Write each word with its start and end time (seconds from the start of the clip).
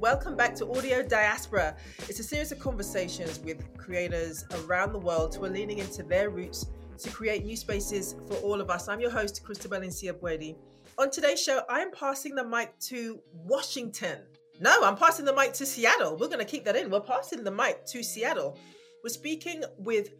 Welcome 0.00 0.36
back 0.36 0.54
to 0.54 0.70
Audio 0.70 1.02
Diaspora. 1.02 1.74
It's 2.08 2.20
a 2.20 2.22
series 2.22 2.52
of 2.52 2.60
conversations 2.60 3.40
with 3.40 3.76
creators 3.76 4.44
around 4.62 4.92
the 4.92 4.98
world 5.00 5.34
who 5.34 5.44
are 5.44 5.50
leaning 5.50 5.78
into 5.78 6.04
their 6.04 6.30
roots 6.30 6.66
to 6.98 7.10
create 7.10 7.44
new 7.44 7.56
spaces 7.56 8.14
for 8.28 8.34
all 8.34 8.60
of 8.60 8.70
us. 8.70 8.86
I'm 8.86 9.00
your 9.00 9.10
host, 9.10 9.42
Christabel 9.42 9.80
Nsiabwedi. 9.80 10.54
On 10.98 11.10
today's 11.10 11.42
show, 11.42 11.62
I 11.68 11.80
am 11.80 11.90
passing 11.90 12.36
the 12.36 12.44
mic 12.44 12.78
to 12.82 13.18
Washington. 13.32 14.20
No, 14.60 14.84
I'm 14.84 14.94
passing 14.94 15.24
the 15.24 15.34
mic 15.34 15.52
to 15.54 15.66
Seattle. 15.66 16.12
We're 16.16 16.28
going 16.28 16.38
to 16.38 16.44
keep 16.44 16.64
that 16.66 16.76
in. 16.76 16.90
We're 16.90 17.00
passing 17.00 17.42
the 17.42 17.50
mic 17.50 17.84
to 17.86 18.04
Seattle. 18.04 18.56
We're 19.02 19.10
speaking 19.10 19.64
with 19.78 20.10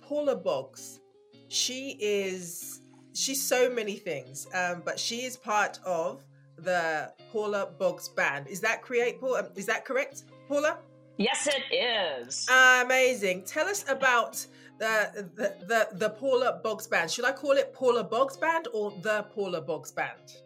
Paula 0.00 0.36
Boggs. 0.36 1.00
She 1.48 1.98
is, 2.00 2.80
she's 3.12 3.46
so 3.46 3.68
many 3.68 3.96
things, 3.96 4.46
um, 4.54 4.80
but 4.86 4.98
she 4.98 5.24
is 5.24 5.36
part 5.36 5.80
of 5.84 6.24
the 6.58 7.12
Paula 7.32 7.68
Boggs 7.78 8.08
Band. 8.08 8.46
Is 8.48 8.60
that 8.60 8.82
create 8.82 9.20
Paula? 9.20 9.40
Um, 9.40 9.46
is 9.54 9.66
that 9.66 9.84
correct, 9.84 10.24
Paula? 10.48 10.78
Yes, 11.16 11.48
it 11.48 11.74
is. 11.74 12.48
Amazing. 12.48 13.42
Tell 13.44 13.68
us 13.68 13.84
about 13.88 14.44
the, 14.78 15.28
the 15.34 15.66
the 15.66 15.88
the 15.92 16.10
Paula 16.10 16.60
Boggs 16.62 16.86
Band. 16.86 17.10
Should 17.10 17.24
I 17.24 17.32
call 17.32 17.52
it 17.52 17.72
Paula 17.72 18.04
Boggs 18.04 18.36
Band 18.36 18.68
or 18.72 18.92
the 19.02 19.24
Paula 19.34 19.60
Boggs 19.60 19.90
Band? 19.90 20.36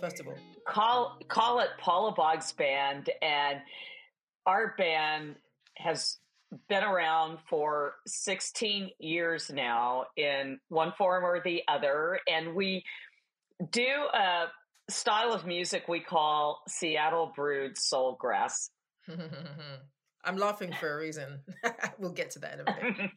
First 0.00 0.20
of 0.20 0.28
all, 0.28 0.38
call 0.66 1.18
call 1.28 1.60
it 1.60 1.70
Paula 1.78 2.12
Boggs 2.12 2.52
Band, 2.52 3.10
and 3.22 3.60
our 4.46 4.74
band 4.76 5.36
has 5.76 6.18
been 6.68 6.82
around 6.82 7.38
for 7.48 7.94
16 8.06 8.90
years 8.98 9.50
now 9.50 10.04
in 10.16 10.58
one 10.68 10.92
form 10.96 11.24
or 11.24 11.40
the 11.44 11.62
other, 11.68 12.20
and 12.26 12.54
we 12.54 12.84
do 13.70 13.86
a 14.14 14.46
style 14.90 15.32
of 15.32 15.46
music 15.46 15.88
we 15.88 16.00
call 16.00 16.62
Seattle 16.68 17.32
brewed 17.34 17.76
soulgrass. 17.76 18.70
I'm 20.24 20.36
laughing 20.36 20.72
for 20.78 20.92
a 20.92 20.96
reason. 20.96 21.40
we'll 21.98 22.12
get 22.12 22.30
to 22.32 22.38
that 22.40 22.60
in 22.60 22.68
a 22.68 22.76
minute. 22.82 23.10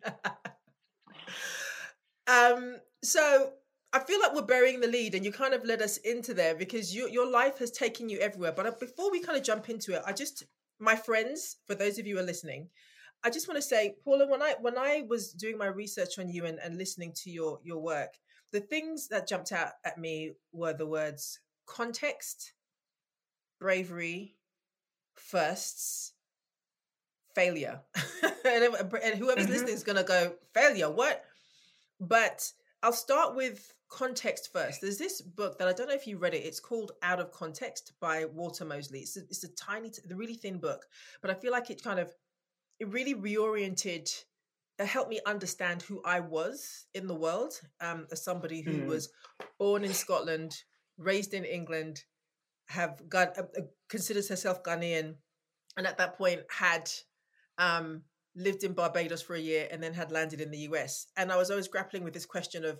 um, 2.27 2.77
so 3.03 3.53
I 3.92 3.99
feel 3.99 4.19
like 4.19 4.33
we're 4.33 4.44
burying 4.44 4.80
the 4.80 4.88
lead, 4.88 5.16
and 5.16 5.25
you 5.25 5.31
kind 5.31 5.53
of 5.53 5.66
led 5.66 5.81
us 5.81 5.97
into 5.97 6.33
there 6.33 6.55
because 6.55 6.95
you, 6.95 7.09
your 7.09 7.30
life 7.30 7.58
has 7.59 7.72
taken 7.72 8.08
you 8.08 8.19
everywhere. 8.19 8.53
But 8.55 8.67
uh, 8.67 8.72
before 8.80 9.11
we 9.11 9.22
kind 9.22 9.38
of 9.38 9.44
jump 9.44 9.69
into 9.69 9.95
it, 9.95 10.03
I 10.05 10.14
just, 10.14 10.44
my 10.80 10.95
friends, 10.95 11.58
for 11.67 11.75
those 11.75 11.97
of 11.97 12.08
you 12.08 12.16
who 12.16 12.22
are 12.22 12.25
listening, 12.25 12.69
I 13.23 13.30
just 13.30 13.47
want 13.47 13.58
to 13.58 13.61
say, 13.61 13.95
Paula, 14.03 14.27
when 14.27 14.42
I 14.42 14.55
when 14.61 14.77
I 14.77 15.03
was 15.08 15.31
doing 15.31 15.58
my 15.58 15.67
research 15.67 16.17
on 16.17 16.30
you 16.30 16.45
and, 16.45 16.59
and 16.59 16.77
listening 16.77 17.14
to 17.23 17.30
your 17.30 17.59
your 17.64 17.80
work, 17.80 18.14
the 18.52 18.61
things 18.61 19.08
that 19.09 19.27
jumped 19.27 19.52
out 19.52 19.73
at 19.86 19.97
me 19.97 20.31
were 20.52 20.73
the 20.73 20.88
words 20.88 21.39
context, 21.72 22.52
bravery, 23.59 24.36
firsts, 25.16 26.11
failure. 27.33 27.80
and, 28.45 28.75
and, 29.03 29.16
whoever's 29.16 29.45
mm-hmm. 29.45 29.53
listening 29.53 29.73
is 29.73 29.83
going 29.83 29.97
to 29.97 30.03
go, 30.03 30.33
failure, 30.53 30.92
what? 30.92 31.23
But 32.02 32.52
I'll 32.83 32.92
start 32.92 33.38
with 33.38 33.73
context 33.89 34.52
first. 34.52 34.81
There's 34.81 34.97
this 34.97 35.22
book 35.22 35.58
that 35.59 35.67
I 35.69 35.73
don't 35.73 35.88
know 35.88 35.95
if 35.95 36.08
you 36.08 36.17
read 36.17 36.33
it. 36.33 36.45
It's 36.45 36.59
called 36.59 36.92
Out 37.03 37.22
of 37.22 37.31
Context 37.31 37.94
by 38.02 38.25
Walter 38.25 38.66
Mosley. 38.66 38.99
It's 38.99 39.16
a, 39.16 39.22
it's 39.22 39.45
a 39.45 39.55
tiny, 39.55 39.92
the 40.05 40.16
really 40.16 40.36
thin 40.36 40.59
book, 40.59 40.86
but 41.22 41.31
I 41.31 41.36
feel 41.36 41.53
like 41.53 41.69
it 41.69 41.81
kind 41.81 41.99
of, 41.99 42.11
it 42.80 42.89
really 42.89 43.16
reoriented 43.16 44.09
it 44.80 44.88
helped 44.88 45.09
me 45.09 45.19
understand 45.25 45.83
who 45.83 46.02
I 46.03 46.19
was 46.19 46.88
in 46.95 47.05
the 47.08 47.16
world 47.16 47.53
um, 47.81 48.08
as 48.11 48.23
somebody 48.23 48.61
who 48.61 48.80
mm. 48.80 48.88
was 48.88 49.09
born 49.59 49.83
in 49.83 49.94
Scotland, 49.94 50.55
raised 51.02 51.33
in 51.33 51.45
England, 51.45 52.03
have 52.67 53.02
got 53.09 53.38
uh, 53.38 53.44
uh, 53.57 53.61
considers 53.89 54.30
herself 54.30 54.63
Ghanaian, 54.63 55.16
and 55.77 55.88
at 55.88 55.97
that 55.97 56.17
point 56.17 56.41
had 56.49 56.89
um, 57.58 58.03
lived 58.36 58.64
in 58.64 58.73
Barbados 58.73 59.21
for 59.21 59.36
a 59.36 59.39
year 59.39 59.67
and 59.71 59.81
then 59.81 59.93
had 59.93 60.11
landed 60.11 60.42
in 60.42 60.52
the 60.52 60.59
US. 60.70 61.08
And 61.17 61.31
I 61.31 61.37
was 61.37 61.49
always 61.49 61.67
grappling 61.67 62.03
with 62.03 62.14
this 62.14 62.26
question 62.26 62.65
of 62.65 62.80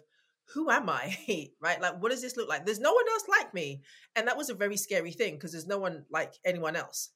who 0.54 0.70
am 0.70 0.90
I? 0.90 1.18
right? 1.62 1.82
Like, 1.82 2.02
what 2.02 2.12
does 2.12 2.22
this 2.22 2.38
look 2.38 2.50
like? 2.50 2.66
There's 2.66 2.80
no 2.80 2.94
one 2.94 3.06
else 3.10 3.24
like 3.28 3.54
me. 3.54 3.82
And 4.16 4.28
that 4.28 4.38
was 4.38 4.50
a 4.50 4.56
very 4.56 4.78
scary 4.78 5.12
thing 5.12 5.36
because 5.36 5.52
there's 5.52 5.68
no 5.68 5.78
one 5.78 6.06
like 6.10 6.34
anyone 6.46 6.76
else. 6.76 7.10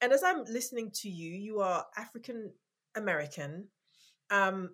And 0.00 0.12
as 0.12 0.22
I'm 0.22 0.44
listening 0.44 0.90
to 0.96 1.08
you, 1.08 1.30
you 1.30 1.60
are 1.60 1.84
African 1.96 2.52
American. 2.96 3.68
Um, 4.30 4.70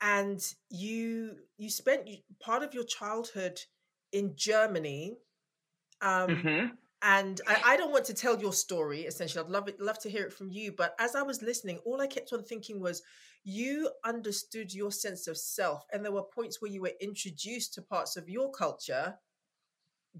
and 0.00 0.40
you 0.70 1.36
you 1.58 1.70
spent 1.70 2.08
part 2.40 2.62
of 2.62 2.74
your 2.74 2.84
childhood 2.84 3.60
in 4.12 4.32
Germany. 4.36 5.16
Um, 6.00 6.28
mm-hmm. 6.30 6.66
And 7.02 7.40
I, 7.46 7.62
I, 7.64 7.76
don't 7.76 7.92
want 7.92 8.04
to 8.06 8.14
tell 8.14 8.38
your 8.38 8.52
story. 8.52 9.02
Essentially, 9.02 9.42
I'd 9.42 9.50
love 9.50 9.68
it, 9.68 9.80
love 9.80 9.98
to 10.00 10.10
hear 10.10 10.24
it 10.24 10.32
from 10.32 10.50
you. 10.50 10.72
But 10.72 10.94
as 10.98 11.14
I 11.14 11.22
was 11.22 11.40
listening, 11.40 11.78
all 11.86 12.00
I 12.00 12.06
kept 12.06 12.32
on 12.32 12.42
thinking 12.42 12.78
was, 12.78 13.02
you 13.42 13.90
understood 14.04 14.74
your 14.74 14.92
sense 14.92 15.26
of 15.26 15.38
self, 15.38 15.86
and 15.92 16.04
there 16.04 16.12
were 16.12 16.22
points 16.22 16.60
where 16.60 16.70
you 16.70 16.82
were 16.82 16.92
introduced 17.00 17.74
to 17.74 17.82
parts 17.82 18.16
of 18.16 18.28
your 18.28 18.50
culture 18.50 19.14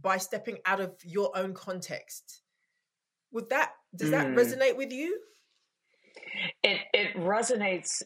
by 0.00 0.16
stepping 0.16 0.58
out 0.64 0.80
of 0.80 0.94
your 1.04 1.36
own 1.36 1.52
context. 1.52 2.42
Would 3.32 3.50
that 3.50 3.72
does 3.94 4.08
mm. 4.08 4.12
that 4.12 4.28
resonate 4.28 4.76
with 4.76 4.92
you? 4.92 5.18
It 6.62 6.80
it 6.94 7.16
resonates 7.16 8.02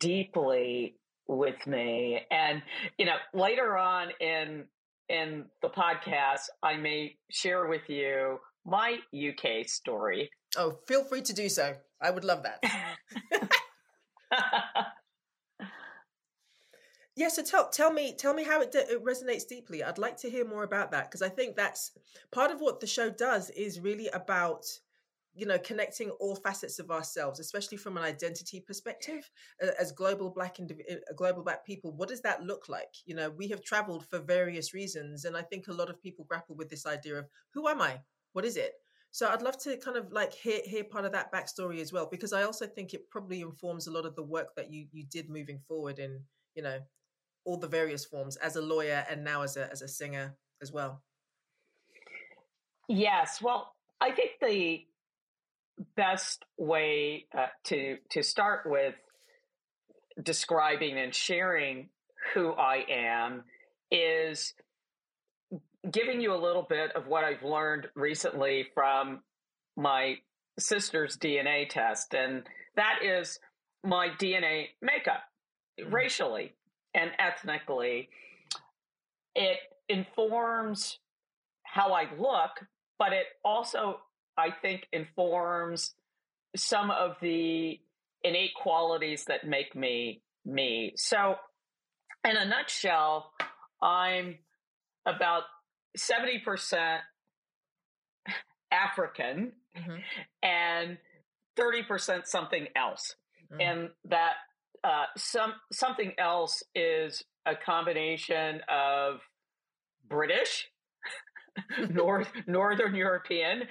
deeply 0.00 0.96
with 1.28 1.66
me, 1.66 2.20
and 2.30 2.62
you 2.98 3.06
know, 3.06 3.16
later 3.32 3.76
on 3.76 4.08
in 4.20 4.64
in 5.08 5.46
the 5.62 5.68
podcast, 5.68 6.48
I 6.62 6.76
may 6.76 7.16
share 7.30 7.66
with 7.66 7.88
you 7.88 8.38
my 8.64 8.98
UK 9.14 9.66
story. 9.66 10.30
Oh, 10.56 10.78
feel 10.86 11.04
free 11.04 11.22
to 11.22 11.32
do 11.32 11.48
so. 11.48 11.74
I 12.00 12.10
would 12.10 12.24
love 12.24 12.44
that. 12.44 12.62
yeah, 17.16 17.28
so 17.28 17.42
tell 17.42 17.68
tell 17.70 17.92
me 17.92 18.14
tell 18.16 18.34
me 18.34 18.44
how 18.44 18.60
it, 18.60 18.74
it 18.74 19.04
resonates 19.04 19.48
deeply. 19.48 19.82
I'd 19.82 19.98
like 19.98 20.16
to 20.18 20.30
hear 20.30 20.44
more 20.44 20.62
about 20.62 20.92
that 20.92 21.10
because 21.10 21.22
I 21.22 21.28
think 21.28 21.56
that's 21.56 21.92
part 22.30 22.50
of 22.50 22.60
what 22.60 22.80
the 22.80 22.86
show 22.86 23.10
does 23.10 23.50
is 23.50 23.80
really 23.80 24.08
about 24.08 24.64
you 25.34 25.46
know 25.46 25.58
connecting 25.58 26.10
all 26.10 26.34
facets 26.34 26.78
of 26.78 26.90
ourselves 26.90 27.38
especially 27.38 27.76
from 27.76 27.96
an 27.96 28.02
identity 28.02 28.60
perspective 28.60 29.30
as 29.78 29.92
global 29.92 30.30
black 30.30 30.56
indiv- 30.56 30.90
uh, 30.90 31.14
global 31.16 31.42
black 31.42 31.64
people 31.64 31.92
what 31.92 32.08
does 32.08 32.20
that 32.22 32.42
look 32.42 32.68
like? 32.68 32.88
You 33.06 33.14
know 33.14 33.30
we 33.30 33.48
have 33.48 33.62
traveled 33.62 34.06
for 34.06 34.18
various 34.18 34.74
reasons 34.74 35.24
and 35.24 35.36
i 35.36 35.42
think 35.42 35.68
a 35.68 35.72
lot 35.72 35.90
of 35.90 36.00
people 36.02 36.24
grapple 36.28 36.56
with 36.56 36.68
this 36.68 36.86
idea 36.86 37.18
of 37.18 37.26
who 37.54 37.68
am 37.68 37.80
i? 37.80 38.00
What 38.32 38.44
is 38.44 38.56
it? 38.56 38.72
So 39.10 39.28
i'd 39.28 39.42
love 39.42 39.58
to 39.58 39.76
kind 39.76 39.96
of 39.96 40.12
like 40.12 40.32
hear 40.32 40.60
hear 40.64 40.84
part 40.84 41.04
of 41.04 41.12
that 41.12 41.32
backstory 41.32 41.80
as 41.80 41.92
well 41.92 42.08
because 42.10 42.32
i 42.32 42.42
also 42.42 42.66
think 42.66 42.92
it 42.92 43.08
probably 43.10 43.40
informs 43.40 43.86
a 43.86 43.92
lot 43.92 44.06
of 44.06 44.16
the 44.16 44.22
work 44.22 44.54
that 44.56 44.72
you 44.72 44.86
you 44.92 45.04
did 45.10 45.30
moving 45.30 45.60
forward 45.68 45.98
in 45.98 46.20
you 46.54 46.62
know 46.62 46.78
all 47.44 47.56
the 47.56 47.68
various 47.68 48.04
forms 48.04 48.36
as 48.36 48.56
a 48.56 48.62
lawyer 48.62 49.04
and 49.08 49.24
now 49.24 49.42
as 49.42 49.56
a 49.56 49.70
as 49.70 49.82
a 49.82 49.88
singer 49.88 50.36
as 50.60 50.72
well. 50.72 51.02
Yes. 52.88 53.40
Well 53.40 53.74
i 54.00 54.10
think 54.10 54.30
the 54.40 54.80
best 55.96 56.44
way 56.56 57.26
uh, 57.36 57.46
to 57.64 57.96
to 58.10 58.22
start 58.22 58.62
with 58.66 58.94
describing 60.22 60.98
and 60.98 61.14
sharing 61.14 61.88
who 62.34 62.52
I 62.52 62.84
am 62.88 63.44
is 63.90 64.54
giving 65.90 66.20
you 66.20 66.34
a 66.34 66.36
little 66.36 66.66
bit 66.68 66.94
of 66.96 67.06
what 67.06 67.24
I've 67.24 67.42
learned 67.42 67.88
recently 67.94 68.66
from 68.74 69.22
my 69.76 70.16
sister's 70.58 71.16
DNA 71.16 71.68
test, 71.68 72.14
and 72.14 72.42
that 72.76 72.98
is 73.02 73.38
my 73.84 74.08
DNA 74.20 74.66
makeup, 74.82 75.22
mm-hmm. 75.80 75.94
racially 75.94 76.54
and 76.94 77.10
ethnically. 77.18 78.08
It 79.34 79.58
informs 79.88 80.98
how 81.62 81.92
I 81.92 82.08
look, 82.18 82.66
but 82.98 83.12
it 83.12 83.26
also 83.44 84.00
I 84.38 84.50
think 84.62 84.86
informs 84.92 85.94
some 86.56 86.90
of 86.90 87.16
the 87.20 87.78
innate 88.22 88.54
qualities 88.54 89.24
that 89.26 89.46
make 89.46 89.74
me 89.74 90.22
me. 90.44 90.92
So, 90.96 91.34
in 92.24 92.36
a 92.36 92.44
nutshell, 92.46 93.32
I'm 93.82 94.38
about 95.04 95.42
70% 95.98 96.98
African 98.70 99.52
mm-hmm. 99.76 99.96
and 100.42 100.98
30% 101.58 102.22
something 102.26 102.66
else. 102.76 103.14
Mm-hmm. 103.52 103.60
And 103.60 103.90
that 104.06 104.34
uh, 104.84 105.06
some 105.16 105.54
something 105.72 106.12
else 106.18 106.62
is 106.74 107.24
a 107.46 107.54
combination 107.56 108.60
of 108.68 109.20
British 110.08 110.68
North 111.90 112.30
Northern 112.46 112.94
European, 112.94 113.64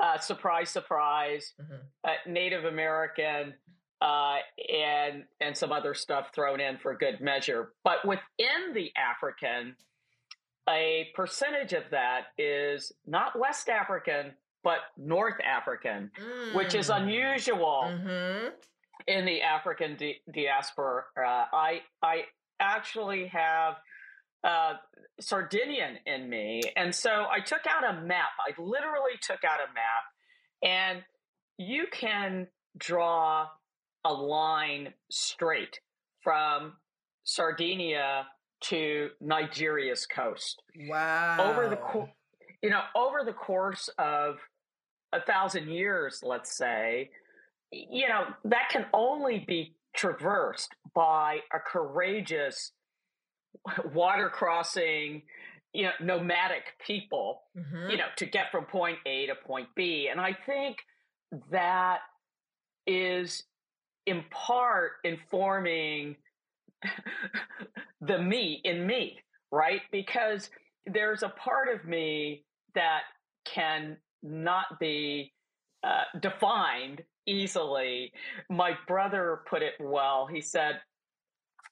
uh, 0.00 0.18
surprise, 0.18 0.70
surprise, 0.70 1.52
mm-hmm. 1.60 1.74
uh, 2.04 2.10
Native 2.26 2.64
American, 2.64 3.54
uh, 4.00 4.36
and 4.72 5.24
and 5.40 5.56
some 5.56 5.72
other 5.72 5.94
stuff 5.94 6.30
thrown 6.34 6.60
in 6.60 6.78
for 6.78 6.94
good 6.96 7.20
measure. 7.20 7.72
But 7.84 8.04
within 8.06 8.74
the 8.74 8.90
African, 8.96 9.76
a 10.68 11.08
percentage 11.14 11.72
of 11.72 11.84
that 11.90 12.26
is 12.38 12.92
not 13.06 13.38
West 13.38 13.68
African, 13.68 14.32
but 14.62 14.78
North 14.96 15.40
African, 15.44 16.10
mm. 16.20 16.54
which 16.54 16.74
is 16.74 16.88
mm. 16.88 17.02
unusual 17.02 17.84
mm-hmm. 17.86 18.48
in 19.06 19.24
the 19.24 19.42
African 19.42 19.96
di- 19.96 20.20
diaspora. 20.32 21.04
Uh, 21.16 21.44
I 21.52 21.82
I 22.02 22.24
actually 22.60 23.26
have 23.28 23.76
uh, 24.44 24.74
Sardinian 25.20 25.98
in 26.06 26.28
me, 26.28 26.62
and 26.76 26.94
so 26.94 27.26
I 27.30 27.40
took 27.40 27.62
out 27.68 27.96
a 27.96 28.00
map. 28.02 28.30
I 28.38 28.60
literally 28.60 29.12
took 29.22 29.44
out 29.44 29.60
a 29.60 29.72
map, 29.72 30.04
and 30.62 31.02
you 31.56 31.86
can 31.90 32.48
draw 32.76 33.46
a 34.04 34.12
line 34.12 34.92
straight 35.10 35.80
from 36.22 36.74
Sardinia 37.24 38.26
to 38.62 39.10
Nigeria's 39.20 40.06
coast. 40.06 40.62
Wow! 40.88 41.36
Over 41.40 41.68
the 41.68 41.76
co- 41.76 42.10
you 42.62 42.70
know 42.70 42.82
over 42.94 43.24
the 43.24 43.32
course 43.32 43.88
of 43.98 44.36
a 45.12 45.20
thousand 45.20 45.68
years, 45.68 46.20
let's 46.22 46.56
say, 46.56 47.10
you 47.70 48.08
know 48.08 48.24
that 48.44 48.68
can 48.70 48.86
only 48.92 49.44
be 49.46 49.74
traversed 49.94 50.74
by 50.94 51.38
a 51.52 51.58
courageous 51.58 52.72
water 53.94 54.28
crossing 54.28 55.22
you 55.72 55.84
know 55.84 55.92
nomadic 56.00 56.64
people 56.86 57.42
mm-hmm. 57.56 57.90
you 57.90 57.96
know 57.96 58.06
to 58.16 58.26
get 58.26 58.50
from 58.50 58.64
point 58.64 58.98
a 59.06 59.26
to 59.26 59.34
point 59.46 59.68
b 59.74 60.08
and 60.10 60.20
i 60.20 60.36
think 60.46 60.76
that 61.50 61.98
is 62.86 63.44
in 64.06 64.22
part 64.30 64.92
informing 65.04 66.16
the 68.00 68.18
me 68.18 68.60
in 68.64 68.86
me, 68.86 69.18
right? 69.50 69.80
Because 69.90 70.50
there's 70.86 71.22
a 71.22 71.30
part 71.30 71.68
of 71.68 71.86
me 71.86 72.44
that 72.74 73.02
can 73.44 73.96
not 74.22 74.78
be 74.80 75.32
uh, 75.82 76.18
defined 76.20 77.02
easily. 77.26 78.12
My 78.50 78.72
brother 78.86 79.40
put 79.48 79.62
it 79.62 79.74
well. 79.80 80.26
He 80.26 80.40
said, 80.40 80.80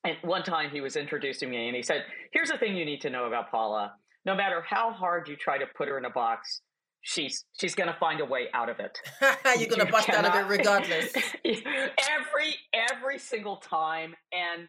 and 0.04 0.16
one 0.22 0.42
time 0.42 0.70
he 0.70 0.80
was 0.80 0.96
introducing 0.96 1.50
me 1.50 1.68
and 1.68 1.76
he 1.76 1.82
said, 1.82 2.04
Here's 2.32 2.48
the 2.48 2.58
thing 2.58 2.76
you 2.76 2.84
need 2.84 3.00
to 3.02 3.10
know 3.10 3.26
about 3.26 3.50
Paula. 3.50 3.94
No 4.24 4.34
matter 4.34 4.64
how 4.66 4.92
hard 4.92 5.28
you 5.28 5.36
try 5.36 5.58
to 5.58 5.66
put 5.76 5.88
her 5.88 5.98
in 5.98 6.04
a 6.04 6.10
box, 6.10 6.60
she's 7.02 7.44
she's 7.60 7.74
gonna 7.74 7.96
find 7.98 8.20
a 8.20 8.24
way 8.24 8.46
out 8.54 8.68
of 8.68 8.80
it. 8.80 8.98
You're 9.58 9.68
gonna 9.68 9.84
you 9.84 9.90
bust 9.90 10.06
cannot, 10.06 10.24
out 10.24 10.44
of 10.44 10.50
it 10.50 10.58
regardless. 10.58 11.12
every 11.44 12.54
every 12.72 13.18
single 13.18 13.56
time. 13.56 14.14
And 14.32 14.68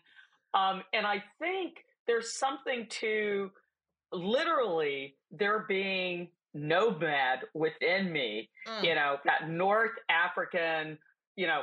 um, 0.53 0.83
and 0.93 1.05
I 1.05 1.23
think 1.39 1.85
there's 2.05 2.33
something 2.33 2.87
to 2.89 3.51
literally 4.11 5.15
there 5.31 5.65
being 5.67 6.29
nomad 6.53 7.39
within 7.53 8.11
me, 8.11 8.49
mm. 8.67 8.83
you 8.83 8.95
know, 8.95 9.17
that 9.25 9.49
North 9.49 9.91
African, 10.09 10.99
you 11.35 11.47
know, 11.47 11.61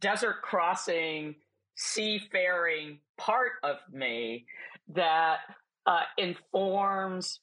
desert 0.00 0.42
crossing, 0.42 1.34
seafaring 1.74 2.98
part 3.16 3.52
of 3.62 3.76
me 3.92 4.46
that 4.94 5.38
uh, 5.86 6.02
informs 6.18 7.40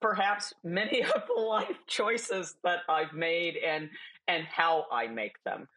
perhaps 0.00 0.52
many 0.64 1.02
of 1.14 1.22
the 1.34 1.40
life 1.40 1.76
choices 1.86 2.56
that 2.64 2.80
I've 2.88 3.12
made 3.12 3.56
and 3.56 3.88
and 4.28 4.44
how 4.44 4.86
I 4.92 5.06
make 5.08 5.42
them. 5.44 5.68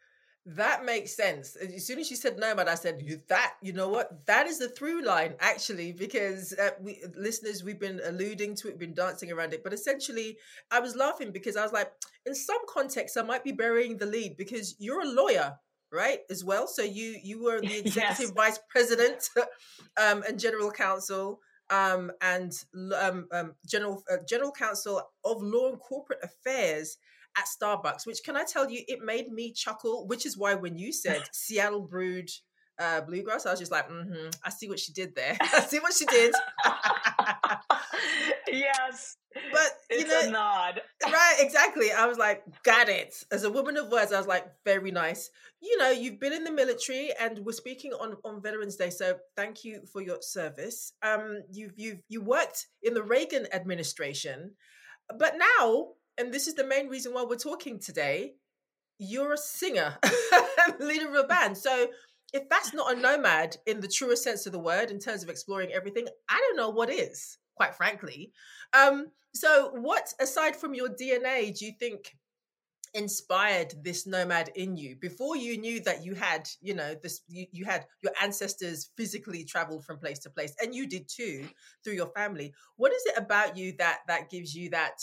That 0.50 0.84
makes 0.84 1.16
sense. 1.16 1.56
As 1.56 1.84
soon 1.84 1.98
as 1.98 2.08
you 2.08 2.14
said 2.14 2.38
nomad, 2.38 2.68
I 2.68 2.76
said 2.76 3.02
that. 3.26 3.54
You 3.62 3.72
know 3.72 3.88
what? 3.88 4.24
That 4.26 4.46
is 4.46 4.60
the 4.60 4.68
through 4.68 5.02
line, 5.04 5.34
actually, 5.40 5.90
because 5.90 6.52
uh, 6.52 6.70
we 6.80 7.02
listeners 7.16 7.64
we've 7.64 7.80
been 7.80 8.00
alluding 8.04 8.54
to 8.56 8.68
it, 8.68 8.78
been 8.78 8.94
dancing 8.94 9.32
around 9.32 9.54
it. 9.54 9.64
But 9.64 9.72
essentially, 9.72 10.38
I 10.70 10.78
was 10.78 10.94
laughing 10.94 11.32
because 11.32 11.56
I 11.56 11.64
was 11.64 11.72
like, 11.72 11.90
in 12.26 12.34
some 12.36 12.60
context, 12.68 13.18
I 13.18 13.22
might 13.22 13.42
be 13.42 13.50
burying 13.50 13.96
the 13.96 14.06
lead 14.06 14.36
because 14.36 14.76
you're 14.78 15.02
a 15.02 15.08
lawyer, 15.08 15.58
right? 15.92 16.20
As 16.30 16.44
well. 16.44 16.66
So 16.66 16.82
you 16.82 17.16
you 17.22 17.42
were 17.42 17.60
the 17.60 17.78
executive 17.78 18.18
yes. 18.18 18.30
vice 18.30 18.58
president 18.68 19.28
um, 20.00 20.22
and 20.28 20.38
general 20.38 20.70
counsel 20.70 21.40
um, 21.70 22.12
and 22.20 22.52
um, 22.94 23.28
um, 23.32 23.54
general 23.66 24.02
uh, 24.10 24.18
general 24.28 24.52
counsel 24.52 25.02
of 25.24 25.42
law 25.42 25.68
and 25.68 25.80
corporate 25.80 26.20
affairs 26.22 26.98
at 27.36 27.44
Starbucks, 27.44 28.06
which 28.06 28.22
can 28.24 28.36
I 28.36 28.44
tell 28.44 28.70
you, 28.70 28.82
it 28.88 29.00
made 29.02 29.30
me 29.30 29.52
chuckle, 29.52 30.06
which 30.06 30.24
is 30.24 30.38
why 30.38 30.54
when 30.54 30.78
you 30.78 30.92
said 30.92 31.22
Seattle 31.32 31.82
brewed 31.82 32.30
uh, 32.78 33.02
bluegrass, 33.02 33.46
I 33.46 33.50
was 33.50 33.60
just 33.60 33.72
like, 33.72 33.88
mm-hmm, 33.88 34.30
I 34.44 34.50
see 34.50 34.68
what 34.68 34.78
she 34.78 34.92
did 34.92 35.14
there. 35.14 35.36
I 35.40 35.60
see 35.60 35.78
what 35.78 35.92
she 35.92 36.06
did. 36.06 36.34
yes. 38.48 39.16
But 39.52 39.70
you 39.90 39.98
it's 39.98 40.10
know, 40.10 40.28
a 40.28 40.30
nod. 40.30 40.80
right, 41.04 41.36
exactly. 41.38 41.92
I 41.92 42.06
was 42.06 42.18
like, 42.18 42.42
got 42.62 42.88
it. 42.88 43.14
As 43.30 43.44
a 43.44 43.50
woman 43.50 43.76
of 43.76 43.90
words, 43.90 44.12
I 44.12 44.18
was 44.18 44.26
like, 44.26 44.46
very 44.64 44.90
nice. 44.90 45.30
You 45.60 45.76
know, 45.78 45.90
you've 45.90 46.18
been 46.20 46.32
in 46.32 46.44
the 46.44 46.52
military 46.52 47.10
and 47.20 47.40
we're 47.40 47.52
speaking 47.52 47.92
on, 47.92 48.16
on 48.24 48.42
Veterans 48.42 48.76
Day. 48.76 48.90
So 48.90 49.16
thank 49.36 49.64
you 49.64 49.82
for 49.92 50.00
your 50.00 50.18
service. 50.20 50.92
Um, 51.02 51.42
you've 51.50 51.72
you've 51.76 52.00
you 52.08 52.22
worked 52.22 52.66
in 52.82 52.94
the 52.94 53.02
Reagan 53.02 53.46
administration, 53.52 54.52
but 55.18 55.34
now 55.36 55.88
and 56.18 56.32
this 56.32 56.46
is 56.46 56.54
the 56.54 56.66
main 56.66 56.88
reason 56.88 57.12
why 57.12 57.24
we're 57.24 57.36
talking 57.36 57.78
today, 57.78 58.34
you're 58.98 59.34
a 59.34 59.38
singer, 59.38 59.98
leader 60.80 61.08
of 61.08 61.14
a 61.14 61.24
band. 61.24 61.58
So 61.58 61.88
if 62.36 62.48
that's 62.48 62.74
not 62.74 62.96
a 62.96 63.00
nomad 63.00 63.56
in 63.66 63.80
the 63.80 63.88
truest 63.88 64.22
sense 64.22 64.46
of 64.46 64.52
the 64.52 64.58
word, 64.58 64.90
in 64.90 64.98
terms 64.98 65.22
of 65.22 65.28
exploring 65.28 65.72
everything, 65.72 66.06
I 66.28 66.38
don't 66.40 66.56
know 66.56 66.70
what 66.70 66.90
is, 66.90 67.38
quite 67.54 67.74
frankly. 67.74 68.32
Um, 68.72 69.06
so 69.34 69.70
what, 69.74 70.12
aside 70.20 70.54
from 70.54 70.74
your 70.74 70.88
DNA, 70.88 71.56
do 71.56 71.64
you 71.64 71.72
think 71.78 72.14
inspired 72.94 73.74
this 73.82 74.06
nomad 74.06 74.50
in 74.54 74.76
you 74.76 74.96
before 74.96 75.36
you 75.36 75.58
knew 75.58 75.80
that 75.80 76.02
you 76.02 76.14
had 76.14 76.48
you 76.62 76.72
know 76.72 76.94
this 77.02 77.20
you, 77.28 77.44
you 77.52 77.62
had 77.62 77.84
your 78.00 78.12
ancestors 78.22 78.90
physically 78.96 79.44
traveled 79.44 79.84
from 79.84 79.98
place 79.98 80.18
to 80.18 80.30
place 80.30 80.54
and 80.62 80.74
you 80.74 80.86
did 80.88 81.06
too 81.06 81.46
through 81.84 81.92
your 81.92 82.10
family 82.16 82.54
what 82.76 82.92
is 82.92 83.02
it 83.04 83.18
about 83.18 83.54
you 83.54 83.74
that 83.76 83.98
that 84.08 84.30
gives 84.30 84.54
you 84.54 84.70
that 84.70 84.98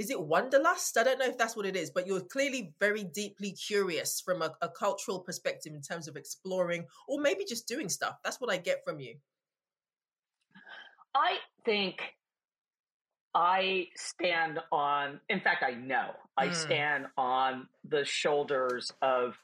is 0.00 0.08
it 0.08 0.18
wanderlust? 0.18 0.96
I 0.96 1.02
don't 1.02 1.18
know 1.18 1.26
if 1.26 1.36
that's 1.36 1.54
what 1.54 1.66
it 1.66 1.76
is, 1.76 1.90
but 1.90 2.06
you're 2.06 2.22
clearly 2.22 2.72
very 2.80 3.04
deeply 3.04 3.52
curious 3.52 4.18
from 4.18 4.40
a, 4.40 4.50
a, 4.62 4.68
cultural 4.70 5.18
perspective 5.18 5.74
in 5.74 5.82
terms 5.82 6.08
of 6.08 6.16
exploring 6.16 6.86
or 7.06 7.20
maybe 7.20 7.44
just 7.44 7.68
doing 7.68 7.90
stuff. 7.90 8.14
That's 8.24 8.40
what 8.40 8.50
I 8.50 8.56
get 8.56 8.82
from 8.82 8.98
you. 8.98 9.16
I 11.14 11.36
think 11.66 12.00
I 13.34 13.88
stand 13.94 14.60
on, 14.72 15.20
in 15.28 15.38
fact, 15.40 15.62
I 15.62 15.72
know 15.72 16.12
I 16.34 16.46
mm. 16.46 16.54
stand 16.54 17.04
on 17.18 17.68
the 17.86 18.06
shoulders 18.06 18.90
of 19.02 19.36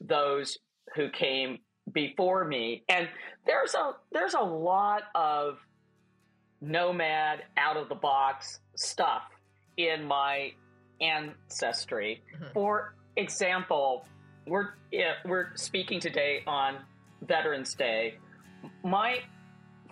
those 0.00 0.56
who 0.94 1.10
came 1.10 1.58
before 1.92 2.44
me. 2.44 2.84
And 2.88 3.08
there's 3.44 3.74
a 3.74 3.94
there's 4.12 4.34
a 4.34 4.40
lot 4.40 5.02
of 5.16 5.58
nomad 6.60 7.42
out 7.56 7.76
of 7.76 7.88
the 7.88 7.96
box 7.96 8.60
stuff 8.76 9.22
in 9.76 10.04
my 10.04 10.52
ancestry. 11.00 12.22
Mm-hmm. 12.34 12.52
For 12.52 12.94
example, 13.16 14.06
we're 14.46 14.74
we're 15.24 15.48
speaking 15.54 16.00
today 16.00 16.42
on 16.46 16.76
Veterans 17.22 17.74
Day. 17.74 18.18
My 18.82 19.20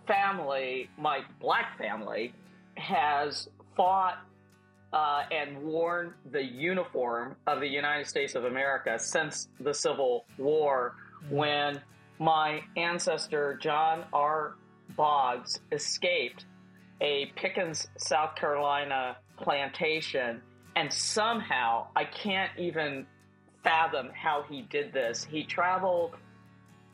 family, 0.06 0.88
my 0.98 1.20
black 1.40 1.76
family, 1.78 2.32
has 2.76 3.48
fought 3.76 4.18
uh, 4.92 5.22
and 5.30 5.60
worn 5.62 6.14
the 6.30 6.42
uniform 6.42 7.36
of 7.46 7.60
the 7.60 7.66
United 7.66 8.06
States 8.06 8.34
of 8.34 8.44
America 8.44 8.98
since 8.98 9.48
the 9.60 9.74
Civil 9.74 10.24
War, 10.38 10.94
mm-hmm. 11.24 11.34
when 11.34 11.80
my 12.18 12.60
ancestor 12.76 13.58
John 13.60 14.04
R. 14.12 14.54
Boggs 14.96 15.58
escaped 15.72 16.44
a 17.00 17.32
Pickens, 17.34 17.88
South 17.98 18.36
Carolina 18.36 19.16
plantation. 19.36 20.40
And 20.76 20.92
somehow, 20.92 21.86
I 21.94 22.04
can't 22.04 22.50
even 22.58 23.06
fathom 23.62 24.10
how 24.14 24.44
he 24.48 24.62
did 24.62 24.92
this. 24.92 25.24
He 25.24 25.44
traveled 25.44 26.14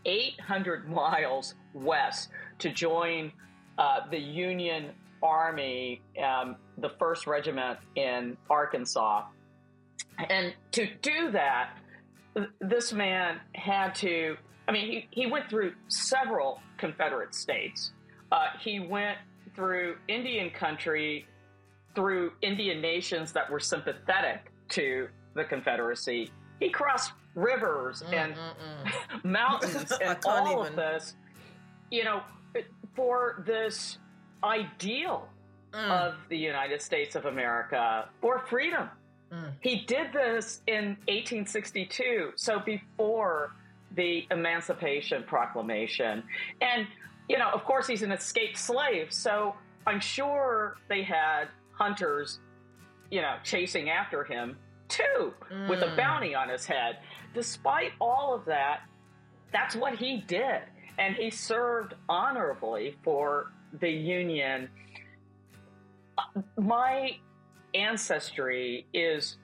800 0.04 0.88
miles 0.88 1.54
west 1.74 2.30
to 2.58 2.70
join 2.70 3.32
uh, 3.78 4.00
the 4.10 4.18
Union 4.18 4.90
Army, 5.22 6.00
um, 6.22 6.56
the 6.78 6.90
1st 6.90 7.26
Regiment 7.26 7.78
in 7.96 8.36
Arkansas. 8.48 9.24
And 10.28 10.54
to 10.72 10.88
do 11.02 11.30
that, 11.32 11.76
this 12.60 12.92
man 12.92 13.40
had 13.54 13.94
to, 13.96 14.36
I 14.68 14.72
mean, 14.72 14.86
he, 14.86 15.08
he 15.10 15.26
went 15.26 15.48
through 15.50 15.74
several 15.88 16.60
Confederate 16.78 17.34
states. 17.34 17.92
Uh, 18.30 18.46
he 18.60 18.80
went 18.80 19.18
through 19.54 19.96
Indian 20.08 20.50
country 20.50 21.26
through 21.94 22.32
Indian 22.42 22.80
nations 22.80 23.32
that 23.32 23.50
were 23.50 23.60
sympathetic 23.60 24.52
to 24.70 25.08
the 25.34 25.44
Confederacy. 25.44 26.30
He 26.58 26.70
crossed 26.70 27.12
rivers 27.34 28.02
mm, 28.02 28.12
and 28.12 28.34
mm, 28.34 28.38
mm. 28.38 29.24
mountains 29.24 29.92
and 30.02 30.18
all 30.24 30.62
even. 30.62 30.66
of 30.66 30.76
this, 30.76 31.14
you 31.90 32.04
know, 32.04 32.22
for 32.94 33.42
this 33.46 33.98
ideal 34.42 35.28
mm. 35.72 35.90
of 35.90 36.14
the 36.28 36.36
United 36.36 36.82
States 36.82 37.16
of 37.16 37.26
America 37.26 38.08
for 38.20 38.40
freedom. 38.40 38.88
Mm. 39.32 39.52
He 39.60 39.84
did 39.86 40.12
this 40.12 40.60
in 40.66 40.96
1862, 41.08 42.32
so 42.36 42.58
before 42.60 43.54
the 43.96 44.26
Emancipation 44.30 45.22
Proclamation. 45.24 46.22
And, 46.60 46.86
you 47.28 47.38
know, 47.38 47.50
of 47.50 47.64
course, 47.64 47.86
he's 47.86 48.02
an 48.02 48.12
escaped 48.12 48.58
slave, 48.58 49.12
so 49.12 49.54
I'm 49.86 50.00
sure 50.00 50.76
they 50.88 51.02
had 51.02 51.48
hunters, 51.80 52.40
you 53.10 53.22
know, 53.22 53.36
chasing 53.42 53.88
after 53.90 54.22
him 54.22 54.56
too, 54.88 55.32
mm. 55.50 55.68
with 55.68 55.82
a 55.82 55.86
mm. 55.86 55.96
bounty 55.96 56.34
on 56.34 56.48
his 56.48 56.66
head. 56.66 56.98
Despite 57.32 57.92
all 58.00 58.34
of 58.34 58.44
that, 58.44 58.80
that's 59.52 59.74
what 59.74 59.96
he 59.96 60.22
did. 60.26 60.62
And 60.98 61.14
he 61.14 61.30
served 61.30 61.94
honorably 62.08 62.96
for 63.02 63.52
the 63.80 63.88
Union. 63.88 64.68
Uh, 66.18 66.42
my 66.60 67.16
ancestry 67.74 68.86
is 68.92 69.38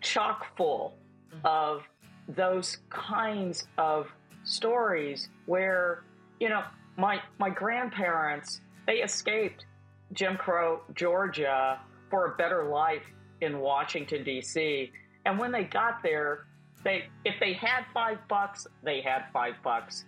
chock 0.00 0.46
full 0.56 0.94
mm-hmm. 1.32 1.46
of 1.46 1.82
those 2.28 2.78
kinds 2.90 3.68
of 3.78 4.08
stories 4.44 5.28
where, 5.44 6.02
you 6.40 6.48
know, 6.48 6.62
my, 6.96 7.20
my 7.38 7.50
grandparents, 7.50 8.60
they 8.86 8.96
escaped 8.96 9.66
Jim 10.12 10.36
Crow, 10.36 10.80
Georgia 10.94 11.80
for 12.10 12.32
a 12.32 12.36
better 12.36 12.64
life 12.64 13.02
in 13.40 13.58
Washington, 13.58 14.24
D.C. 14.24 14.92
And 15.24 15.38
when 15.38 15.52
they 15.52 15.64
got 15.64 16.02
there, 16.02 16.46
they 16.84 17.04
if 17.24 17.34
they 17.40 17.52
had 17.52 17.84
five 17.92 18.18
bucks, 18.28 18.66
they 18.82 19.00
had 19.00 19.24
five 19.32 19.54
bucks. 19.62 20.04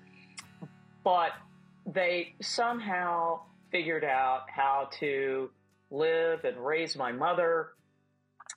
But 1.05 1.33
they 1.87 2.35
somehow 2.40 3.40
figured 3.71 4.05
out 4.05 4.43
how 4.55 4.88
to 5.00 5.50
live 5.90 6.45
and 6.45 6.57
raise 6.59 6.97
my 6.97 7.12
mother. 7.12 7.69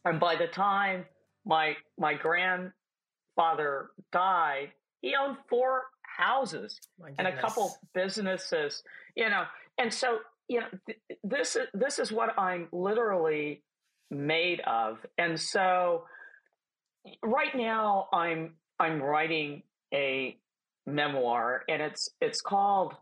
And 0.05 0.19
by 0.19 0.35
the 0.35 0.47
time 0.47 1.05
my 1.45 1.75
my 1.97 2.13
grandfather 2.13 3.89
died, 4.11 4.71
he 5.01 5.15
owned 5.15 5.37
four 5.49 5.83
houses 6.17 6.79
and 7.17 7.27
a 7.27 7.39
couple 7.39 7.75
businesses, 7.93 8.83
you 9.15 9.29
know. 9.29 9.43
And 9.77 9.93
so, 9.93 10.19
you 10.51 10.59
know, 10.59 10.67
th- 10.85 10.99
this 11.23 11.55
is 11.55 11.67
this 11.73 11.97
is 11.97 12.11
what 12.11 12.37
I'm 12.37 12.67
literally 12.73 13.63
made 14.09 14.59
of. 14.67 14.97
And 15.17 15.39
so 15.39 16.03
right 17.23 17.55
now 17.55 18.09
I'm 18.11 18.55
I'm 18.77 19.01
writing 19.01 19.63
a 19.93 20.37
memoir 20.85 21.63
and 21.69 21.81
it's 21.81 22.09
it's 22.19 22.41
called 22.41 22.95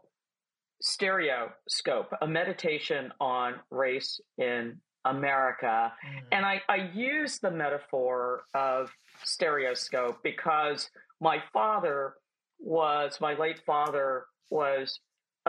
Stereoscope, 0.79 2.13
a 2.22 2.27
meditation 2.27 3.12
on 3.20 3.56
race 3.72 4.22
in 4.38 4.79
America. 5.06 5.91
Mm. 6.06 6.24
And 6.32 6.46
I, 6.46 6.62
I 6.70 6.91
use 6.94 7.39
the 7.39 7.50
metaphor 7.50 8.44
of 8.53 8.91
stereoscope 9.24 10.20
because 10.24 10.88
my 11.20 11.41
father 11.51 12.13
was, 12.60 13.18
my 13.20 13.34
late 13.34 13.60
father 13.65 14.25
was 14.51 15.00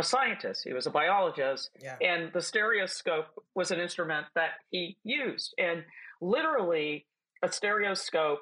a 0.00 0.02
scientist. 0.02 0.62
He 0.64 0.73
was 0.73 0.87
a 0.87 0.90
biologist. 0.90 1.71
Yeah. 1.80 1.97
And 2.00 2.33
the 2.33 2.40
stereoscope 2.40 3.26
was 3.54 3.71
an 3.71 3.78
instrument 3.78 4.26
that 4.35 4.50
he 4.71 4.97
used. 5.04 5.54
And 5.59 5.85
literally, 6.21 7.07
a 7.42 7.52
stereoscope 7.52 8.40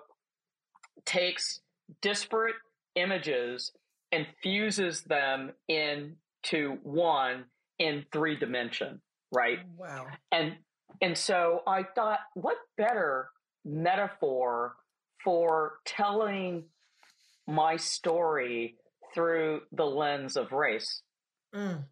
takes 1.05 1.61
disparate 2.01 2.55
images 2.95 3.73
and 4.13 4.27
fuses 4.43 5.03
them 5.03 5.53
into 5.69 6.79
one 6.83 7.45
in 7.79 8.05
three 8.13 8.37
dimension, 8.37 9.01
right? 9.33 9.59
Wow. 9.77 10.07
And 10.33 10.57
and 11.03 11.17
so 11.17 11.61
I 11.67 11.83
thought, 11.95 12.21
what 12.35 12.57
better 12.77 13.29
metaphor 13.65 14.75
for 15.23 15.75
telling 15.85 16.65
my 17.47 17.77
story 17.77 18.77
through 19.15 19.61
the 19.73 19.85
lens 19.85 20.37
of 20.37 20.53
race? 20.53 21.03
Mm. 21.55 21.85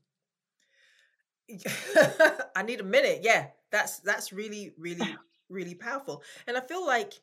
I 2.57 2.63
need 2.63 2.81
a 2.81 2.85
minute. 2.85 3.21
Yeah, 3.23 3.49
that's 3.71 4.01
that's 4.01 4.33
really, 4.33 4.73
really, 4.79 5.17
really 5.49 5.75
powerful. 5.75 6.23
And 6.47 6.57
I 6.57 6.61
feel 6.61 6.85
like 6.87 7.15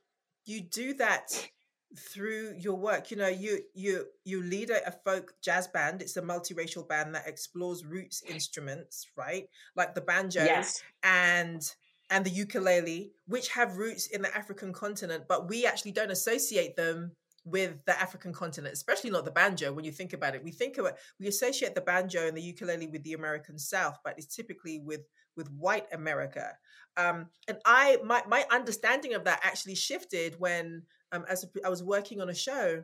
you 0.46 0.62
do 0.62 0.94
that 0.96 1.50
through 1.98 2.56
your 2.58 2.76
work 2.76 3.12
you 3.12 3.18
know 3.18 3.28
you 3.28 3.60
you 3.76 4.06
you 4.26 4.42
lead 4.42 4.72
a, 4.72 4.92
folk 5.06 5.36
jazz 5.44 5.68
band 5.68 6.02
it's 6.02 6.18
a 6.18 6.22
multiracial 6.22 6.88
band 6.88 7.14
that 7.14 7.28
explores 7.28 7.86
roots 7.86 8.24
instruments 8.24 9.06
right 9.16 9.48
like 9.76 9.94
the 9.94 10.02
banjo 10.02 10.44
yes. 10.44 10.82
and 11.04 11.76
and 12.10 12.26
the 12.26 12.32
ukulele 12.32 13.12
which 13.28 13.50
have 13.50 13.78
roots 13.78 14.08
in 14.08 14.24
the 14.24 14.36
african 14.36 14.74
continent 14.74 15.26
but 15.28 15.48
we 15.48 15.68
actually 15.68 15.92
don't 15.92 16.10
associate 16.10 16.76
them 16.76 17.12
with 17.46 17.84
the 17.86 18.02
african 18.02 18.32
continent 18.32 18.74
especially 18.74 19.10
not 19.10 19.26
the 19.26 19.32
banjo 19.32 19.74
when 19.74 19.84
you 19.84 19.92
think 19.92 20.14
about 20.14 20.34
it. 20.34 20.44
We 20.44 20.52
think 20.52 20.78
about 20.78 20.94
we 21.20 21.28
associate 21.28 21.76
the 21.76 21.82
banjo 21.82 22.28
and 22.28 22.38
the 22.38 22.42
ukulele 22.42 22.88
with 22.88 23.04
the 23.04 23.14
american 23.14 23.60
south 23.60 23.98
but 24.04 24.16
it's 24.18 24.34
typically 24.34 24.80
with 24.80 25.02
with 25.36 25.50
white 25.52 25.88
america. 25.92 26.52
Um 26.96 27.28
and 27.48 27.58
i 27.66 27.98
my 28.04 28.24
my 28.28 28.46
understanding 28.52 29.14
of 29.14 29.26
that 29.26 29.42
actually 29.44 29.76
shifted 29.76 30.40
when 30.40 30.84
um, 31.14 31.26
as 31.30 31.44
a, 31.44 31.66
I 31.66 31.70
was 31.70 31.84
working 31.84 32.20
on 32.20 32.30
a 32.30 32.34
show, 32.34 32.84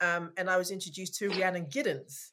um, 0.00 0.32
and 0.36 0.48
I 0.48 0.58
was 0.58 0.70
introduced 0.70 1.16
to 1.16 1.28
Rhiannon 1.30 1.66
Giddens, 1.66 2.30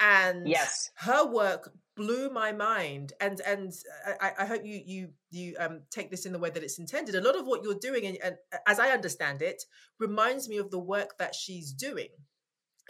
and 0.00 0.48
yes, 0.48 0.90
her 0.96 1.26
work 1.26 1.72
blew 1.96 2.30
my 2.30 2.52
mind. 2.52 3.12
And 3.20 3.40
and 3.40 3.72
I, 4.20 4.32
I 4.40 4.46
hope 4.46 4.64
you 4.64 4.80
you 4.84 5.08
you 5.30 5.56
um, 5.58 5.80
take 5.90 6.10
this 6.10 6.26
in 6.26 6.32
the 6.32 6.38
way 6.38 6.50
that 6.50 6.62
it's 6.62 6.78
intended. 6.78 7.14
A 7.14 7.20
lot 7.20 7.36
of 7.36 7.46
what 7.46 7.62
you're 7.62 7.74
doing, 7.74 8.06
and, 8.06 8.18
and 8.22 8.36
as 8.66 8.78
I 8.78 8.90
understand 8.90 9.42
it, 9.42 9.64
reminds 9.98 10.48
me 10.48 10.58
of 10.58 10.70
the 10.70 10.78
work 10.78 11.18
that 11.18 11.34
she's 11.34 11.72
doing 11.72 12.08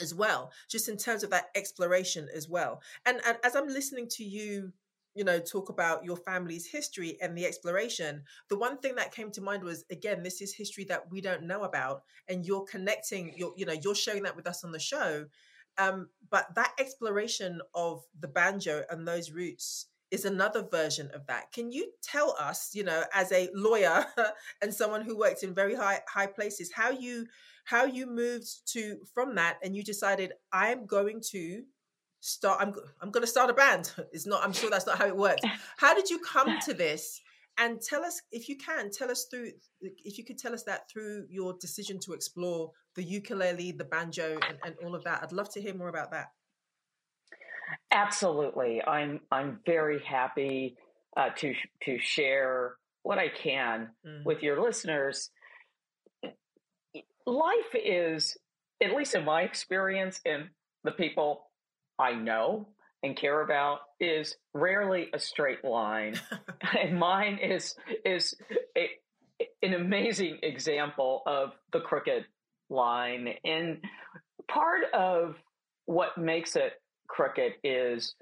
as 0.01 0.15
well, 0.15 0.53
just 0.69 0.89
in 0.89 0.97
terms 0.97 1.23
of 1.23 1.31
that 1.31 1.47
exploration 1.55 2.29
as 2.35 2.49
well. 2.49 2.83
And, 3.07 3.21
and 3.27 3.39
as 3.43 3.57
I'm 3.57 3.69
listening 3.69 4.09
to 4.11 4.25
you 4.25 4.73
you 5.15 5.25
know 5.25 5.41
talk 5.41 5.71
about 5.71 6.05
your 6.05 6.19
family's 6.19 6.67
history 6.67 7.17
and 7.23 7.37
the 7.37 7.47
exploration 7.47 8.23
the 8.51 8.59
one 8.59 8.77
thing 8.77 8.95
that 8.95 9.15
came 9.15 9.31
to 9.31 9.41
mind 9.41 9.65
was 9.65 9.83
again 9.91 10.23
this 10.23 10.43
is 10.43 10.55
history 10.55 10.85
that 10.85 11.11
we 11.11 11.23
don't 11.23 11.43
know 11.43 11.63
about 11.63 12.03
and 12.29 12.45
you're 12.45 12.65
connecting 12.65 13.33
you're 13.35 13.55
you 13.57 13.65
know 13.65 13.73
you're 13.83 13.95
sharing 13.95 14.23
that 14.23 14.37
with 14.37 14.47
us 14.47 14.63
on 14.63 14.73
the 14.73 14.79
show 14.79 15.25
um, 15.79 16.09
but 16.31 16.55
that 16.55 16.73
exploration 16.79 17.61
of 17.75 18.05
the 18.19 18.29
banjo 18.29 18.85
and 18.91 19.07
those 19.07 19.31
roots 19.31 19.87
is 20.11 20.25
another 20.25 20.63
version 20.63 21.11
of 21.15 21.27
that. 21.27 21.53
Can 21.53 21.73
you 21.73 21.91
tell 22.03 22.37
us 22.39 22.71
you 22.75 22.85
know 22.85 23.05
as 23.13 23.33
a 23.33 23.49
lawyer 23.55 24.07
and 24.63 24.73
someone 24.73 25.03
who 25.03 25.19
worked 25.19 25.43
in 25.43 25.55
very 25.55 25.75
high 25.75 26.01
high 26.09 26.27
places 26.27 26.73
how 26.73 26.91
you 26.91 27.27
how 27.65 27.85
you 27.85 28.07
moved 28.07 28.49
to 28.73 28.99
from 29.13 29.35
that 29.35 29.59
and 29.63 29.75
you 29.75 29.83
decided 29.83 30.33
i'm 30.53 30.87
going 30.87 31.21
to 31.21 31.65
start 32.21 32.61
i'm 32.61 32.73
i'm 33.01 33.11
going 33.11 33.23
to 33.25 33.31
start 33.31 33.51
a 33.51 33.55
band. 33.55 33.93
It's 34.13 34.27
not 34.27 34.45
i'm 34.45 34.53
sure 34.53 34.71
that's 34.71 34.87
not 34.87 34.99
how 34.99 35.07
it 35.07 35.17
works. 35.17 35.43
How 35.77 35.95
did 35.95 36.09
you 36.09 36.19
come 36.21 36.59
to 36.61 36.75
this? 36.75 37.21
And 37.59 37.81
tell 37.81 38.05
us 38.05 38.21
if 38.31 38.49
you 38.49 38.57
can 38.57 38.91
tell 38.91 39.11
us 39.11 39.27
through 39.31 39.53
if 39.81 40.19
you 40.19 40.25
could 40.25 40.39
tell 40.39 40.55
us 40.55 40.63
that 40.65 40.91
through 40.91 41.27
your 41.31 41.55
decision 41.59 41.99
to 42.01 42.13
explore 42.13 42.71
the 42.97 43.03
ukulele 43.03 43.73
the 43.73 43.85
banjo 43.85 44.39
and, 44.49 44.59
and 44.65 44.75
all 44.85 44.95
of 44.95 45.05
that 45.05 45.23
i'd 45.23 45.33
love 45.33 45.49
to 45.51 45.61
hear 45.61 45.75
more 45.75 45.89
about 45.89 46.11
that 46.11 46.33
absolutely 47.93 48.83
i'm 48.85 49.21
i'm 49.31 49.61
very 49.67 50.01
happy 50.03 50.77
uh, 51.17 51.31
to 51.37 51.55
to 51.83 51.99
share 51.99 52.75
what 53.03 53.19
i 53.19 53.29
can 53.29 53.89
mm. 54.07 54.25
with 54.25 54.43
your 54.43 54.61
listeners 54.63 55.31
life 57.27 57.75
is 57.75 58.37
at 58.83 58.95
least 58.95 59.15
in 59.15 59.25
my 59.25 59.43
experience 59.43 60.21
and 60.25 60.49
the 60.85 60.93
people 60.93 61.51
I 61.99 62.13
know 62.13 62.69
and 63.03 63.17
care 63.17 63.43
about 63.43 63.81
is 64.01 64.37
rarely 64.55 65.09
a 65.13 65.19
straight 65.19 65.65
line. 65.65 66.21
and 66.79 66.99
mine 66.99 67.39
is 67.39 67.75
is 68.05 68.35
a, 68.77 68.89
an 69.63 69.75
amazing 69.75 70.39
example 70.43 71.23
of 71.27 71.53
the 71.73 71.81
crooked 71.81 72.25
line. 72.71 73.29
And 73.45 73.79
part 74.49 74.83
of 74.93 75.37
what 75.87 76.19
makes 76.19 76.57
it 76.57 76.73
crooked 77.09 77.53
is 77.63 78.15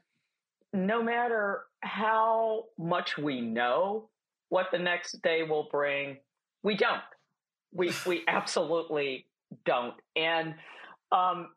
no 0.73 1.03
matter 1.03 1.63
how 1.83 2.65
much 2.79 3.17
we 3.17 3.41
know 3.41 4.09
what 4.49 4.67
the 4.73 4.79
next 4.79 5.23
day 5.23 5.43
will 5.43 5.69
bring, 5.71 6.19
we 6.63 6.77
don't. 6.77 7.03
We 7.73 7.93
we 8.07 8.23
absolutely 8.29 9.27
don't. 9.65 9.95
And 10.17 10.55
um, 11.13 11.49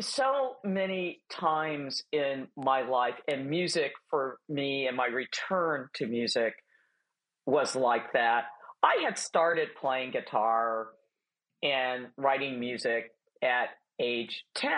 so 0.00 0.56
many 0.64 1.22
times 1.30 2.02
in 2.12 2.48
my 2.56 2.82
life, 2.82 3.14
and 3.28 3.48
music 3.48 3.92
for 4.10 4.38
me 4.48 4.86
and 4.86 4.96
my 4.96 5.06
return 5.06 5.88
to 5.94 6.06
music 6.06 6.54
was 7.46 7.76
like 7.76 8.12
that. 8.12 8.44
I 8.82 9.02
had 9.04 9.18
started 9.18 9.68
playing 9.80 10.10
guitar 10.10 10.88
and 11.64 12.06
writing 12.16 12.60
music 12.60 13.10
at 13.42 13.70
age 13.98 14.44
10. 14.54 14.70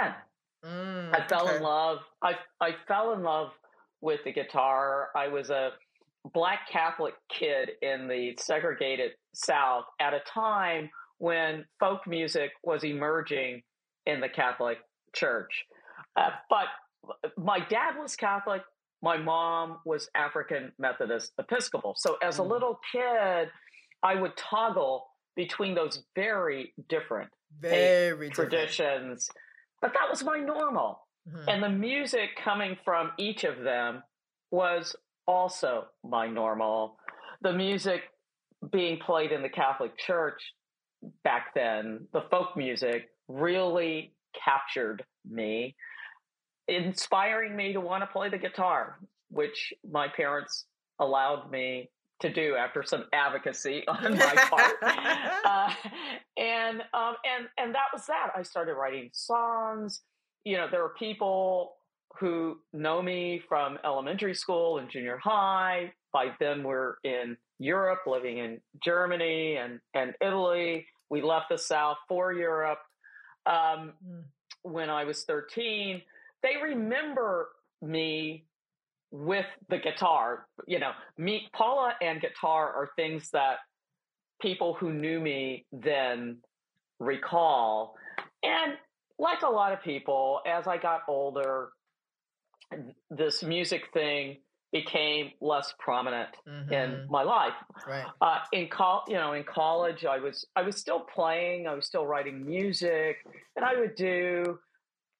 Mm, 0.65 1.15
I 1.15 1.27
fell 1.29 1.47
okay. 1.47 1.57
in 1.57 1.63
love. 1.63 1.99
I, 2.23 2.35
I 2.61 2.71
fell 2.89 3.13
in 3.13 3.23
love 3.23 3.51
with 4.01 4.21
the 4.25 4.33
guitar. 4.33 5.09
I 5.15 5.29
was 5.29 5.51
a 5.51 5.71
black 6.33 6.69
Catholic 6.71 7.15
kid 7.29 7.71
in 7.83 8.09
the 8.09 8.37
segregated 8.39 9.13
South 9.35 9.85
at 10.01 10.15
a 10.15 10.21
time 10.33 10.91
when 11.19 11.65
folk 11.81 12.07
music 12.07 12.51
was 12.63 12.85
emerging 12.85 13.63
in 14.07 14.21
the 14.21 14.29
Catholic 14.29 14.79
Church. 15.15 15.65
Uh, 16.17 16.31
but 16.49 16.67
my 17.37 17.59
dad 17.61 17.95
was 17.99 18.17
Catholic. 18.17 18.63
My 19.03 19.17
mom 19.17 19.79
was 19.85 20.09
African 20.15 20.73
Methodist 20.79 21.33
Episcopal. 21.39 21.95
So 21.97 22.17
as 22.23 22.39
a 22.39 22.43
mm. 22.43 22.51
little 22.51 22.81
kid, 22.93 23.49
I 24.03 24.15
would 24.15 24.37
toggle 24.37 25.07
between 25.37 25.75
those 25.75 26.03
very 26.15 26.73
different 26.89 27.31
very 27.61 28.31
traditions. 28.31 29.29
But 29.81 29.93
that 29.93 30.11
was 30.11 30.25
my 30.25 30.39
normal. 30.39 31.07
Mm-hmm. 31.29 31.49
And 31.49 31.63
the 31.63 31.69
music 31.69 32.31
coming 32.43 32.77
from 32.85 33.13
each 33.19 33.45
of 33.45 33.63
them 33.63 34.03
was 34.51 34.97
also 35.27 35.85
my 36.05 36.27
normal. 36.27 36.97
The 37.43 37.53
music 37.53 38.03
being 38.73 38.99
played 38.99 39.33
in 39.33 39.43
the 39.43 39.49
Catholic 39.49 39.99
Church 39.99 40.41
back 41.25 41.55
then, 41.55 42.07
the 42.13 42.23
folk 42.31 42.57
music 42.57 43.09
really 43.29 44.15
captured 44.45 45.05
me, 45.29 45.77
inspiring 46.69 47.57
me 47.57 47.73
to 47.73 47.81
want 47.81 48.03
to 48.03 48.07
play 48.07 48.29
the 48.29 48.39
guitar, 48.39 48.99
which 49.31 49.73
my 49.89 50.09
parents 50.09 50.65
allowed 50.99 51.51
me 51.51 51.91
to 52.21 52.33
do 52.33 52.57
after 52.57 52.83
some 52.83 53.05
advocacy 53.13 53.85
on 53.89 54.17
my 54.17 54.35
part. 54.51 54.75
uh, 55.45 55.73
and 56.37 56.81
um, 56.95 57.17
and 57.25 57.49
and 57.59 57.75
that 57.75 57.87
was 57.93 58.07
that. 58.07 58.31
I 58.37 58.43
started 58.43 58.75
writing 58.75 59.11
songs. 59.13 60.01
You 60.45 60.57
know, 60.59 60.67
there 60.71 60.85
are 60.85 60.95
people 60.99 61.75
who 62.19 62.59
know 62.73 63.03
me 63.03 63.43
from 63.49 63.79
elementary 63.85 64.35
school 64.35 64.79
and 64.79 64.89
junior 64.89 65.19
high. 65.23 65.93
By 66.13 66.31
then, 66.41 66.63
we're 66.63 66.95
in 67.05 67.37
Europe, 67.59 68.01
living 68.07 68.39
in 68.39 68.61
Germany 68.83 69.57
and 69.57 69.81
and 69.95 70.15
Italy. 70.21 70.87
We 71.11 71.23
left 71.23 71.47
the 71.51 71.59
South 71.59 71.99
for 72.09 72.33
Europe. 72.33 72.81
Um, 73.47 73.93
mm. 74.05 74.23
When 74.63 74.91
I 74.91 75.05
was 75.05 75.23
13, 75.23 76.03
they 76.43 76.57
remember 76.61 77.51
me 77.81 78.47
with 79.11 79.47
the 79.69 79.79
guitar. 79.79 80.47
You 80.67 80.79
know, 80.79 80.93
me, 81.19 81.49
Paula 81.53 81.95
and 82.01 82.21
guitar 82.21 82.73
are 82.73 82.91
things 82.97 83.31
that 83.31 83.57
people 84.41 84.75
who 84.75 84.93
knew 84.93 85.21
me 85.21 85.65
then 85.73 86.39
recall. 86.99 87.95
And 88.43 88.75
like 89.19 89.43
a 89.43 89.49
lot 89.49 89.73
of 89.73 89.83
people, 89.83 90.41
as 90.47 90.67
I 90.67 90.77
got 90.77 91.01
older, 91.09 91.71
this 93.11 93.43
music 93.43 93.85
thing 93.93 94.39
became 94.73 95.31
less 95.41 95.73
prominent 95.79 96.29
mm-hmm. 96.47 96.73
in 96.73 97.07
my 97.09 97.23
life. 97.23 97.55
Right. 97.87 98.05
Uh, 98.21 98.39
in 98.53 98.69
col, 98.69 99.05
you 99.09 99.15
know, 99.15 99.33
in 99.33 99.45
college, 99.45 100.05
I 100.05 100.19
was 100.19 100.47
I 100.55 100.63
was 100.63 100.77
still 100.77 101.01
playing. 101.01 101.67
I 101.67 101.75
was 101.75 101.87
still 101.87 102.07
writing 102.07 102.45
music, 102.45 103.19
and 103.55 103.65
I 103.65 103.79
would 103.79 103.95
do, 103.95 104.59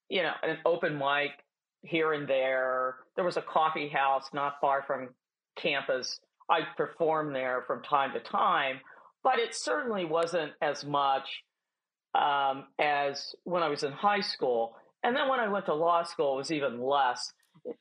you 0.09 0.21
know, 0.21 0.33
an 0.43 0.57
open 0.65 0.97
mic 0.97 1.31
here 1.83 2.13
and 2.13 2.27
there. 2.27 2.95
There 3.15 3.25
was 3.25 3.37
a 3.37 3.41
coffee 3.41 3.89
house 3.89 4.25
not 4.33 4.55
far 4.61 4.83
from 4.85 5.09
campus. 5.57 6.19
I 6.49 6.61
performed 6.75 7.35
there 7.35 7.63
from 7.67 7.83
time 7.83 8.13
to 8.13 8.19
time, 8.19 8.79
but 9.23 9.39
it 9.39 9.53
certainly 9.53 10.05
wasn't 10.05 10.53
as 10.61 10.85
much 10.85 11.43
um, 12.15 12.65
as 12.79 13.35
when 13.43 13.63
I 13.63 13.69
was 13.69 13.83
in 13.83 13.91
high 13.91 14.21
school. 14.21 14.75
And 15.03 15.15
then 15.15 15.27
when 15.27 15.39
I 15.39 15.47
went 15.47 15.65
to 15.65 15.73
law 15.73 16.03
school, 16.03 16.35
it 16.35 16.37
was 16.37 16.51
even 16.51 16.81
less. 16.81 17.31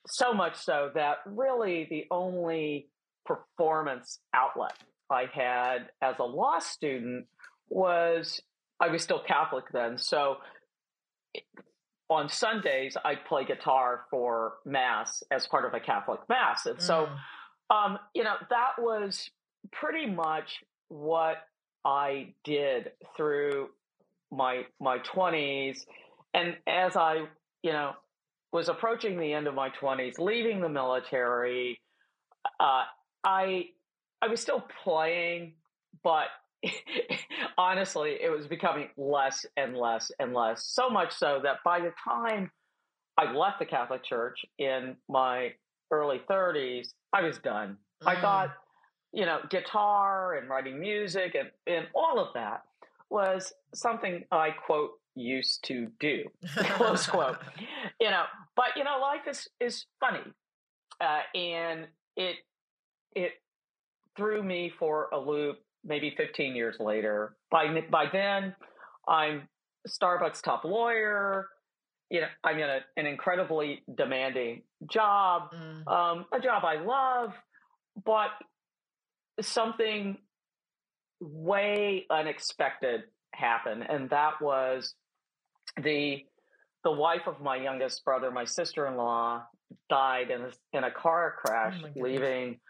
So 0.06 0.32
much 0.32 0.56
so 0.56 0.90
that 0.94 1.18
really 1.26 1.86
the 1.88 2.06
only 2.10 2.88
performance 3.24 4.18
outlet 4.34 4.74
I 5.10 5.26
had 5.32 5.90
as 6.02 6.16
a 6.18 6.24
law 6.24 6.58
student 6.58 7.26
was 7.68 8.40
I 8.80 8.88
was 8.88 9.02
still 9.02 9.22
Catholic 9.26 9.64
then. 9.72 9.98
So 9.98 10.36
on 12.08 12.28
Sundays, 12.28 12.96
I 13.04 13.16
play 13.16 13.44
guitar 13.44 14.02
for 14.10 14.54
Mass 14.64 15.22
as 15.30 15.46
part 15.46 15.64
of 15.64 15.74
a 15.74 15.80
Catholic 15.80 16.20
Mass. 16.28 16.66
And 16.66 16.80
so, 16.80 17.08
mm. 17.70 17.76
um, 17.76 17.98
you 18.14 18.22
know, 18.22 18.34
that 18.50 18.72
was 18.78 19.30
pretty 19.72 20.06
much 20.06 20.62
what 20.88 21.38
I 21.84 22.34
did 22.44 22.92
through 23.16 23.70
my 24.30 24.66
my 24.80 24.98
20s. 24.98 25.80
And 26.34 26.56
as 26.66 26.96
I, 26.96 27.24
you 27.62 27.72
know, 27.72 27.92
was 28.52 28.68
approaching 28.68 29.18
the 29.18 29.32
end 29.32 29.46
of 29.46 29.54
my 29.54 29.70
20s, 29.70 30.18
leaving 30.18 30.60
the 30.60 30.68
military, 30.68 31.80
uh, 32.60 32.84
I 33.24 33.66
I 34.22 34.28
was 34.28 34.40
still 34.40 34.64
playing, 34.84 35.54
but 36.02 36.26
honestly, 37.58 38.18
it 38.20 38.30
was 38.30 38.46
becoming 38.46 38.88
less 38.96 39.46
and 39.56 39.76
less 39.76 40.10
and 40.18 40.34
less. 40.34 40.64
So 40.64 40.88
much 40.88 41.12
so 41.12 41.40
that 41.42 41.56
by 41.64 41.80
the 41.80 41.92
time 42.02 42.50
I 43.16 43.32
left 43.32 43.58
the 43.58 43.66
Catholic 43.66 44.04
Church 44.04 44.44
in 44.58 44.96
my 45.08 45.52
early 45.90 46.20
30s, 46.28 46.88
I 47.12 47.22
was 47.22 47.38
done. 47.38 47.76
Mm. 48.02 48.16
I 48.16 48.20
thought, 48.20 48.50
you 49.12 49.24
know, 49.24 49.38
guitar 49.50 50.34
and 50.34 50.48
writing 50.48 50.78
music 50.78 51.34
and, 51.34 51.50
and 51.66 51.86
all 51.94 52.18
of 52.18 52.28
that 52.34 52.62
was 53.08 53.52
something 53.74 54.24
I, 54.30 54.50
quote, 54.50 54.92
used 55.14 55.64
to 55.64 55.88
do, 56.00 56.24
close 56.56 57.06
quote. 57.06 57.38
You 57.98 58.10
know, 58.10 58.24
but, 58.56 58.66
you 58.76 58.84
know, 58.84 58.98
life 59.00 59.22
is, 59.26 59.48
is 59.58 59.86
funny. 60.00 60.20
Uh, 61.00 61.20
and 61.34 61.86
it, 62.14 62.36
it 63.14 63.32
threw 64.16 64.42
me 64.42 64.70
for 64.78 65.08
a 65.14 65.18
loop 65.18 65.58
maybe 65.86 66.14
15 66.16 66.54
years 66.54 66.76
later. 66.80 67.36
By 67.50 67.66
by 67.90 68.06
then, 68.12 68.54
I'm 69.08 69.48
Starbucks 69.88 70.42
top 70.42 70.64
lawyer. 70.64 71.48
You 72.10 72.22
know, 72.22 72.26
I'm 72.44 72.58
in 72.58 72.68
a, 72.68 72.78
an 72.96 73.06
incredibly 73.06 73.82
demanding 73.96 74.62
job, 74.90 75.50
mm. 75.52 75.86
um, 75.88 76.26
a 76.32 76.38
job 76.38 76.64
I 76.64 76.80
love, 76.80 77.32
but 78.04 78.30
something 79.40 80.18
way 81.20 82.06
unexpected 82.10 83.02
happened, 83.34 83.86
and 83.88 84.08
that 84.10 84.40
was 84.40 84.94
the 85.82 86.24
the 86.84 86.92
wife 86.92 87.22
of 87.26 87.40
my 87.40 87.56
youngest 87.56 88.04
brother, 88.04 88.30
my 88.30 88.44
sister 88.44 88.86
in 88.86 88.96
law, 88.96 89.42
died 89.90 90.30
in 90.30 90.42
a, 90.42 90.50
in 90.72 90.84
a 90.84 90.90
car 90.92 91.34
crash, 91.44 91.74
oh 91.84 92.00
leaving 92.00 92.60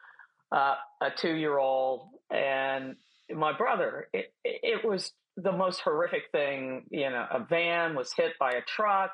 uh, 0.52 0.74
a 1.02 1.10
two 1.14 1.34
year 1.34 1.58
old 1.58 2.08
and 2.30 2.96
my 3.34 3.56
brother. 3.56 4.08
It, 4.12 4.32
it 4.44 4.84
was 4.84 5.12
the 5.36 5.52
most 5.52 5.80
horrific 5.80 6.24
thing. 6.32 6.84
You 6.90 7.10
know, 7.10 7.26
a 7.30 7.44
van 7.44 7.94
was 7.94 8.12
hit 8.16 8.32
by 8.38 8.52
a 8.52 8.62
truck. 8.62 9.10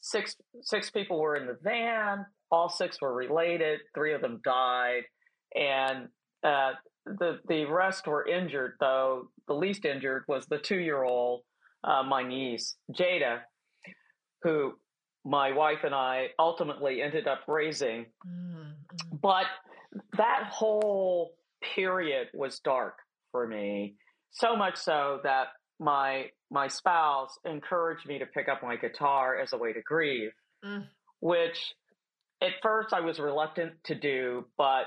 Six 0.00 0.36
six 0.62 0.90
people 0.90 1.20
were 1.20 1.36
in 1.36 1.46
the 1.46 1.58
van. 1.62 2.24
All 2.50 2.68
six 2.68 3.00
were 3.00 3.14
related. 3.14 3.80
Three 3.94 4.14
of 4.14 4.22
them 4.22 4.40
died, 4.42 5.02
and 5.54 6.08
uh, 6.42 6.72
the 7.04 7.40
the 7.48 7.64
rest 7.66 8.06
were 8.06 8.26
injured. 8.26 8.74
Though 8.80 9.30
the 9.46 9.54
least 9.54 9.84
injured 9.84 10.24
was 10.26 10.46
the 10.46 10.58
two 10.58 10.78
year 10.78 11.02
old, 11.02 11.42
uh, 11.84 12.02
my 12.02 12.22
niece 12.22 12.76
Jada, 12.92 13.40
who 14.42 14.74
my 15.24 15.52
wife 15.52 15.80
and 15.84 15.94
I 15.94 16.28
ultimately 16.38 17.02
ended 17.02 17.28
up 17.28 17.40
raising. 17.46 18.06
Mm-hmm. 18.26 19.16
But 19.20 19.46
that 20.16 20.44
whole 20.50 21.34
period 21.74 22.28
was 22.32 22.58
dark 22.60 22.94
for 23.30 23.46
me. 23.46 23.96
So 24.32 24.56
much 24.56 24.76
so 24.76 25.20
that 25.24 25.48
my 25.78 26.26
my 26.50 26.68
spouse 26.68 27.38
encouraged 27.44 28.06
me 28.06 28.18
to 28.18 28.26
pick 28.26 28.48
up 28.48 28.62
my 28.62 28.76
guitar 28.76 29.38
as 29.38 29.52
a 29.52 29.56
way 29.56 29.72
to 29.72 29.80
grieve, 29.82 30.32
mm. 30.64 30.84
which 31.20 31.74
at 32.42 32.52
first 32.62 32.92
I 32.92 33.00
was 33.00 33.18
reluctant 33.18 33.72
to 33.84 33.94
do, 33.94 34.46
but 34.56 34.84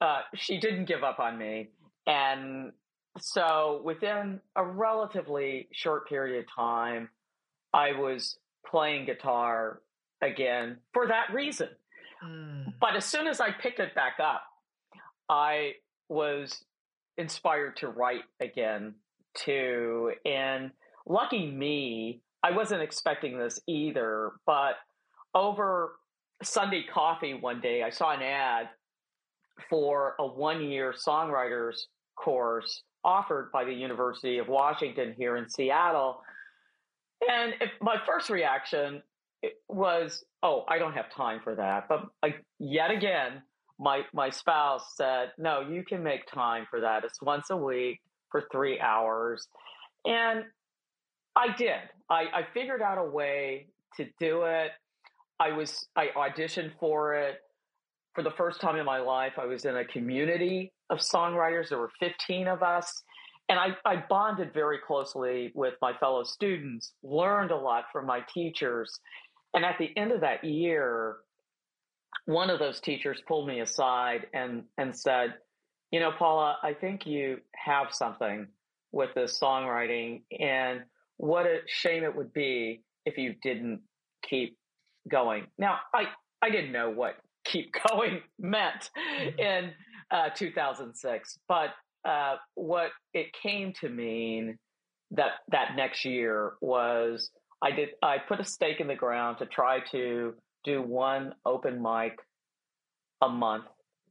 uh, 0.00 0.20
she 0.34 0.60
didn't 0.60 0.86
give 0.86 1.02
up 1.02 1.18
on 1.18 1.38
me. 1.38 1.70
And 2.06 2.72
so 3.18 3.80
within 3.84 4.40
a 4.56 4.64
relatively 4.64 5.68
short 5.72 6.08
period 6.08 6.40
of 6.40 6.44
time, 6.54 7.08
I 7.72 7.92
was 7.92 8.38
playing 8.66 9.06
guitar 9.06 9.80
again 10.22 10.78
for 10.92 11.06
that 11.08 11.32
reason. 11.32 11.68
Mm. 12.24 12.74
But 12.80 12.96
as 12.96 13.04
soon 13.04 13.26
as 13.26 13.40
I 13.40 13.50
picked 13.50 13.80
it 13.80 13.94
back 13.94 14.18
up, 14.22 14.42
I 15.28 15.72
was 16.08 16.64
inspired 17.18 17.76
to 17.76 17.88
write 17.88 18.22
again 18.40 18.94
too. 19.34 20.12
And 20.24 20.70
lucky 21.06 21.50
me, 21.50 22.22
I 22.42 22.52
wasn't 22.52 22.82
expecting 22.82 23.38
this 23.38 23.60
either, 23.66 24.32
but 24.46 24.76
over 25.34 25.96
Sunday 26.42 26.84
coffee 26.92 27.34
one 27.34 27.60
day, 27.60 27.82
I 27.82 27.90
saw 27.90 28.14
an 28.14 28.22
ad 28.22 28.68
for 29.68 30.14
a 30.18 30.26
one 30.26 30.62
year 30.62 30.94
songwriters 31.06 31.76
course 32.16 32.82
offered 33.04 33.50
by 33.52 33.64
the 33.64 33.72
University 33.72 34.38
of 34.38 34.48
Washington 34.48 35.14
here 35.16 35.36
in 35.36 35.48
Seattle. 35.48 36.20
And 37.28 37.54
if, 37.60 37.70
my 37.80 37.96
first 38.06 38.30
reaction 38.30 39.02
was, 39.68 40.24
oh, 40.42 40.64
I 40.68 40.78
don't 40.78 40.94
have 40.94 41.12
time 41.12 41.40
for 41.42 41.54
that. 41.56 41.88
But 41.88 42.06
yet 42.58 42.90
again, 42.90 43.42
my 43.78 44.02
my 44.12 44.30
spouse 44.30 44.94
said, 44.96 45.32
"No, 45.38 45.60
you 45.60 45.84
can 45.84 46.02
make 46.02 46.26
time 46.26 46.66
for 46.70 46.80
that. 46.80 47.04
It's 47.04 47.20
once 47.22 47.50
a 47.50 47.56
week 47.56 48.00
for 48.30 48.44
three 48.52 48.80
hours," 48.80 49.48
and 50.04 50.44
I 51.36 51.54
did. 51.56 51.80
I, 52.10 52.24
I 52.34 52.42
figured 52.52 52.82
out 52.82 52.98
a 52.98 53.04
way 53.04 53.66
to 53.96 54.06
do 54.18 54.42
it. 54.42 54.72
I 55.38 55.52
was 55.52 55.86
I 55.96 56.08
auditioned 56.16 56.72
for 56.80 57.14
it 57.14 57.40
for 58.14 58.22
the 58.22 58.32
first 58.32 58.60
time 58.60 58.76
in 58.76 58.84
my 58.84 58.98
life. 58.98 59.34
I 59.38 59.46
was 59.46 59.64
in 59.64 59.76
a 59.76 59.84
community 59.84 60.72
of 60.90 60.98
songwriters. 60.98 61.68
There 61.68 61.78
were 61.78 61.92
15 62.00 62.48
of 62.48 62.62
us. 62.62 63.04
And 63.48 63.58
I, 63.58 63.68
I 63.84 64.04
bonded 64.08 64.52
very 64.52 64.78
closely 64.84 65.52
with 65.54 65.74
my 65.80 65.92
fellow 65.96 66.22
students, 66.24 66.92
learned 67.02 67.50
a 67.50 67.56
lot 67.56 67.84
from 67.92 68.06
my 68.06 68.20
teachers. 68.34 68.98
And 69.54 69.64
at 69.64 69.76
the 69.78 69.96
end 69.96 70.12
of 70.12 70.20
that 70.20 70.44
year, 70.44 71.18
one 72.28 72.50
of 72.50 72.58
those 72.58 72.78
teachers 72.78 73.22
pulled 73.26 73.48
me 73.48 73.60
aside 73.60 74.26
and, 74.34 74.64
and 74.76 74.94
said, 74.94 75.32
You 75.90 75.98
know, 75.98 76.12
Paula, 76.12 76.58
I 76.62 76.74
think 76.74 77.06
you 77.06 77.38
have 77.54 77.86
something 77.90 78.46
with 78.92 79.14
this 79.14 79.40
songwriting. 79.42 80.24
And 80.38 80.82
what 81.16 81.46
a 81.46 81.60
shame 81.66 82.04
it 82.04 82.14
would 82.14 82.34
be 82.34 82.82
if 83.06 83.16
you 83.16 83.34
didn't 83.42 83.80
keep 84.22 84.58
going. 85.10 85.46
Now, 85.56 85.78
I, 85.94 86.04
I 86.42 86.50
didn't 86.50 86.70
know 86.70 86.90
what 86.90 87.14
keep 87.46 87.72
going 87.88 88.20
meant 88.38 88.90
mm-hmm. 88.94 89.38
in 89.38 89.70
uh, 90.10 90.28
2006, 90.36 91.38
but 91.48 91.70
uh, 92.06 92.36
what 92.56 92.90
it 93.14 93.28
came 93.42 93.72
to 93.80 93.88
mean 93.88 94.58
that 95.12 95.30
that 95.50 95.76
next 95.76 96.04
year 96.04 96.52
was 96.60 97.30
I 97.62 97.70
did 97.70 97.88
I 98.02 98.18
put 98.18 98.38
a 98.38 98.44
stake 98.44 98.80
in 98.80 98.86
the 98.86 98.94
ground 98.94 99.38
to 99.38 99.46
try 99.46 99.80
to 99.92 100.34
do 100.68 100.82
one 100.82 101.34
open 101.44 101.82
mic 101.82 102.18
a 103.22 103.28
month, 103.28 103.64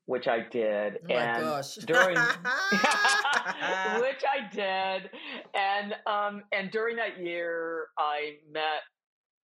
which 0.05 0.27
I 0.27 0.39
did, 0.51 0.99
oh 1.09 1.13
and 1.13 1.65
during 1.85 2.17
which 4.01 4.23
I 4.25 4.49
did, 4.51 5.09
and 5.53 5.95
um 6.05 6.43
and 6.51 6.71
during 6.71 6.95
that 6.97 7.19
year 7.19 7.87
I 7.97 8.37
met 8.51 8.81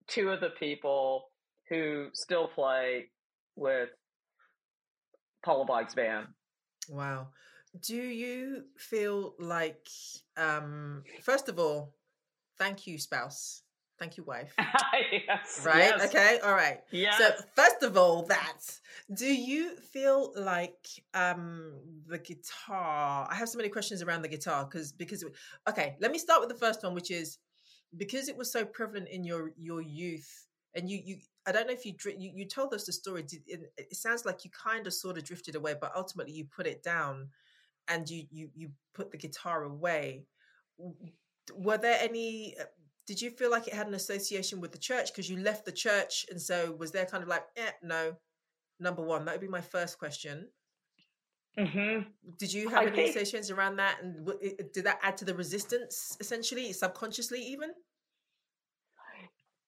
two 0.07 0.29
of 0.29 0.41
the 0.41 0.49
people 0.59 1.31
who 1.69 2.07
still 2.13 2.47
play 2.47 3.09
with 3.55 3.89
Paula 5.45 5.65
Boggs 5.65 5.95
band. 5.95 6.27
Wow. 6.89 7.27
Do 7.81 7.95
you 7.95 8.63
feel 8.77 9.33
like, 9.39 9.87
um, 10.37 11.03
first 11.23 11.49
of 11.49 11.57
all, 11.57 11.95
thank 12.59 12.85
you, 12.85 12.99
spouse. 12.99 13.63
Thank 13.99 14.17
you, 14.17 14.23
wife. 14.23 14.53
yes. 15.27 15.61
Right? 15.63 15.77
Yes. 15.77 16.07
Okay. 16.07 16.39
All 16.43 16.53
right. 16.53 16.79
Yes. 16.91 17.17
So, 17.17 17.31
first 17.55 17.83
of 17.83 17.95
all, 17.95 18.23
that 18.23 18.59
do 19.13 19.27
you 19.27 19.75
feel 19.75 20.33
like 20.35 20.87
um 21.13 21.73
the 22.07 22.17
guitar? 22.17 23.27
I 23.29 23.35
have 23.35 23.49
so 23.49 23.57
many 23.57 23.69
questions 23.69 24.01
around 24.01 24.23
the 24.23 24.27
guitar 24.27 24.65
because 24.65 24.91
because 24.91 25.23
okay, 25.69 25.95
let 25.99 26.11
me 26.11 26.17
start 26.17 26.39
with 26.39 26.49
the 26.49 26.55
first 26.55 26.83
one, 26.83 26.93
which 26.93 27.11
is 27.11 27.37
because 27.97 28.27
it 28.29 28.37
was 28.37 28.51
so 28.51 28.65
prevalent 28.65 29.09
in 29.09 29.23
your 29.23 29.51
your 29.57 29.81
youth, 29.81 30.47
and 30.75 30.89
you 30.89 30.99
you 31.03 31.17
I 31.45 31.51
don't 31.51 31.67
know 31.67 31.73
if 31.73 31.85
you 31.85 31.93
you, 32.17 32.31
you 32.33 32.45
told 32.45 32.73
us 32.73 32.85
the 32.85 32.93
story. 32.93 33.25
It 33.47 33.95
sounds 33.95 34.25
like 34.25 34.43
you 34.43 34.51
kind 34.51 34.87
of 34.87 34.93
sort 34.93 35.17
of 35.17 35.23
drifted 35.23 35.55
away, 35.55 35.75
but 35.79 35.91
ultimately 35.95 36.33
you 36.33 36.45
put 36.45 36.67
it 36.67 36.83
down, 36.83 37.29
and 37.87 38.09
you 38.09 38.25
you 38.31 38.49
you 38.55 38.71
put 38.93 39.11
the 39.11 39.17
guitar 39.17 39.63
away. 39.63 40.25
Were 41.53 41.77
there 41.77 41.99
any? 42.01 42.55
Did 43.05 43.21
you 43.21 43.29
feel 43.31 43.51
like 43.51 43.67
it 43.67 43.73
had 43.73 43.87
an 43.87 43.93
association 43.93 44.61
with 44.61 44.71
the 44.71 44.77
church 44.77 45.11
because 45.11 45.29
you 45.29 45.37
left 45.37 45.65
the 45.65 45.71
church, 45.71 46.25
and 46.29 46.41
so 46.41 46.71
was 46.77 46.91
there 46.91 47.05
kind 47.05 47.21
of 47.21 47.29
like, 47.29 47.43
eh, 47.57 47.71
no, 47.81 48.13
number 48.79 49.01
one? 49.01 49.25
That 49.25 49.33
would 49.33 49.41
be 49.41 49.47
my 49.47 49.61
first 49.61 49.99
question. 49.99 50.47
Mm-hmm. 51.57 52.09
Did 52.39 52.53
you 52.53 52.69
have 52.69 52.83
I 52.83 52.85
any 52.87 52.95
think... 52.95 53.09
associations 53.09 53.51
around 53.51 53.75
that, 53.77 53.97
and 54.01 54.27
did 54.73 54.85
that 54.85 54.99
add 55.03 55.17
to 55.17 55.25
the 55.25 55.35
resistance 55.35 56.17
essentially, 56.19 56.71
subconsciously, 56.73 57.41
even? 57.41 57.71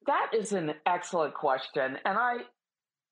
That 0.08 0.32
is 0.34 0.54
an 0.54 0.74
excellent 0.86 1.34
question. 1.34 1.98
And 2.06 2.18
I 2.18 2.38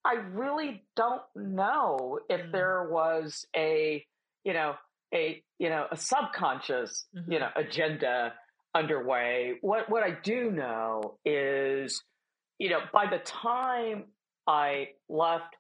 I 0.06 0.16
really 0.16 0.84
don't 0.96 1.22
know 1.36 2.20
if 2.30 2.42
mm. 2.42 2.52
there 2.52 2.88
was 2.90 3.46
a, 3.56 4.06
you 4.44 4.54
know, 4.54 4.76
a, 5.14 5.42
you 5.60 5.70
know, 5.70 5.86
a 5.92 5.98
subconscious, 5.98 7.06
mm-hmm. 7.16 7.32
you 7.32 7.40
know, 7.40 7.50
agenda 7.56 8.34
underway. 8.76 9.54
What 9.62 9.90
what 9.90 10.04
I 10.04 10.18
do 10.24 10.52
know 10.52 11.18
is, 11.26 12.02
you 12.60 12.70
know, 12.70 12.80
by 12.92 13.06
the 13.10 13.20
time 13.20 14.06
I 14.48 14.90
left 15.10 15.56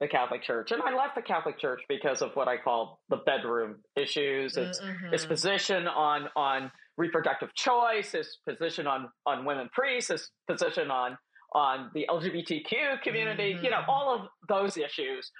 the 0.00 0.08
Catholic 0.08 0.42
Church, 0.42 0.72
and 0.72 0.82
I 0.82 0.94
left 0.94 1.14
the 1.14 1.22
Catholic 1.22 1.58
Church 1.58 1.82
because 1.88 2.20
of 2.22 2.32
what 2.34 2.48
I 2.48 2.56
call 2.56 3.00
the 3.08 3.18
bedroom 3.18 3.76
issues. 3.96 4.56
Its 4.56 4.80
mm-hmm. 4.80 5.14
its 5.14 5.24
position 5.24 5.86
on 5.86 6.28
on 6.36 6.70
reproductive 6.96 7.54
choice, 7.54 8.12
his 8.12 8.38
position 8.48 8.86
on 8.86 9.08
on 9.26 9.44
women 9.44 9.68
priests, 9.72 10.10
his 10.10 10.30
position 10.48 10.90
on 10.90 11.16
on 11.54 11.90
the 11.94 12.06
LGBTQ 12.10 13.02
community, 13.02 13.54
mm-hmm. 13.54 13.64
you 13.64 13.70
know, 13.70 13.78
mm-hmm. 13.78 13.90
all 13.90 14.14
of 14.14 14.28
those 14.48 14.76
issues 14.76 15.30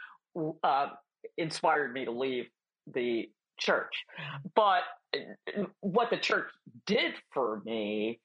uh, 0.62 0.86
inspired 1.36 1.92
me 1.92 2.04
to 2.04 2.12
leave 2.12 2.44
the 2.92 3.28
church. 3.58 4.04
But 4.54 4.82
what 5.80 6.10
the 6.10 6.16
church 6.16 6.50
did 6.86 7.14
for 7.32 7.62
me, 7.64 8.20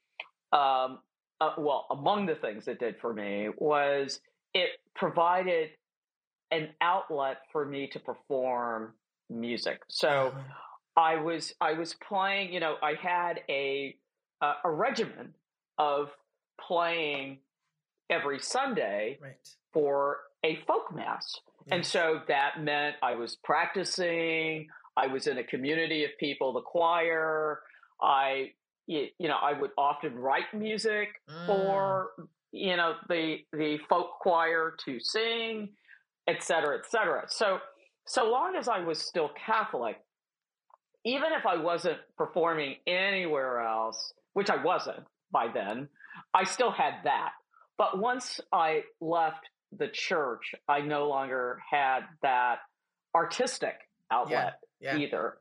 um, 0.52 1.00
uh, 1.42 1.52
well, 1.58 1.88
among 1.92 2.26
the 2.26 2.36
things 2.36 2.68
it 2.68 2.80
did 2.80 2.96
for 3.00 3.14
me 3.14 3.50
was 3.58 4.20
it 4.54 4.70
provided 4.96 5.70
an 6.52 6.70
outlet 6.82 7.38
for 7.52 7.66
me 7.66 7.88
to 7.88 8.00
perform 8.00 8.94
music. 9.30 9.82
So 9.88 10.10
uh-huh. 10.34 10.40
I 10.98 11.16
was 11.16 11.54
I 11.62 11.74
was 11.74 11.94
playing. 11.94 12.54
You 12.54 12.60
know, 12.60 12.76
I 12.82 12.94
had 13.02 13.42
a 13.48 13.96
uh, 14.42 14.54
a 14.64 14.72
regimen 14.72 15.34
of 15.78 16.10
playing 16.60 17.40
every 18.10 18.40
Sunday 18.40 19.18
right. 19.22 19.36
for 19.72 20.18
a 20.44 20.58
folk 20.68 20.94
mass, 20.94 21.40
yes. 21.66 21.72
and 21.72 21.86
so 21.86 22.22
that 22.28 22.62
meant 22.62 22.96
I 23.02 23.16
was 23.16 23.38
practicing. 23.44 24.68
I 24.98 25.08
was 25.08 25.28
in 25.28 25.38
a 25.38 25.44
community 25.44 26.04
of 26.04 26.12
people, 26.20 26.54
the 26.54 26.62
choir. 26.62 27.62
I 28.02 28.52
you 28.88 29.10
know 29.20 29.38
I 29.42 29.54
would 29.60 29.72
often 29.78 30.16
write 30.16 30.54
music 30.54 31.10
mm. 31.30 31.46
for 31.46 32.12
you 32.52 32.76
know 32.76 32.94
the 33.08 33.38
the 33.54 33.78
folk 33.90 34.20
choir 34.20 34.76
to 34.86 35.00
sing, 35.00 35.70
et 36.28 36.44
cetera, 36.44 36.78
et 36.78 36.90
cetera. 36.90 37.26
So 37.28 37.60
so 38.08 38.30
long 38.30 38.56
as 38.56 38.68
I 38.68 38.80
was 38.80 39.00
still 39.00 39.30
Catholic, 39.46 39.98
even 41.06 41.32
if 41.38 41.46
I 41.46 41.58
wasn't 41.58 42.00
performing 42.18 42.78
anywhere 42.88 43.60
else, 43.62 44.14
which 44.34 44.50
I 44.50 44.62
wasn't 44.64 45.06
by 45.32 45.48
then, 45.54 45.88
I 46.34 46.44
still 46.44 46.72
had 46.72 46.96
that. 47.04 47.32
But 47.78 48.00
once 48.00 48.42
I 48.52 48.84
left 49.00 49.48
the 49.78 49.88
church, 49.88 50.56
I 50.68 50.82
no 50.82 51.08
longer 51.08 51.60
had 51.70 52.02
that 52.24 52.60
artistic 53.16 53.76
outlet 54.12 54.56
yeah, 54.80 54.98
either. 54.98 55.38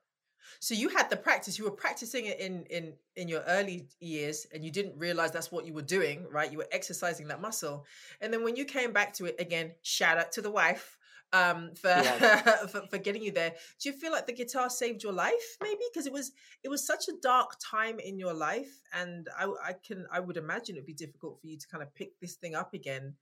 So 0.61 0.75
you 0.75 0.89
had 0.89 1.11
the 1.11 1.17
practice. 1.17 1.59
You 1.59 1.65
were 1.65 1.71
practicing 1.71 2.27
it 2.27 2.41
in 2.41 2.65
in 2.65 2.95
in 3.17 3.29
your 3.29 3.43
early 3.47 3.89
years, 4.01 4.47
and 4.53 4.65
you 4.65 4.71
didn't 4.71 4.99
realize 4.99 5.31
that's 5.31 5.53
what 5.53 5.67
you 5.67 5.75
were 5.75 5.83
doing, 5.83 6.27
right? 6.31 6.51
You 6.51 6.59
were 6.59 6.69
exercising 6.73 7.29
that 7.29 7.41
muscle, 7.41 7.87
and 8.21 8.33
then 8.33 8.43
when 8.45 8.57
you 8.57 8.65
came 8.65 8.93
back 8.93 9.13
to 9.15 9.27
it 9.27 9.37
again, 9.39 9.73
shout 9.83 10.19
out 10.19 10.33
to 10.33 10.43
the 10.43 10.51
wife 10.51 10.99
um 11.33 11.75
for, 11.75 11.89
yes. 11.89 12.71
for, 12.73 12.87
for 12.87 12.99
getting 12.99 13.23
you 13.23 13.31
there 13.31 13.53
do 13.81 13.89
you 13.91 13.95
feel 13.95 14.11
like 14.11 14.27
the 14.27 14.33
guitar 14.33 14.71
saved 14.71 15.03
your 15.03 15.13
life 15.13 15.57
maybe 15.63 15.81
because 15.93 16.07
it 16.07 16.13
was 16.13 16.33
it 16.65 16.69
was 16.69 16.87
such 16.87 17.09
a 17.09 17.13
dark 17.23 17.53
time 17.61 17.99
in 17.99 18.19
your 18.19 18.33
life 18.33 18.81
and 18.95 19.29
i 19.39 19.45
i 19.63 19.73
can 19.87 20.07
i 20.11 20.19
would 20.19 20.39
imagine 20.39 20.75
it 20.75 20.79
would 20.79 20.87
be 20.87 20.95
difficult 20.95 21.39
for 21.41 21.47
you 21.47 21.59
to 21.59 21.69
kind 21.69 21.83
of 21.83 21.95
pick 21.95 22.19
this 22.21 22.35
thing 22.35 22.55
up 22.55 22.73
again 22.73 23.15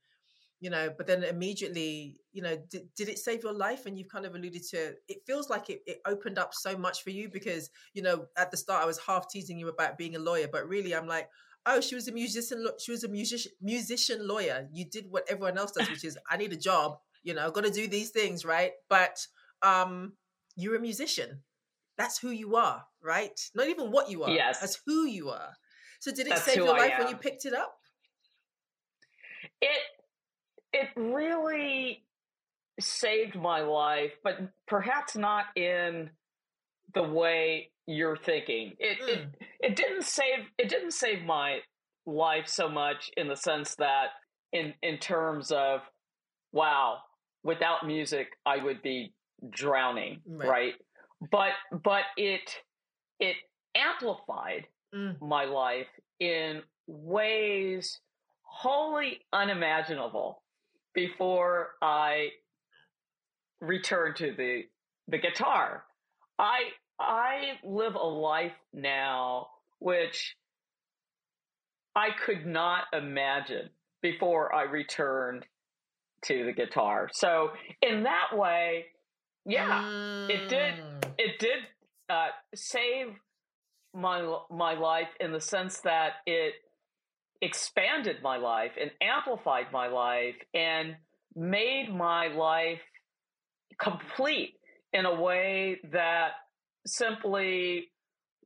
you 0.59 0.69
know 0.69 0.89
but 0.97 1.05
then 1.05 1.23
immediately 1.23 2.17
you 2.31 2.41
know 2.41 2.57
did, 2.69 2.83
did 2.95 3.09
it 3.09 3.19
save 3.19 3.43
your 3.43 3.53
life 3.53 3.85
and 3.85 3.97
you've 3.97 4.09
kind 4.09 4.25
of 4.25 4.33
alluded 4.35 4.63
to 4.63 4.93
it 5.07 5.17
feels 5.25 5.49
like 5.49 5.69
it, 5.69 5.81
it 5.85 5.99
opened 6.05 6.39
up 6.39 6.53
so 6.53 6.77
much 6.77 7.03
for 7.03 7.11
you 7.11 7.29
because 7.29 7.69
you 7.93 8.01
know 8.01 8.25
at 8.37 8.49
the 8.49 8.57
start 8.57 8.83
i 8.83 8.85
was 8.85 8.97
half 8.99 9.29
teasing 9.29 9.59
you 9.59 9.67
about 9.67 9.97
being 9.97 10.15
a 10.15 10.19
lawyer 10.19 10.47
but 10.51 10.67
really 10.67 10.95
i'm 10.95 11.07
like 11.07 11.29
oh 11.67 11.79
she 11.79 11.95
was 11.95 12.07
a 12.07 12.11
musician 12.11 12.65
she 12.79 12.91
was 12.91 13.03
a 13.03 13.07
musician 13.07 13.51
musician 13.61 14.27
lawyer 14.27 14.67
you 14.71 14.83
did 14.85 15.05
what 15.09 15.23
everyone 15.29 15.57
else 15.57 15.71
does 15.71 15.89
which 15.89 16.03
is 16.03 16.17
i 16.29 16.37
need 16.37 16.51
a 16.51 16.57
job 16.57 16.97
you 17.27 17.33
know, 17.33 17.51
got 17.51 17.65
to 17.65 17.69
do 17.69 17.87
these 17.87 18.11
things, 18.11 18.45
right? 18.45 18.71
But 18.89 19.27
um, 19.61 20.13
you're 20.55 20.77
a 20.77 20.79
musician. 20.79 21.41
That's 21.97 22.17
who 22.17 22.29
you 22.29 22.55
are, 22.55 22.85
right? 23.03 23.37
Not 23.53 23.67
even 23.67 23.91
what 23.91 24.09
you 24.09 24.23
are. 24.23 24.29
Yes. 24.29 24.59
That's 24.59 24.79
who 24.85 25.05
you 25.05 25.29
are. 25.29 25.49
So 25.99 26.11
did 26.11 26.27
it 26.27 26.29
That's 26.29 26.43
save 26.43 26.55
your 26.55 26.69
life 26.69 26.93
when 26.97 27.09
you 27.09 27.17
picked 27.17 27.45
it 27.45 27.53
up? 27.53 27.75
It 29.61 29.77
it 30.81 30.89
really 30.95 32.03
saved 32.79 33.35
my 33.35 33.61
life, 33.61 34.11
but 34.23 34.39
perhaps 34.67 35.15
not 35.15 35.45
in 35.55 36.09
the 36.93 37.03
way 37.03 37.71
you're 37.87 38.17
thinking. 38.17 38.73
It 38.79 38.99
mm. 38.99 39.07
it 39.07 39.27
it 39.59 39.75
didn't 39.75 40.03
save 40.03 40.45
it 40.57 40.69
didn't 40.69 40.91
save 40.91 41.23
my 41.23 41.59
life 42.05 42.47
so 42.47 42.69
much 42.69 43.09
in 43.17 43.27
the 43.27 43.35
sense 43.35 43.75
that 43.75 44.07
in 44.53 44.73
in 44.81 44.97
terms 44.97 45.51
of 45.51 45.81
wow 46.51 46.97
without 47.43 47.85
music 47.85 48.27
I 48.45 48.57
would 48.63 48.81
be 48.81 49.13
drowning, 49.49 50.21
Right. 50.25 50.49
right? 50.49 50.73
But 51.31 51.51
but 51.83 52.03
it 52.17 52.55
it 53.19 53.35
amplified 53.75 54.67
Mm. 54.95 55.19
my 55.21 55.43
life 55.43 55.87
in 56.21 56.61
ways 56.87 57.99
wholly 58.43 59.19
unimaginable 59.33 60.41
before 60.97 61.75
I 61.79 62.29
returned 63.61 64.15
to 64.15 64.33
the 64.35 64.63
the 65.07 65.19
guitar. 65.19 65.83
I 66.39 66.71
I 66.99 67.59
live 67.63 67.93
a 67.93 67.99
life 67.99 68.57
now 68.73 69.49
which 69.77 70.35
I 71.95 72.07
could 72.25 72.47
not 72.47 72.85
imagine 72.93 73.69
before 74.01 74.53
I 74.53 74.63
returned 74.63 75.45
to 76.23 76.45
the 76.45 76.51
guitar. 76.51 77.09
So 77.13 77.51
in 77.83 78.03
that 78.03 78.35
way, 78.35 78.85
yeah, 79.45 80.27
it 80.27 80.49
did. 80.49 80.73
Mm. 80.73 81.11
it 81.19 81.37
did 81.37 81.59
uh, 82.09 82.29
save 82.55 83.13
my 83.93 84.39
my 84.49 84.73
life 84.73 85.09
in 85.19 85.31
the 85.31 85.41
sense 85.41 85.79
that 85.81 86.13
it 86.25 86.53
expanded 87.41 88.17
my 88.21 88.37
life 88.37 88.71
and 88.79 88.91
amplified 89.01 89.67
my 89.71 89.87
life 89.87 90.35
and 90.53 90.95
made 91.35 91.93
my 91.93 92.27
life 92.27 92.81
complete 93.79 94.55
in 94.93 95.05
a 95.05 95.21
way 95.21 95.79
that 95.91 96.31
simply 96.85 97.89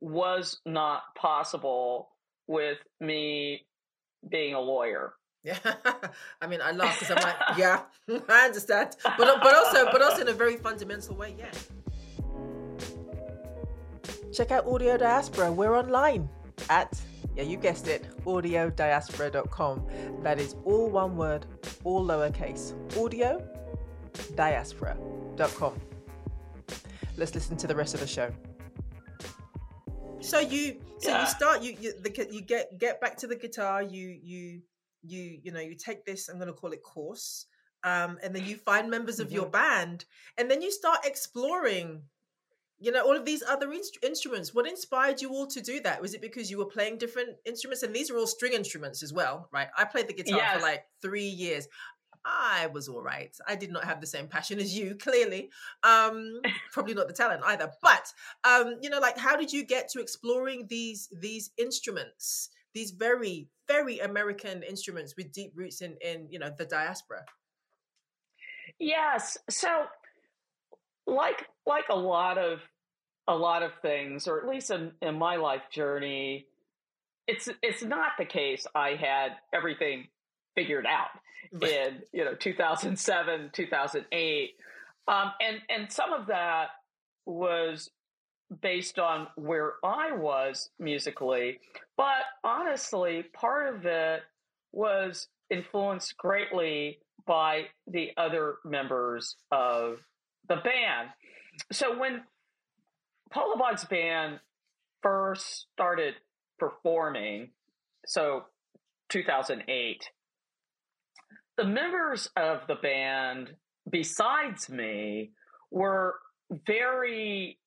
was 0.00 0.60
not 0.66 1.02
possible 1.16 2.10
with 2.46 2.78
me 3.00 3.64
being 4.28 4.54
a 4.54 4.60
lawyer. 4.60 5.14
Yeah, 5.44 5.58
I 6.40 6.46
mean, 6.46 6.60
I 6.62 6.72
laugh 6.72 6.98
because 6.98 7.16
I'm 7.16 7.22
like, 7.22 7.58
yeah, 7.58 7.82
I 8.28 8.46
understand, 8.46 8.96
but 9.02 9.18
but 9.18 9.54
also, 9.54 9.86
but 9.90 10.02
also 10.02 10.22
in 10.22 10.28
a 10.28 10.32
very 10.32 10.56
fundamental 10.56 11.16
way, 11.16 11.34
yeah. 11.38 11.50
Check 14.32 14.50
out 14.50 14.66
Audio 14.66 14.96
Diaspora. 14.96 15.52
We're 15.52 15.76
online 15.76 16.28
at 16.70 16.98
yeah, 17.36 17.42
you 17.44 17.56
guessed 17.56 17.88
it, 17.88 18.06
audiodiaspora.com. 18.24 19.86
That 20.22 20.38
is 20.38 20.56
all 20.64 20.88
one 20.90 21.16
word, 21.16 21.46
all 21.84 22.04
lowercase. 22.04 22.74
Audio 23.02 23.42
diaspora.com. 24.34 25.80
Let's 27.16 27.34
listen 27.34 27.56
to 27.58 27.66
the 27.66 27.74
rest 27.74 27.94
of 27.94 28.00
the 28.00 28.06
show. 28.06 28.30
So 30.20 30.38
you, 30.40 30.80
so 30.98 31.10
Yeah. 31.10 31.20
you 31.22 31.26
start, 31.26 31.62
you 31.62 31.76
you, 31.80 31.92
the, 32.00 32.28
you 32.30 32.40
get 32.42 32.78
get 32.78 33.00
back 33.00 33.16
to 33.18 33.26
the 33.26 33.36
guitar. 33.36 33.82
You 33.82 34.16
you 34.22 34.62
you 35.02 35.38
you 35.42 35.52
know 35.52 35.60
you 35.60 35.74
take 35.74 36.04
this. 36.06 36.28
I'm 36.28 36.36
going 36.36 36.46
to 36.46 36.52
call 36.54 36.72
it 36.72 36.82
course, 36.82 37.46
um, 37.82 38.18
and 38.22 38.34
then 38.34 38.44
you 38.46 38.56
find 38.56 38.88
members 38.90 39.18
of 39.20 39.32
your 39.32 39.46
band, 39.46 40.04
and 40.38 40.50
then 40.50 40.62
you 40.62 40.70
start 40.70 41.00
exploring. 41.04 42.02
You 42.82 42.90
know 42.90 43.04
all 43.04 43.16
of 43.16 43.24
these 43.24 43.44
other 43.48 43.72
inst- 43.72 43.98
instruments. 44.02 44.52
What 44.52 44.66
inspired 44.66 45.22
you 45.22 45.30
all 45.30 45.46
to 45.46 45.60
do 45.60 45.80
that? 45.82 46.02
Was 46.02 46.14
it 46.14 46.20
because 46.20 46.50
you 46.50 46.58
were 46.58 46.66
playing 46.66 46.98
different 46.98 47.30
instruments, 47.44 47.84
and 47.84 47.94
these 47.94 48.10
are 48.10 48.16
all 48.18 48.26
string 48.26 48.54
instruments 48.54 49.04
as 49.04 49.12
well, 49.12 49.48
right? 49.52 49.68
I 49.78 49.84
played 49.84 50.08
the 50.08 50.14
guitar 50.14 50.38
Yes. 50.38 50.56
for 50.56 50.62
like 50.62 50.84
three 51.00 51.28
years. 51.28 51.68
I 52.24 52.68
was 52.72 52.88
all 52.88 53.00
right. 53.02 53.36
I 53.46 53.54
did 53.54 53.70
not 53.70 53.84
have 53.84 54.00
the 54.00 54.06
same 54.06 54.26
passion 54.26 54.58
as 54.58 54.76
you, 54.76 54.96
clearly. 54.96 55.50
Um, 55.84 56.40
probably 56.72 56.94
not 56.94 57.06
the 57.06 57.14
talent 57.14 57.42
either. 57.44 57.70
But 57.82 58.12
um, 58.42 58.78
you 58.82 58.90
know, 58.90 58.98
like 58.98 59.16
how 59.16 59.36
did 59.36 59.52
you 59.52 59.64
get 59.64 59.88
to 59.90 60.00
exploring 60.00 60.66
these 60.68 61.08
these 61.20 61.50
instruments, 61.58 62.50
these 62.74 62.90
very, 62.90 63.48
very 63.68 64.00
American 64.00 64.64
instruments 64.64 65.14
with 65.16 65.30
deep 65.32 65.52
roots 65.54 65.82
in 65.82 65.96
in, 66.04 66.26
you 66.30 66.40
know, 66.40 66.50
the 66.56 66.66
diaspora? 66.66 67.24
Yes. 68.80 69.38
So 69.48 69.84
like 71.06 71.46
like 71.66 71.88
a 71.90 71.96
lot 71.96 72.38
of 72.38 72.60
a 73.28 73.34
lot 73.34 73.62
of 73.62 73.72
things, 73.82 74.26
or 74.26 74.40
at 74.40 74.48
least 74.48 74.70
in, 74.70 74.92
in 75.00 75.18
my 75.18 75.36
life 75.36 75.62
journey, 75.70 76.46
it's 77.26 77.48
it's 77.62 77.82
not 77.82 78.12
the 78.18 78.24
case 78.24 78.66
I 78.74 78.90
had 78.90 79.32
everything 79.52 80.08
figured 80.54 80.86
out 80.86 81.10
in 81.62 82.02
you 82.12 82.24
know 82.24 82.34
2007 82.34 83.50
2008 83.52 84.50
um, 85.08 85.32
and 85.40 85.58
and 85.68 85.92
some 85.92 86.12
of 86.12 86.26
that 86.26 86.68
was 87.26 87.90
based 88.60 88.98
on 88.98 89.26
where 89.36 89.74
i 89.84 90.12
was 90.12 90.70
musically 90.78 91.58
but 91.96 92.24
honestly 92.44 93.24
part 93.32 93.74
of 93.74 93.86
it 93.86 94.22
was 94.72 95.28
influenced 95.50 96.16
greatly 96.16 96.98
by 97.26 97.66
the 97.86 98.10
other 98.16 98.56
members 98.64 99.36
of 99.50 99.98
the 100.48 100.56
band. 100.56 101.10
So 101.70 101.98
when 101.98 102.22
paula 103.32 103.56
boggs 103.56 103.84
band 103.84 104.38
first 105.02 105.66
started 105.72 106.14
performing 106.58 107.50
so 108.06 108.44
2008 109.08 110.10
the 111.56 111.64
members 111.64 112.28
of 112.36 112.60
the 112.68 112.76
band 112.76 113.54
besides 113.90 114.68
me 114.70 115.30
were 115.70 116.14
very 116.66 117.58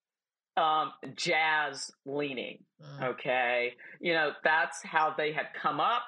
um, 0.58 0.92
jazz 1.16 1.92
leaning 2.06 2.60
Mm. 2.82 3.04
okay? 3.12 3.74
You 4.02 4.14
know 4.14 4.32
that's 4.44 4.84
how 4.84 5.14
they 5.18 5.32
had 5.32 5.48
come 5.62 5.80
up 5.80 6.04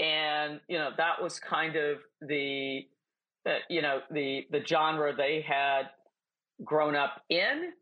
and 0.00 0.60
you 0.68 0.78
know 0.78 0.90
that 0.96 1.22
was 1.22 1.38
kind 1.38 1.76
of 1.76 1.98
the 2.22 2.86
uh, 3.46 3.56
you 3.68 3.82
know 3.82 4.00
the 4.10 4.46
the 4.50 4.64
genre 4.64 5.14
they 5.14 5.44
had 5.46 5.90
grown 6.64 6.94
up 6.96 7.22
in 7.28 7.72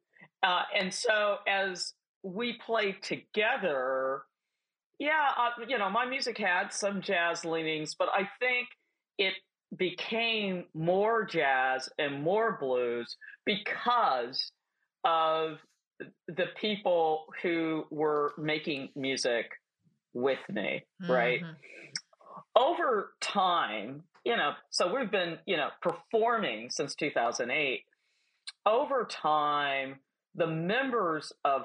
uh, 0.47 0.63
and 0.79 0.93
so 0.95 1.39
as 1.49 1.95
we 2.23 2.47
played 2.65 3.03
together 3.03 4.23
yeah 4.99 5.29
uh, 5.37 5.51
you 5.69 5.77
know 5.79 5.91
my 5.91 6.07
music 6.07 6.39
had 6.39 6.73
some 6.73 7.01
jazz 7.03 7.45
leanings 7.45 7.95
but 7.99 8.09
i 8.21 8.23
think 8.41 8.69
it 9.19 9.35
became 9.77 10.65
more 10.75 11.25
jazz 11.25 11.89
and 11.99 12.23
more 12.23 12.57
blues 12.61 13.17
because 13.45 14.53
of 15.05 15.59
the 16.29 16.47
people 16.61 17.25
who 17.43 17.85
were 17.91 18.33
making 18.39 18.89
music 18.95 19.47
with 20.15 20.39
me 20.49 20.83
right 21.09 21.43
Mhm. 21.43 21.57
over 22.55 23.15
time, 23.21 24.03
you 24.25 24.37
know, 24.37 24.53
so 24.71 24.93
we've 24.95 25.11
been, 25.11 25.39
you 25.47 25.57
know, 25.57 25.69
performing 25.83 26.71
since 26.71 26.95
2008. 26.95 27.85
Over 28.65 29.05
time, 29.05 30.01
the 30.37 30.47
members 30.47 31.33
of 31.45 31.63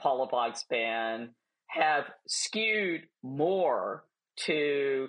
Paula 0.00 0.26
Boggs 0.26 0.64
band 0.68 1.30
have 1.68 2.04
skewed 2.26 3.02
more 3.22 4.04
to 4.46 5.08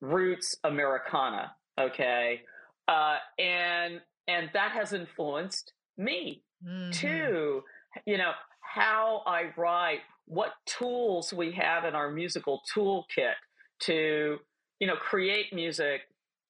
roots 0.00 0.56
Americana, 0.64 1.52
okay? 1.78 2.40
Uh, 2.88 3.16
and 3.38 4.00
and 4.26 4.50
that 4.52 4.72
has 4.72 4.92
influenced 4.92 5.72
me 5.96 6.42
Mhm. 6.64 6.92
too 6.92 7.62
you 8.06 8.18
know 8.18 8.32
how 8.60 9.22
i 9.26 9.50
write 9.56 10.00
what 10.26 10.52
tools 10.66 11.32
we 11.32 11.52
have 11.52 11.84
in 11.86 11.94
our 11.94 12.10
musical 12.10 12.60
toolkit 12.74 13.34
to 13.80 14.38
you 14.78 14.86
know 14.86 14.96
create 14.96 15.52
music 15.54 16.02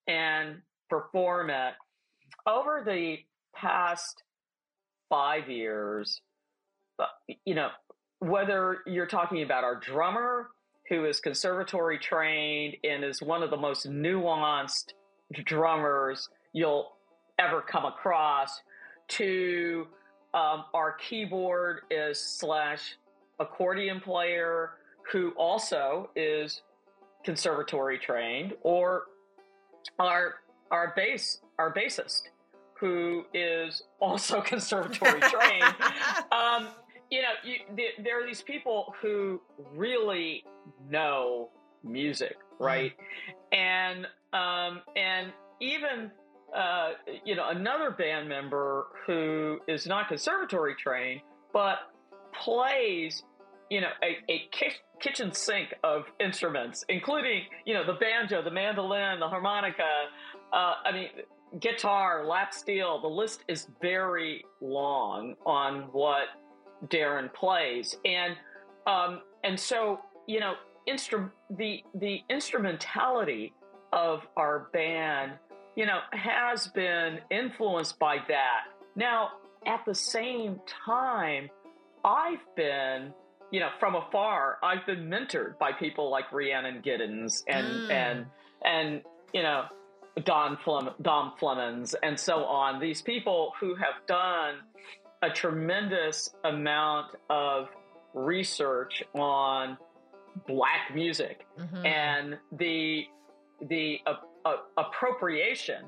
and 0.07 0.61
perform 0.89 1.49
it 1.49 1.73
over 2.45 2.83
the 2.85 3.17
past 3.55 4.21
five 5.11 5.49
years 5.49 6.21
uh, 6.99 7.05
you 7.45 7.53
know 7.53 7.67
whether 8.19 8.79
you're 8.87 9.05
talking 9.05 9.43
about 9.43 9.63
our 9.65 9.75
drummer 9.75 10.47
who 10.89 11.05
is 11.05 11.19
conservatory 11.19 11.99
trained 11.99 12.75
and 12.83 13.03
is 13.03 13.21
one 13.21 13.43
of 13.43 13.49
the 13.49 13.57
most 13.57 13.87
nuanced 13.89 14.93
drummers 15.45 16.29
you'll 16.53 16.93
ever 17.37 17.61
come 17.61 17.85
across 17.85 18.61
to 19.09 19.85
um, 20.33 20.63
our 20.73 20.93
keyboard 20.93 21.81
is 21.91 22.17
slash 22.19 22.95
accordion 23.39 23.99
player 23.99 24.71
who 25.11 25.31
also 25.31 26.09
is 26.15 26.61
conservatory 27.25 27.99
trained 27.99 28.53
or 28.61 29.03
our 29.99 30.35
our 30.71 30.93
bass 30.95 31.39
our 31.59 31.73
bassist 31.73 32.21
who 32.81 33.23
is 33.33 33.83
also 34.01 34.41
conservatory 34.53 35.21
trained 35.21 35.75
um, 36.31 36.67
you 37.09 37.21
know 37.21 37.29
you, 37.45 37.55
the, 37.75 38.03
there 38.03 38.21
are 38.21 38.27
these 38.27 38.41
people 38.41 38.93
who 39.01 39.39
really 39.73 40.43
know 40.89 41.49
music 41.83 42.35
right 42.59 42.91
and 43.53 44.05
um, 44.33 44.81
and 44.95 45.31
even 45.61 46.11
uh, 46.55 46.91
you 47.23 47.35
know, 47.35 47.47
another 47.49 47.91
band 47.91 48.27
member 48.27 48.87
who 49.07 49.59
is 49.67 49.87
not 49.87 50.09
conservatory 50.09 50.75
trained, 50.75 51.21
but 51.53 51.77
plays, 52.33 53.23
you 53.69 53.79
know, 53.79 53.87
a, 54.03 54.17
a 54.31 54.49
ki- 54.51 54.75
kitchen 54.99 55.31
sink 55.31 55.73
of 55.83 56.03
instruments, 56.19 56.83
including, 56.89 57.43
you 57.65 57.73
know, 57.73 57.85
the 57.85 57.93
banjo, 57.93 58.41
the 58.43 58.51
mandolin, 58.51 59.19
the 59.19 59.27
harmonica. 59.29 60.07
Uh, 60.51 60.73
I 60.83 60.91
mean, 60.91 61.07
guitar, 61.59 62.25
lap 62.25 62.53
steel. 62.53 63.01
The 63.01 63.07
list 63.07 63.43
is 63.47 63.67
very 63.81 64.45
long 64.61 65.35
on 65.45 65.89
what 65.91 66.25
Darren 66.87 67.33
plays, 67.33 67.95
and 68.05 68.35
um, 68.87 69.21
and 69.43 69.59
so 69.59 69.99
you 70.27 70.39
know, 70.39 70.53
instru- 70.87 71.31
the 71.49 71.83
the 71.95 72.21
instrumentality 72.29 73.53
of 73.93 74.25
our 74.37 74.69
band, 74.73 75.33
you 75.75 75.85
know, 75.85 75.99
has 76.11 76.67
been 76.67 77.19
influenced 77.29 77.99
by 77.99 78.17
that. 78.27 78.61
Now, 78.95 79.31
at 79.65 79.83
the 79.85 79.95
same 79.95 80.59
time, 80.85 81.49
I've 82.03 82.39
been 82.55 83.13
you 83.51 83.59
know, 83.59 83.69
from 83.79 83.95
afar, 83.95 84.57
I've 84.63 84.85
been 84.85 85.09
mentored 85.09 85.59
by 85.59 85.73
people 85.73 86.09
like 86.09 86.31
Rhiannon 86.31 86.81
Giddens 86.81 87.43
and 87.47 87.67
mm. 87.67 87.91
and 87.91 88.25
and 88.63 89.01
you 89.33 89.43
know, 89.43 89.65
Don 90.25 90.57
Flem- 90.57 90.93
Dom 91.01 91.33
Flemons 91.39 91.95
and 92.03 92.19
so 92.19 92.43
on. 92.45 92.79
These 92.79 93.01
people 93.01 93.53
who 93.59 93.75
have 93.75 94.05
done 94.07 94.55
a 95.21 95.29
tremendous 95.29 96.33
amount 96.43 97.15
of 97.29 97.69
research 98.13 99.03
on 99.13 99.77
black 100.47 100.93
music 100.93 101.45
mm-hmm. 101.59 101.85
and 101.85 102.37
the 102.57 103.05
the 103.69 103.99
uh, 104.05 104.13
uh, 104.45 104.55
appropriation 104.77 105.85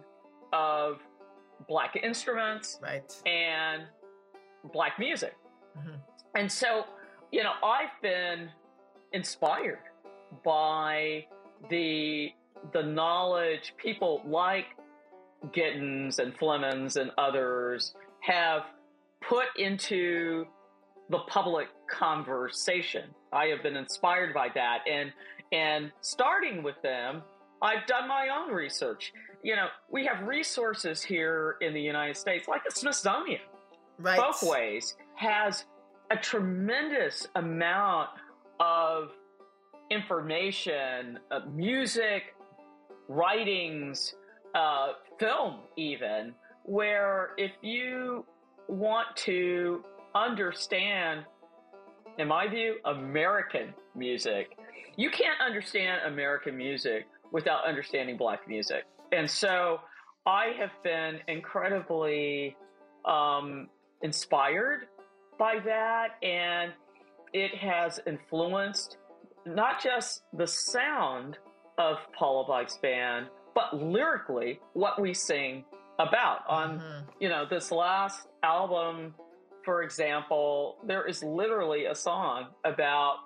of 0.51 0.99
black 1.67 1.95
instruments 1.95 2.79
right. 2.83 3.11
and 3.25 3.83
black 4.71 4.99
music. 4.99 5.33
Mm-hmm. 5.77 5.95
And 6.35 6.51
so 6.51 6.85
you 7.31 7.41
know, 7.43 7.53
I've 7.63 7.99
been 8.01 8.49
inspired 9.11 9.79
by 10.45 11.25
the 11.69 12.29
the 12.71 12.83
knowledge 12.83 13.73
people 13.77 14.21
like 14.25 14.65
Giddens 15.51 16.19
and 16.19 16.37
Flemons 16.37 16.95
and 16.99 17.11
others 17.17 17.93
have 18.21 18.63
put 19.21 19.47
into 19.57 20.45
the 21.09 21.19
public 21.27 21.67
conversation. 21.89 23.09
I 23.31 23.47
have 23.47 23.61
been 23.63 23.75
inspired 23.75 24.33
by 24.33 24.49
that 24.55 24.79
and 24.89 25.11
and 25.51 25.91
starting 26.01 26.63
with 26.63 26.81
them, 26.81 27.21
I've 27.61 27.85
done 27.85 28.07
my 28.07 28.29
own 28.35 28.51
research. 28.51 29.13
You 29.43 29.55
know, 29.55 29.67
we 29.89 30.05
have 30.05 30.27
resources 30.27 31.03
here 31.03 31.57
in 31.61 31.73
the 31.73 31.81
United 31.81 32.17
States 32.17 32.47
like 32.47 32.63
the 32.63 32.71
Smithsonian. 32.71 33.41
Right. 33.99 34.17
Folkways 34.17 34.95
has 35.15 35.65
a 36.09 36.17
tremendous 36.17 37.27
amount 37.35 38.09
of 38.59 39.11
information, 39.91 41.19
uh, 41.29 41.41
music, 41.53 42.35
writings, 43.07 44.15
uh, 44.55 44.93
film, 45.19 45.59
even, 45.77 46.33
where 46.63 47.31
if 47.37 47.51
you 47.61 48.25
want 48.67 49.15
to 49.15 49.83
understand, 50.15 51.25
in 52.17 52.27
my 52.27 52.47
view, 52.47 52.75
American 52.85 53.73
music, 53.95 54.57
you 54.95 55.09
can't 55.09 55.39
understand 55.41 56.01
American 56.05 56.55
music 56.55 57.07
without 57.31 57.65
understanding 57.65 58.15
black 58.15 58.47
music. 58.47 58.85
And 59.11 59.29
so 59.29 59.79
I 60.25 60.53
have 60.57 60.71
been 60.83 61.19
incredibly 61.27 62.55
um, 63.05 63.67
inspired 64.01 64.87
by 65.37 65.59
that, 65.65 66.09
and 66.21 66.71
it 67.33 67.55
has 67.55 67.99
influenced 68.05 68.97
not 69.45 69.81
just 69.83 70.21
the 70.31 70.47
sound 70.47 71.37
of 71.77 71.97
Paula 72.17 72.45
Boggs 72.45 72.77
band, 72.81 73.27
but 73.55 73.75
lyrically 73.75 74.59
what 74.73 74.99
we 75.01 75.13
sing 75.13 75.65
about. 75.99 76.39
On 76.47 76.79
mm-hmm. 76.79 77.09
you 77.19 77.29
know 77.29 77.45
this 77.49 77.71
last 77.71 78.27
album, 78.43 79.15
for 79.63 79.83
example, 79.83 80.77
there 80.85 81.05
is 81.05 81.23
literally 81.23 81.85
a 81.85 81.95
song 81.95 82.47
about 82.63 83.17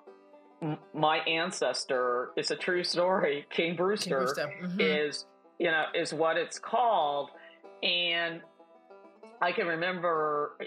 m- 0.62 0.78
my 0.94 1.18
ancestor. 1.18 2.30
It's 2.36 2.50
a 2.50 2.56
true 2.56 2.84
story. 2.84 3.46
King 3.50 3.76
Brewster, 3.76 4.08
King 4.10 4.18
Brewster. 4.18 4.50
Mm-hmm. 4.62 4.80
is 4.80 5.26
you 5.58 5.70
know 5.70 5.84
is 5.94 6.12
what 6.12 6.36
it's 6.36 6.58
called, 6.58 7.30
and 7.82 8.40
I 9.40 9.52
can 9.52 9.66
remember 9.66 10.58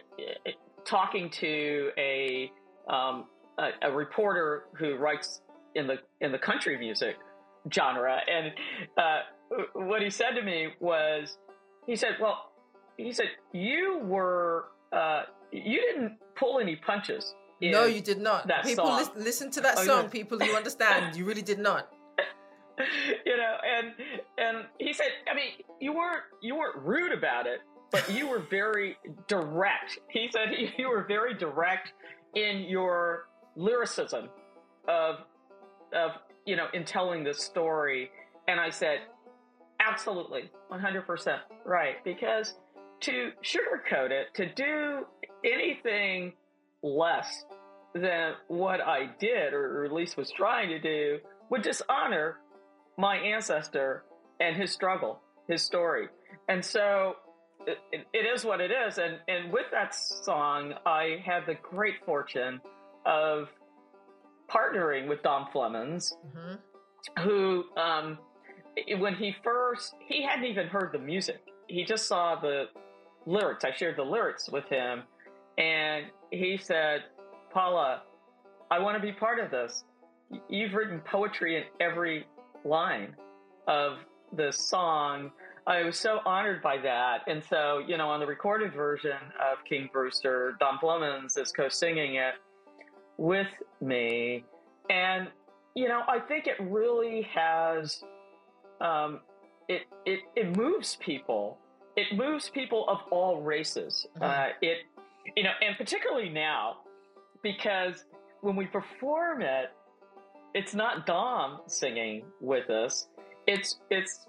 talking 0.86 1.30
to 1.30 1.91
a, 1.98 2.52
um, 2.89 3.26
a, 3.58 3.70
a 3.84 3.91
reporter 3.91 4.65
who 4.78 4.96
writes 4.96 5.41
in 5.76 5.88
the 5.88 5.98
in 6.20 6.32
the 6.32 6.38
country 6.38 6.78
music 6.78 7.17
genre, 7.74 8.19
and 8.30 8.54
uh, 8.97 9.19
what 9.74 10.02
he 10.02 10.10
said 10.10 10.32
to 10.32 10.41
me 10.41 10.69
was, 10.80 11.38
he 11.86 11.95
said, 11.95 12.17
"Well, 12.19 12.52
he 12.97 13.12
said 13.12 13.28
you 13.54 14.00
were 14.04 14.65
uh, 14.91 15.24
you 15.52 15.80
didn't 15.82 16.17
pull 16.36 16.60
any 16.60 16.76
punches." 16.76 17.34
no, 17.62 17.86
you 17.86 18.02
did 18.02 18.19
not. 18.19 18.50
people 18.63 18.95
li- 18.95 19.06
listen 19.15 19.52
to 19.52 19.62
that 19.62 19.78
oh, 19.78 19.86
song. 19.86 20.04
Yeah. 20.06 20.10
People, 20.10 20.41
you 20.41 20.56
understand. 20.56 21.15
you 21.15 21.26
really 21.26 21.43
did 21.43 21.60
not. 21.60 21.89
you 23.26 23.38
know, 23.38 23.58
and 23.63 23.93
and 24.38 24.65
he 24.80 24.93
said, 24.93 25.08
I 25.30 25.36
mean, 25.36 25.52
you 25.80 25.93
weren't 25.93 26.24
you 26.41 26.56
weren't 26.56 26.78
rude 26.78 27.12
about 27.12 27.47
it, 27.47 27.60
but 27.91 28.10
you 28.12 28.28
were 28.28 28.39
very 28.50 28.97
direct. 29.28 30.00
He 30.10 30.30
said 30.32 30.50
you 30.78 30.89
were 30.89 31.06
very 31.08 31.34
direct 31.34 31.93
in 32.36 32.63
your 32.63 33.28
lyricism 33.56 34.30
of 34.88 35.15
of 35.93 36.12
you 36.45 36.56
know 36.56 36.67
in 36.73 36.86
telling 36.86 37.23
this 37.23 37.39
story. 37.39 38.12
And 38.47 38.60
i 38.60 38.69
said 38.69 38.99
absolutely 39.80 40.49
100% 40.71 41.39
right. 41.65 42.04
Because 42.04 42.54
to 43.01 43.32
sugarcoat 43.43 44.12
it 44.12 44.27
to 44.36 44.51
do 44.54 45.06
anything 45.43 46.34
less 46.84 47.45
than 47.93 48.34
what 48.47 48.80
i 48.80 49.10
did 49.19 49.54
or 49.54 49.84
at 49.86 49.91
least 49.91 50.15
was 50.17 50.32
trying 50.32 50.69
to 50.69 50.80
do 50.80 51.17
would 51.49 51.62
dishonor 51.62 52.38
my 52.97 53.17
ancestor 53.17 54.04
and 54.39 54.56
his 54.56 54.71
struggle 54.71 55.19
his 55.51 55.62
story. 55.62 56.08
And 56.47 56.63
so 56.63 57.15
it, 57.67 57.77
it 58.13 58.25
is 58.25 58.43
what 58.43 58.62
it 58.62 58.71
is. 58.71 58.97
And, 58.97 59.17
and 59.27 59.51
with 59.51 59.65
that 59.71 59.93
song, 59.93 60.73
I 60.86 61.21
had 61.23 61.45
the 61.45 61.56
great 61.56 61.95
fortune 62.06 62.62
of 63.06 63.49
partnering 64.52 65.08
with 65.08 65.22
Dom 65.24 65.48
Flemons, 65.54 66.14
mm-hmm. 66.28 67.24
who, 67.24 67.64
um, 67.78 68.18
when 69.00 69.16
he 69.16 69.36
first, 69.44 69.96
he 70.08 70.24
hadn't 70.24 70.46
even 70.46 70.68
heard 70.68 70.92
the 70.92 71.00
music. 71.00 71.42
He 71.68 71.86
just 71.86 72.08
saw 72.08 72.40
the 72.40 72.66
lyrics. 73.26 73.64
I 73.64 73.72
shared 73.72 73.98
the 73.98 74.04
lyrics 74.04 74.50
with 74.50 74.66
him, 74.66 75.04
and 75.58 76.06
he 76.32 76.58
said, 76.58 77.04
Paula, 77.54 78.04
I 78.70 78.80
want 78.80 78.96
to 78.96 79.02
be 79.02 79.12
part 79.12 79.40
of 79.40 79.52
this. 79.52 79.84
You've 80.50 80.74
written 80.74 81.02
poetry 81.02 81.58
in 81.58 81.64
every 81.80 82.26
line 82.64 83.16
of 83.68 83.98
this 84.32 84.58
song. 84.58 85.32
I 85.68 85.84
was 85.84 85.98
so 85.98 86.20
honored 86.26 86.62
by 86.62 86.78
that. 86.78 87.20
And 87.28 87.44
so, 87.44 87.84
you 87.86 87.98
know, 87.98 88.10
on 88.10 88.20
the 88.20 88.26
recorded 88.26 88.74
version 88.74 89.18
of 89.40 89.64
King 89.68 89.90
Brewster, 89.92 90.56
Dom 90.60 90.80
Flemons 90.82 91.38
is 91.38 91.52
co 91.52 91.68
singing 91.70 92.16
it 92.16 92.36
with 93.17 93.47
me. 93.82 94.43
And, 94.89 95.28
you 95.76 95.88
know, 95.88 96.02
I 96.08 96.19
think 96.19 96.47
it 96.47 96.56
really 96.60 97.28
has, 97.34 98.04
um, 98.82 99.21
it, 99.67 99.84
it, 100.06 100.19
it 100.36 100.58
moves 100.58 100.97
people. 100.97 101.58
It 101.95 102.15
moves 102.15 102.50
people 102.50 102.86
of 102.88 103.00
all 103.12 103.41
races. 103.41 104.08
Mm-hmm. 104.15 104.24
Uh, 104.24 104.47
it, 104.62 104.78
you 105.36 105.43
know, 105.43 105.52
and 105.62 105.78
particularly 105.78 106.30
now, 106.30 106.78
because 107.43 108.06
when 108.41 108.56
we 108.56 108.65
perform 108.65 109.41
it, 109.41 109.71
it's 110.54 110.74
not 110.74 111.06
Dom 111.06 111.62
singing 111.67 112.24
with 112.41 112.69
us. 112.69 113.08
It's, 113.48 113.79
it's 113.90 114.25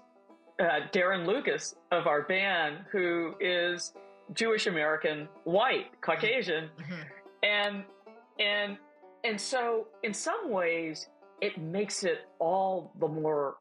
uh, 0.59 0.87
Darren 0.93 1.25
Lucas 1.25 1.75
of 1.91 2.07
our 2.07 2.21
band, 2.21 2.77
who 2.91 3.33
is 3.39 3.93
Jewish 4.33 4.67
American, 4.67 5.27
white, 5.43 5.87
Caucasian, 6.01 6.69
mm-hmm. 6.79 7.01
and 7.43 7.83
and 8.39 8.77
and 9.23 9.39
so 9.39 9.87
in 10.03 10.13
some 10.13 10.49
ways 10.49 11.07
it 11.41 11.57
makes 11.57 12.03
it 12.03 12.19
all 12.39 12.91
the 12.99 13.07
more 13.07 13.57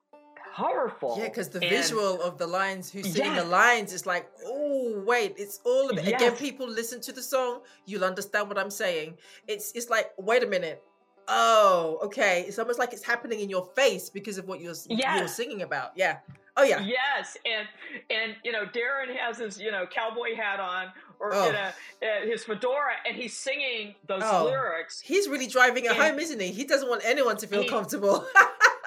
powerful. 0.54 1.16
Yeah, 1.18 1.28
because 1.28 1.48
the 1.48 1.60
and, 1.60 1.70
visual 1.70 2.20
of 2.22 2.38
the 2.38 2.46
lines, 2.46 2.90
who's 2.90 3.12
singing 3.12 3.32
yeah. 3.32 3.42
the 3.42 3.48
lines, 3.48 3.92
is 3.92 4.06
like, 4.06 4.30
oh 4.44 5.02
wait, 5.06 5.34
it's 5.36 5.60
all 5.64 5.90
of 5.90 5.98
it. 5.98 6.04
Yes. 6.04 6.20
Again, 6.20 6.36
people 6.36 6.68
listen 6.68 7.00
to 7.02 7.12
the 7.12 7.22
song, 7.22 7.62
you'll 7.86 8.04
understand 8.04 8.48
what 8.48 8.58
I'm 8.58 8.70
saying. 8.70 9.16
It's 9.48 9.72
it's 9.74 9.90
like, 9.90 10.10
wait 10.18 10.42
a 10.42 10.46
minute. 10.46 10.82
Oh, 11.28 11.98
okay. 12.02 12.44
It's 12.46 12.58
almost 12.58 12.78
like 12.78 12.92
it's 12.92 13.04
happening 13.04 13.40
in 13.40 13.48
your 13.48 13.64
face 13.76 14.10
because 14.10 14.38
of 14.38 14.46
what 14.46 14.60
you're 14.60 14.74
you're 14.88 15.28
singing 15.28 15.62
about. 15.62 15.92
Yeah. 15.96 16.18
Oh 16.56 16.62
yeah. 16.62 16.80
Yes, 16.80 17.36
and 17.46 17.66
and 18.10 18.36
you 18.44 18.52
know 18.52 18.64
Darren 18.66 19.14
has 19.16 19.38
his 19.38 19.58
you 19.60 19.70
know 19.70 19.86
cowboy 19.86 20.36
hat 20.36 20.60
on 20.60 20.88
or 21.18 21.32
oh. 21.34 21.50
a, 21.50 21.68
uh, 21.68 22.26
his 22.26 22.44
fedora, 22.44 22.94
and 23.06 23.16
he's 23.16 23.36
singing 23.36 23.94
those 24.06 24.22
oh. 24.24 24.44
lyrics. 24.44 25.00
He's 25.00 25.28
really 25.28 25.46
driving 25.46 25.84
it 25.84 25.92
and 25.92 26.00
home, 26.00 26.18
isn't 26.18 26.40
he? 26.40 26.48
He 26.48 26.64
doesn't 26.64 26.88
want 26.88 27.02
anyone 27.04 27.36
to 27.38 27.46
feel 27.46 27.62
he, 27.62 27.68
comfortable. 27.68 28.26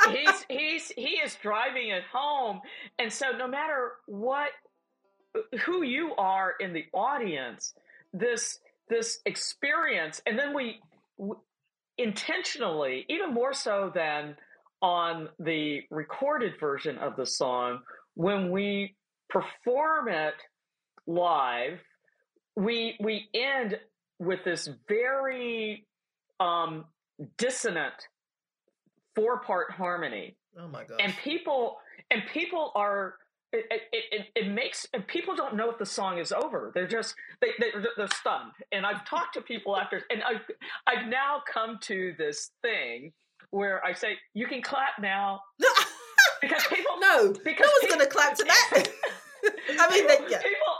he's 0.11 0.45
he's 0.49 0.87
he 0.89 1.17
is 1.17 1.35
driving 1.41 1.89
it 1.89 2.03
home, 2.11 2.61
and 2.99 3.11
so 3.11 3.31
no 3.31 3.47
matter 3.47 3.93
what 4.05 4.49
who 5.63 5.83
you 5.83 6.13
are 6.17 6.53
in 6.59 6.73
the 6.73 6.85
audience, 6.93 7.73
this 8.13 8.59
this 8.89 9.19
experience, 9.25 10.21
and 10.25 10.37
then 10.37 10.53
we, 10.53 10.79
we 11.17 11.35
intentionally, 11.97 13.05
even 13.09 13.33
more 13.33 13.53
so 13.53 13.91
than 13.93 14.35
on 14.81 15.29
the 15.39 15.81
recorded 15.89 16.53
version 16.59 16.97
of 16.97 17.15
the 17.15 17.25
song, 17.25 17.79
when 18.15 18.51
we 18.51 18.95
perform 19.29 20.07
it 20.07 20.35
live, 21.07 21.79
we 22.55 22.97
we 22.99 23.27
end 23.33 23.79
with 24.19 24.43
this 24.43 24.69
very 24.87 25.85
um, 26.39 26.85
dissonant 27.37 27.93
four 29.15 29.39
part 29.41 29.71
harmony. 29.71 30.35
Oh 30.57 30.67
my 30.67 30.83
god! 30.83 30.99
And 30.99 31.13
people 31.23 31.77
and 32.11 32.23
people 32.33 32.71
are 32.75 33.15
it, 33.51 33.65
it, 33.71 34.03
it, 34.11 34.25
it, 34.35 34.51
makes 34.51 34.85
and 34.93 35.05
people 35.07 35.35
don't 35.35 35.55
know 35.55 35.69
if 35.69 35.77
the 35.77 35.85
song 35.85 36.17
is 36.17 36.31
over. 36.31 36.71
They're 36.73 36.87
just 36.87 37.15
they, 37.41 37.49
they 37.59 37.71
they're 37.97 38.07
stunned. 38.07 38.51
And 38.71 38.85
I've 38.85 39.05
talked 39.05 39.35
to 39.35 39.41
people 39.41 39.77
after, 39.77 40.01
and 40.09 40.21
I've 40.23 40.41
I've 40.87 41.07
now 41.07 41.41
come 41.51 41.79
to 41.83 42.13
this 42.17 42.51
thing 42.61 43.13
where 43.51 43.83
I 43.85 43.93
say 43.93 44.17
you 44.33 44.47
can 44.47 44.61
clap 44.61 44.99
now 44.99 45.41
because 46.41 46.63
people 46.67 46.99
no 46.99 47.33
because 47.43 47.65
no 47.65 47.71
one's 47.81 47.93
going 47.93 48.05
to 48.05 48.11
clap 48.11 48.35
to 48.35 48.43
that. 48.45 48.87
I 49.79 49.89
mean, 49.91 50.07
they, 50.07 50.17
yeah. 50.29 50.41
people 50.41 50.75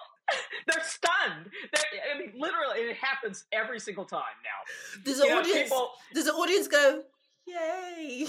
they're 0.68 0.84
stunned. 0.84 1.50
They're, 1.74 1.84
I 2.14 2.18
mean, 2.18 2.34
literally, 2.36 2.80
it 2.80 2.98
happens 2.98 3.46
every 3.52 3.80
single 3.80 4.06
time 4.06 4.22
now. 4.44 5.02
Does 5.04 5.20
the 5.20 5.28
you 5.28 5.34
audience? 5.34 5.56
Know, 5.56 5.64
people, 5.64 5.90
does 6.14 6.26
the 6.26 6.34
audience 6.34 6.68
go? 6.68 7.04
Yay! 7.46 8.26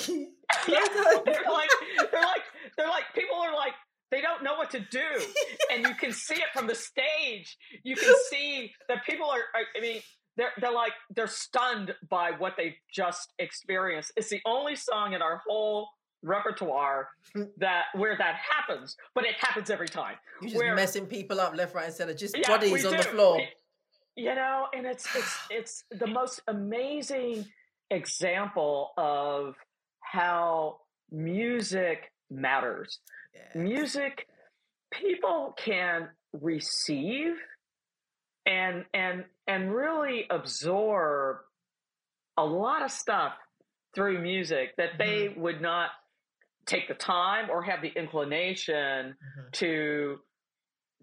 yeah, 0.68 0.80
they're 1.24 1.42
like, 1.50 1.70
they're 2.12 2.22
like, 2.22 2.42
they're 2.76 2.88
like, 2.88 3.04
people 3.14 3.38
are 3.38 3.54
like, 3.54 3.72
they 4.10 4.20
don't 4.20 4.42
know 4.44 4.54
what 4.54 4.70
to 4.70 4.80
do, 4.80 5.08
and 5.72 5.84
you 5.84 5.94
can 5.94 6.12
see 6.12 6.34
it 6.34 6.48
from 6.54 6.66
the 6.66 6.74
stage. 6.74 7.56
You 7.82 7.96
can 7.96 8.14
see 8.30 8.72
that 8.88 9.04
people 9.04 9.28
are. 9.28 9.40
I 9.76 9.80
mean, 9.80 10.00
they're 10.36 10.52
they're 10.60 10.72
like 10.72 10.92
they're 11.14 11.26
stunned 11.26 11.94
by 12.08 12.32
what 12.32 12.54
they've 12.56 12.76
just 12.92 13.32
experienced. 13.38 14.12
It's 14.16 14.28
the 14.28 14.40
only 14.44 14.76
song 14.76 15.12
in 15.14 15.22
our 15.22 15.42
whole 15.46 15.88
repertoire 16.22 17.08
that 17.58 17.84
where 17.94 18.16
that 18.16 18.36
happens, 18.36 18.96
but 19.14 19.24
it 19.24 19.34
happens 19.38 19.70
every 19.70 19.88
time. 19.88 20.16
You're 20.40 20.50
just 20.50 20.62
where, 20.62 20.74
messing 20.74 21.06
people 21.06 21.40
up 21.40 21.56
left, 21.56 21.74
right, 21.74 21.86
and 21.86 21.94
center. 21.94 22.14
Just 22.14 22.36
yeah, 22.36 22.48
bodies 22.48 22.84
on 22.84 22.92
do. 22.92 22.98
the 22.98 23.04
floor. 23.04 23.40
You 24.16 24.34
know, 24.34 24.66
and 24.74 24.86
it's 24.86 25.06
it's 25.14 25.38
it's 25.50 25.84
the 25.90 26.06
most 26.06 26.40
amazing 26.48 27.46
example 27.90 28.90
of 28.96 29.54
how 30.00 30.78
music 31.10 32.12
matters. 32.30 32.98
Yeah. 33.34 33.62
Music, 33.62 34.26
people 34.92 35.54
can 35.56 36.08
receive 36.32 37.36
and 38.46 38.84
and 38.94 39.24
and 39.46 39.74
really 39.74 40.24
absorb 40.30 41.38
a 42.36 42.44
lot 42.44 42.82
of 42.82 42.90
stuff 42.90 43.32
through 43.94 44.20
music 44.22 44.76
that 44.76 44.90
they 44.98 45.28
mm-hmm. 45.28 45.40
would 45.40 45.60
not 45.60 45.90
take 46.66 46.88
the 46.88 46.94
time 46.94 47.48
or 47.50 47.62
have 47.62 47.82
the 47.82 47.92
inclination 47.96 49.14
mm-hmm. 49.14 49.48
to 49.52 50.16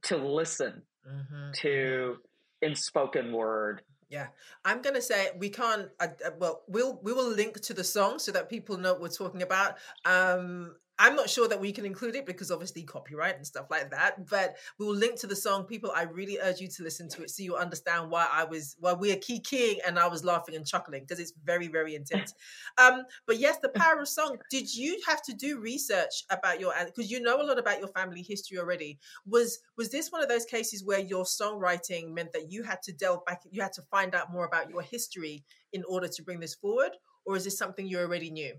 to 0.04 0.18
listen 0.18 0.82
mm-hmm. 1.08 1.52
to 1.54 1.68
mm-hmm. 1.68 2.70
in 2.70 2.76
spoken 2.76 3.34
word 3.34 3.82
yeah, 4.14 4.28
I'm 4.64 4.84
gonna 4.84 5.02
say 5.02 5.32
we 5.40 5.50
can't. 5.50 5.90
Uh, 6.00 6.08
well, 6.38 6.62
we'll 6.68 7.00
we 7.02 7.14
will 7.14 7.30
link 7.30 7.60
to 7.62 7.74
the 7.74 7.84
song 7.84 8.20
so 8.20 8.32
that 8.34 8.48
people 8.48 8.78
know 8.78 8.94
what 8.94 9.02
we're 9.02 9.08
talking 9.08 9.42
about. 9.42 9.78
Um, 10.06 10.76
I'm 11.00 11.16
not 11.16 11.30
sure 11.30 11.48
that 11.48 11.60
we 11.60 11.72
can 11.72 11.86
include 11.86 12.16
it 12.16 12.26
because 12.26 12.52
obviously 12.52 12.84
copyright 12.84 13.36
and 13.36 13.46
stuff 13.46 13.66
like 13.72 13.90
that. 13.92 14.30
But 14.30 14.58
we 14.78 14.86
will 14.86 14.96
link 14.96 15.20
to 15.22 15.28
the 15.28 15.36
song. 15.36 15.64
People, 15.64 15.92
I 15.96 16.04
really 16.04 16.38
urge 16.40 16.60
you 16.60 16.68
to 16.68 16.84
listen 16.84 17.10
to 17.10 17.24
it 17.24 17.32
so 17.32 17.42
you 17.42 17.56
understand 17.56 18.12
why 18.12 18.28
I 18.32 18.44
was 18.44 18.76
why 18.80 18.94
we 18.94 19.12
are 19.12 19.18
keying 19.18 19.80
and 19.86 19.98
I 19.98 20.08
was 20.08 20.24
laughing 20.24 20.56
and 20.56 20.66
chuckling 20.66 21.02
because 21.02 21.20
it's 21.20 21.34
very 21.44 21.68
very 21.68 21.96
intense. 21.96 22.34
um, 22.78 23.04
but 23.26 23.40
yes, 23.40 23.58
the 23.60 23.70
power 23.76 24.00
of 24.00 24.08
song. 24.08 24.38
Did 24.52 24.74
you 24.74 25.02
have 25.08 25.22
to 25.24 25.34
do 25.34 25.60
research 25.60 26.24
about 26.30 26.60
your 26.60 26.74
because 26.86 27.10
you 27.10 27.22
know 27.22 27.42
a 27.42 27.44
lot 27.44 27.58
about 27.58 27.80
your 27.80 27.90
family 27.90 28.22
history 28.22 28.60
already? 28.60 29.00
Was 29.26 29.60
was 29.78 29.90
this 29.90 30.12
one 30.12 30.22
of 30.22 30.30
those 30.30 30.46
cases 30.46 30.84
where 30.86 31.00
your 31.00 31.24
songwriting 31.24 32.14
meant 32.14 32.34
that 32.34 32.52
you 32.52 32.64
had 32.64 32.82
to 32.84 32.94
delve 32.94 33.26
back, 33.26 33.42
you 33.50 33.62
had 33.62 33.74
to 33.74 33.82
find 33.82 34.14
out 34.14 34.32
more 34.32 34.46
about 34.46 34.70
your 34.70 34.82
history 34.82 35.44
in 35.72 35.84
order 35.88 36.08
to 36.08 36.24
bring 36.24 36.40
this 36.40 36.54
forward, 36.54 36.92
or 37.26 37.36
is 37.36 37.46
this 37.46 37.58
something 37.58 37.88
you 37.88 38.00
already 38.00 38.30
knew? 38.30 38.54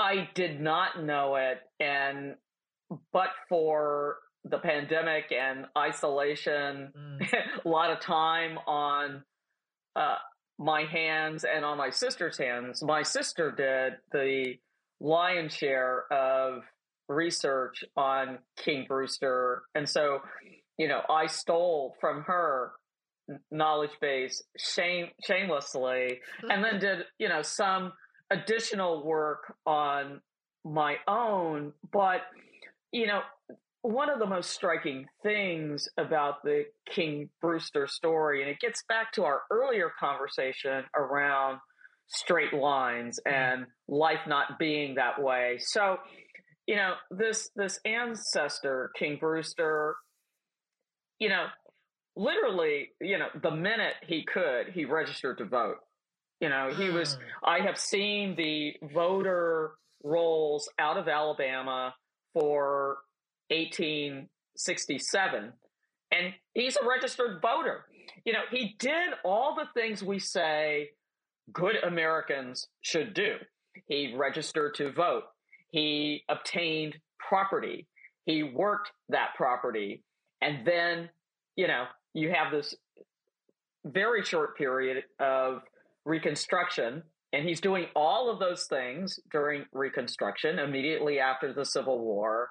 I 0.00 0.30
did 0.34 0.60
not 0.60 1.04
know 1.04 1.36
it, 1.36 1.58
and 1.78 2.34
but 3.12 3.28
for 3.50 4.16
the 4.44 4.58
pandemic 4.58 5.24
and 5.30 5.66
isolation, 5.76 6.90
mm. 6.96 7.20
a 7.64 7.68
lot 7.68 7.90
of 7.90 8.00
time 8.00 8.58
on 8.66 9.22
uh, 9.94 10.16
my 10.58 10.84
hands 10.84 11.44
and 11.44 11.66
on 11.66 11.76
my 11.76 11.90
sister's 11.90 12.38
hands. 12.38 12.82
My 12.82 13.02
sister 13.02 13.52
did 13.52 13.98
the 14.10 14.54
lion's 15.00 15.54
share 15.54 16.10
of 16.10 16.62
research 17.10 17.84
on 17.94 18.38
King 18.56 18.86
Brewster, 18.88 19.64
and 19.74 19.86
so 19.86 20.20
you 20.78 20.88
know 20.88 21.02
I 21.10 21.26
stole 21.26 21.94
from 22.00 22.22
her 22.22 22.72
knowledge 23.50 23.90
base 24.00 24.42
shame 24.56 25.08
shamelessly, 25.22 26.20
and 26.48 26.64
then 26.64 26.78
did 26.80 27.00
you 27.18 27.28
know 27.28 27.42
some 27.42 27.92
additional 28.30 29.04
work 29.04 29.54
on 29.66 30.20
my 30.64 30.96
own. 31.08 31.72
But, 31.92 32.22
you 32.92 33.06
know, 33.06 33.20
one 33.82 34.10
of 34.10 34.18
the 34.18 34.26
most 34.26 34.50
striking 34.50 35.06
things 35.22 35.88
about 35.96 36.42
the 36.44 36.64
King 36.88 37.30
Brewster 37.40 37.86
story, 37.86 38.42
and 38.42 38.50
it 38.50 38.58
gets 38.60 38.82
back 38.88 39.12
to 39.12 39.24
our 39.24 39.42
earlier 39.50 39.90
conversation 39.98 40.84
around 40.94 41.58
straight 42.08 42.52
lines 42.52 43.18
mm-hmm. 43.26 43.34
and 43.34 43.66
life 43.88 44.20
not 44.26 44.58
being 44.58 44.96
that 44.96 45.22
way. 45.22 45.58
So, 45.60 45.96
you 46.66 46.76
know, 46.76 46.94
this 47.10 47.50
this 47.56 47.80
ancestor, 47.84 48.90
King 48.98 49.16
Brewster, 49.18 49.96
you 51.18 51.28
know, 51.28 51.46
literally, 52.16 52.90
you 53.00 53.18
know, 53.18 53.28
the 53.42 53.50
minute 53.50 53.94
he 54.06 54.24
could, 54.24 54.68
he 54.74 54.84
registered 54.84 55.38
to 55.38 55.44
vote. 55.44 55.76
You 56.40 56.48
know, 56.48 56.72
he 56.74 56.90
was, 56.90 57.14
hmm. 57.14 57.20
I 57.44 57.60
have 57.60 57.78
seen 57.78 58.34
the 58.34 58.74
voter 58.94 59.72
rolls 60.02 60.68
out 60.78 60.96
of 60.96 61.08
Alabama 61.08 61.94
for 62.32 62.98
1867, 63.50 65.52
and 66.12 66.34
he's 66.54 66.76
a 66.76 66.88
registered 66.88 67.42
voter. 67.42 67.84
You 68.24 68.32
know, 68.32 68.44
he 68.50 68.74
did 68.78 69.10
all 69.24 69.54
the 69.54 69.66
things 69.78 70.02
we 70.02 70.18
say 70.18 70.90
good 71.52 71.76
Americans 71.82 72.68
should 72.80 73.14
do. 73.14 73.36
He 73.86 74.14
registered 74.16 74.74
to 74.76 74.92
vote, 74.92 75.24
he 75.70 76.24
obtained 76.28 76.96
property, 77.18 77.86
he 78.26 78.42
worked 78.42 78.90
that 79.08 79.30
property, 79.36 80.02
and 80.40 80.66
then, 80.66 81.08
you 81.56 81.68
know, 81.68 81.84
you 82.14 82.30
have 82.30 82.52
this 82.52 82.74
very 83.84 84.24
short 84.24 84.56
period 84.56 85.04
of 85.18 85.62
Reconstruction, 86.04 87.02
and 87.32 87.46
he's 87.46 87.60
doing 87.60 87.86
all 87.94 88.30
of 88.30 88.38
those 88.38 88.66
things 88.66 89.18
during 89.30 89.64
Reconstruction, 89.72 90.58
immediately 90.58 91.18
after 91.18 91.52
the 91.52 91.64
Civil 91.64 92.00
War, 92.00 92.50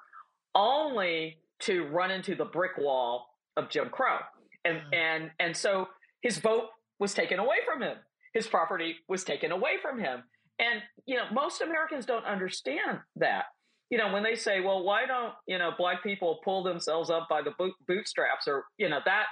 only 0.54 1.38
to 1.60 1.84
run 1.88 2.10
into 2.10 2.34
the 2.34 2.44
brick 2.44 2.72
wall 2.78 3.26
of 3.56 3.68
Jim 3.68 3.88
Crow. 3.90 4.18
And 4.64 4.78
mm. 4.78 4.94
and 4.94 5.30
and 5.38 5.56
so 5.56 5.88
his 6.22 6.38
vote 6.38 6.68
was 6.98 7.14
taken 7.14 7.38
away 7.38 7.56
from 7.66 7.82
him. 7.82 7.96
His 8.34 8.46
property 8.46 8.96
was 9.08 9.24
taken 9.24 9.52
away 9.52 9.72
from 9.82 9.98
him. 9.98 10.22
And 10.58 10.82
you 11.06 11.16
know, 11.16 11.24
most 11.32 11.60
Americans 11.60 12.06
don't 12.06 12.24
understand 12.24 12.98
that. 13.16 13.44
You 13.90 13.98
know, 13.98 14.12
when 14.12 14.22
they 14.22 14.36
say, 14.36 14.60
"Well, 14.60 14.84
why 14.84 15.06
don't 15.06 15.32
you 15.46 15.58
know 15.58 15.72
black 15.76 16.02
people 16.02 16.40
pull 16.44 16.62
themselves 16.62 17.10
up 17.10 17.26
by 17.28 17.42
the 17.42 17.52
bootstraps?" 17.86 18.46
or 18.46 18.64
you 18.78 18.88
know 18.88 19.00
that 19.04 19.26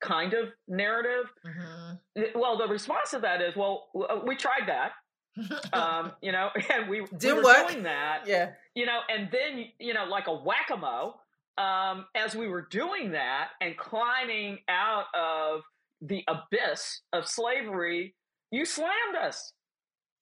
kind 0.00 0.34
of 0.34 0.48
narrative. 0.68 1.26
Mm-hmm. 1.46 2.38
Well, 2.38 2.58
the 2.58 2.66
response 2.66 3.10
to 3.10 3.18
that 3.20 3.40
is, 3.40 3.56
well, 3.56 3.88
uh, 4.08 4.20
we 4.26 4.36
tried 4.36 4.68
that. 4.68 4.92
um, 5.72 6.12
you 6.22 6.32
know, 6.32 6.50
and 6.72 6.88
we, 6.88 7.00
we 7.00 7.32
were 7.32 7.42
work. 7.42 7.68
doing 7.68 7.82
that. 7.84 8.22
Yeah. 8.26 8.52
You 8.74 8.86
know, 8.86 9.00
and 9.08 9.28
then, 9.30 9.66
you 9.78 9.94
know, 9.94 10.04
like 10.04 10.26
a 10.26 10.34
whack 10.34 10.70
a 10.72 10.76
mole, 10.76 11.20
um, 11.58 12.06
as 12.14 12.34
we 12.34 12.48
were 12.48 12.66
doing 12.70 13.12
that 13.12 13.50
and 13.60 13.76
climbing 13.76 14.58
out 14.68 15.06
of 15.14 15.62
the 16.00 16.24
abyss 16.28 17.00
of 17.12 17.26
slavery, 17.26 18.14
you 18.50 18.64
slammed 18.64 19.16
us. 19.20 19.52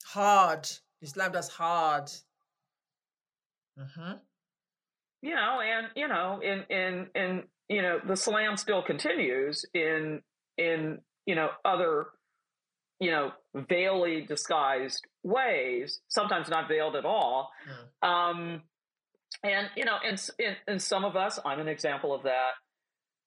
Hard. 0.05 0.68
You 1.01 1.09
slammed 1.09 1.37
us 1.37 1.49
hard. 1.49 2.11
Mm-hmm. 3.79 4.12
You 5.23 5.35
know, 5.35 5.61
and 5.61 5.87
you 5.95 6.09
know, 6.09 6.41
in 6.43 6.64
in 6.68 7.07
in 7.14 7.43
you 7.68 7.83
know 7.83 8.01
the 8.07 8.16
slam 8.16 8.57
still 8.57 8.83
continues 8.83 9.64
in 9.73 10.20
in 10.59 10.99
you 11.27 11.35
know 11.35 11.49
other 11.64 12.07
you 13.01 13.11
know 13.11 13.33
veilly 13.68 14.23
disguised 14.23 15.07
ways 15.23 16.01
sometimes 16.09 16.49
not 16.49 16.68
veiled 16.68 16.95
at 16.95 17.05
all 17.05 17.51
mm. 17.68 18.09
um 18.09 18.62
and 19.43 19.68
you 19.77 19.85
know, 19.85 19.97
and, 20.05 20.31
and 20.39 20.57
and 20.66 20.83
some 20.83 21.05
of 21.05 21.16
us, 21.16 21.39
I'm 21.45 21.61
an 21.61 21.68
example 21.68 22.14
of 22.14 22.23
that. 22.25 22.53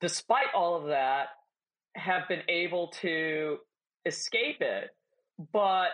Despite 0.01 0.53
all 0.53 0.75
of 0.75 0.87
that, 0.87 1.27
have 1.95 2.27
been 2.27 2.41
able 2.49 2.89
to 3.01 3.57
escape 4.05 4.61
it, 4.61 4.91
but 5.51 5.89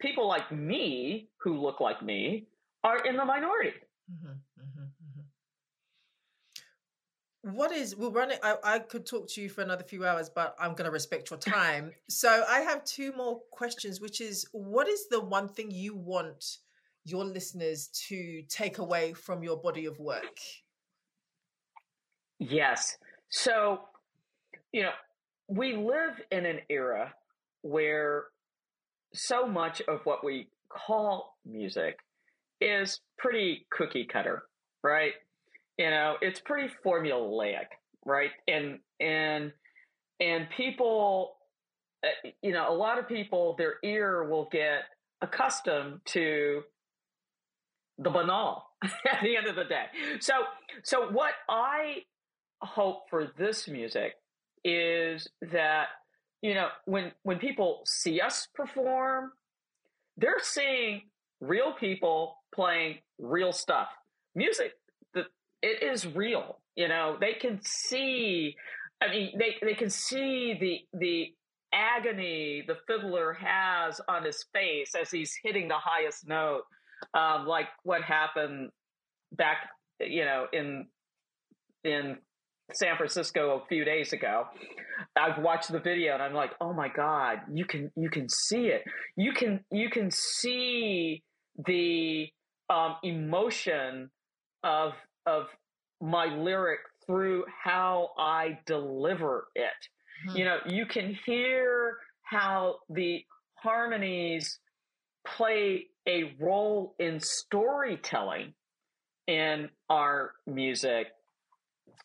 people 0.00 0.28
like 0.28 0.50
me 0.52 1.28
who 1.38 1.60
look 1.60 1.80
like 1.80 2.02
me 2.02 2.46
are 2.84 2.98
in 3.04 3.16
the 3.16 3.24
minority. 3.24 3.72
Mm-hmm. 4.12 4.32
What 7.42 7.72
is 7.72 7.96
we're 7.96 8.10
running? 8.10 8.38
I, 8.42 8.56
I 8.62 8.78
could 8.78 9.04
talk 9.04 9.28
to 9.30 9.42
you 9.42 9.48
for 9.48 9.62
another 9.62 9.82
few 9.82 10.06
hours, 10.06 10.30
but 10.30 10.54
I'm 10.60 10.74
going 10.74 10.84
to 10.84 10.90
respect 10.90 11.30
your 11.30 11.38
time. 11.40 11.92
so 12.08 12.44
I 12.48 12.60
have 12.60 12.84
two 12.84 13.12
more 13.16 13.40
questions, 13.50 14.00
which 14.00 14.20
is 14.20 14.46
what 14.52 14.88
is 14.88 15.08
the 15.08 15.20
one 15.20 15.48
thing 15.48 15.70
you 15.70 15.94
want 15.94 16.58
your 17.04 17.24
listeners 17.24 17.88
to 18.08 18.42
take 18.48 18.78
away 18.78 19.12
from 19.12 19.42
your 19.42 19.56
body 19.56 19.86
of 19.86 19.98
work? 19.98 20.38
Yes. 22.38 22.96
So, 23.28 23.80
you 24.72 24.82
know, 24.82 24.92
we 25.48 25.74
live 25.74 26.20
in 26.30 26.46
an 26.46 26.60
era 26.68 27.12
where 27.62 28.24
so 29.12 29.46
much 29.46 29.82
of 29.88 30.00
what 30.04 30.24
we 30.24 30.48
call 30.68 31.36
music 31.44 31.98
is 32.60 33.00
pretty 33.18 33.66
cookie 33.70 34.04
cutter, 34.04 34.44
right? 34.82 35.12
You 35.78 35.90
know, 35.90 36.16
it's 36.20 36.40
pretty 36.40 36.72
formulaic, 36.84 37.66
right? 38.04 38.30
And 38.46 38.78
and 39.00 39.52
and 40.20 40.48
people, 40.56 41.36
uh, 42.04 42.30
you 42.42 42.52
know, 42.52 42.70
a 42.70 42.74
lot 42.74 42.98
of 42.98 43.08
people, 43.08 43.54
their 43.58 43.74
ear 43.82 44.24
will 44.28 44.48
get 44.52 44.82
accustomed 45.20 46.00
to 46.06 46.62
the 47.98 48.10
banal 48.10 48.64
at 48.82 49.22
the 49.22 49.36
end 49.36 49.46
of 49.46 49.56
the 49.56 49.64
day. 49.64 49.84
So, 50.20 50.32
so 50.82 51.10
what 51.10 51.32
I 51.48 52.02
hope 52.60 53.04
for 53.10 53.28
this 53.38 53.68
music 53.68 54.14
is 54.64 55.28
that 55.50 55.86
you 56.40 56.54
know 56.54 56.68
when 56.84 57.12
when 57.22 57.38
people 57.38 57.82
see 57.86 58.20
us 58.20 58.48
perform, 58.54 59.32
they're 60.16 60.40
seeing 60.40 61.02
real 61.40 61.72
people 61.72 62.36
playing 62.54 62.98
real 63.18 63.52
stuff. 63.52 63.88
Music, 64.34 64.72
it 65.62 65.82
is 65.82 66.06
real. 66.06 66.58
You 66.76 66.88
know, 66.88 67.16
they 67.20 67.34
can 67.34 67.60
see. 67.62 68.56
I 69.02 69.10
mean, 69.10 69.32
they 69.38 69.56
they 69.62 69.74
can 69.74 69.90
see 69.90 70.56
the 70.60 70.98
the 70.98 71.34
agony 71.72 72.62
the 72.66 72.76
fiddler 72.86 73.32
has 73.32 74.00
on 74.08 74.24
his 74.24 74.44
face 74.52 74.94
as 75.00 75.10
he's 75.10 75.32
hitting 75.42 75.68
the 75.68 75.78
highest 75.78 76.28
note, 76.28 76.62
um, 77.14 77.46
like 77.46 77.66
what 77.82 78.02
happened 78.02 78.70
back, 79.32 79.68
you 80.00 80.24
know, 80.24 80.46
in 80.52 80.86
in 81.84 82.18
San 82.72 82.96
Francisco 82.96 83.60
a 83.62 83.66
few 83.66 83.84
days 83.84 84.12
ago. 84.12 84.44
I've 85.16 85.42
watched 85.42 85.72
the 85.72 85.80
video 85.80 86.14
and 86.14 86.22
I'm 86.22 86.34
like, 86.34 86.52
oh 86.60 86.72
my 86.72 86.88
god, 86.88 87.40
you 87.52 87.64
can 87.64 87.90
you 87.96 88.10
can 88.10 88.28
see 88.28 88.66
it. 88.66 88.82
You 89.16 89.32
can 89.32 89.60
you 89.70 89.90
can 89.90 90.10
see 90.10 91.22
the 91.66 92.28
um, 92.70 92.96
emotion 93.02 94.10
of 94.64 94.92
of 95.26 95.46
my 96.00 96.26
lyric 96.26 96.80
through 97.06 97.44
how 97.62 98.10
I 98.18 98.58
deliver 98.66 99.48
it. 99.54 99.70
Mm-hmm. 100.28 100.38
You 100.38 100.44
know, 100.44 100.58
you 100.66 100.86
can 100.86 101.16
hear 101.24 101.98
how 102.22 102.76
the 102.88 103.24
harmonies 103.54 104.58
play 105.26 105.86
a 106.08 106.34
role 106.40 106.94
in 106.98 107.20
storytelling 107.20 108.54
in 109.26 109.68
our 109.88 110.32
music. 110.46 111.08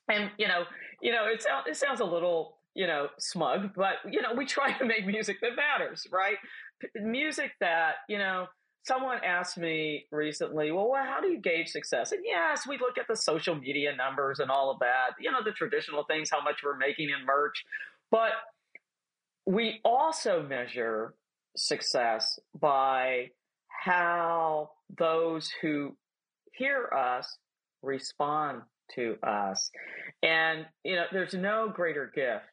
And 0.10 0.32
you 0.38 0.48
know, 0.48 0.64
you 1.02 1.12
know, 1.12 1.26
it, 1.26 1.42
sounds 1.42 1.66
it 1.68 1.76
sounds 1.76 2.00
a 2.00 2.06
little, 2.06 2.58
you 2.76 2.88
know, 2.88 3.08
smug, 3.18 3.74
but 3.76 3.96
you 4.10 4.22
know, 4.22 4.34
we 4.36 4.46
try 4.46 4.72
to 4.78 4.86
make 4.86 5.06
music 5.06 5.38
that 5.42 5.52
matters, 5.56 6.08
right? 6.12 6.38
P- 6.80 6.88
music 7.02 7.52
that, 7.60 7.96
you 8.08 8.18
know, 8.18 8.48
someone 8.88 9.20
asked 9.24 9.58
me 9.58 10.06
recently, 10.12 10.72
well, 10.72 10.94
how 10.96 11.20
do 11.22 11.28
you 11.28 11.40
gauge 11.40 11.68
success? 11.68 12.14
And 12.14 12.22
yes, 12.26 12.66
we 12.66 12.78
look 12.78 12.98
at 12.98 13.08
the 13.08 13.18
social 13.18 13.56
media 13.56 13.94
numbers 13.96 14.40
and 14.40 14.50
all 14.50 14.72
of 14.72 14.80
that, 14.80 15.12
you 15.20 15.30
know, 15.30 15.44
the 15.44 15.52
traditional 15.52 16.06
things, 16.06 16.30
how 16.32 16.42
much 16.42 16.62
we're 16.64 16.78
making 16.78 17.10
in 17.10 17.26
merch. 17.26 17.66
But 18.10 18.32
we 19.46 19.82
also 19.84 20.42
measure 20.42 21.16
success 21.58 22.40
by 22.60 23.32
how 23.68 24.72
those 24.98 25.52
who 25.62 25.96
hear 26.54 26.90
us 26.96 27.38
respond 27.82 28.62
to 28.96 29.18
us. 29.22 29.70
And, 30.24 30.66
you 30.84 30.96
know, 30.96 31.06
there's 31.12 31.34
no 31.34 31.70
greater 31.74 32.10
gift 32.16 32.46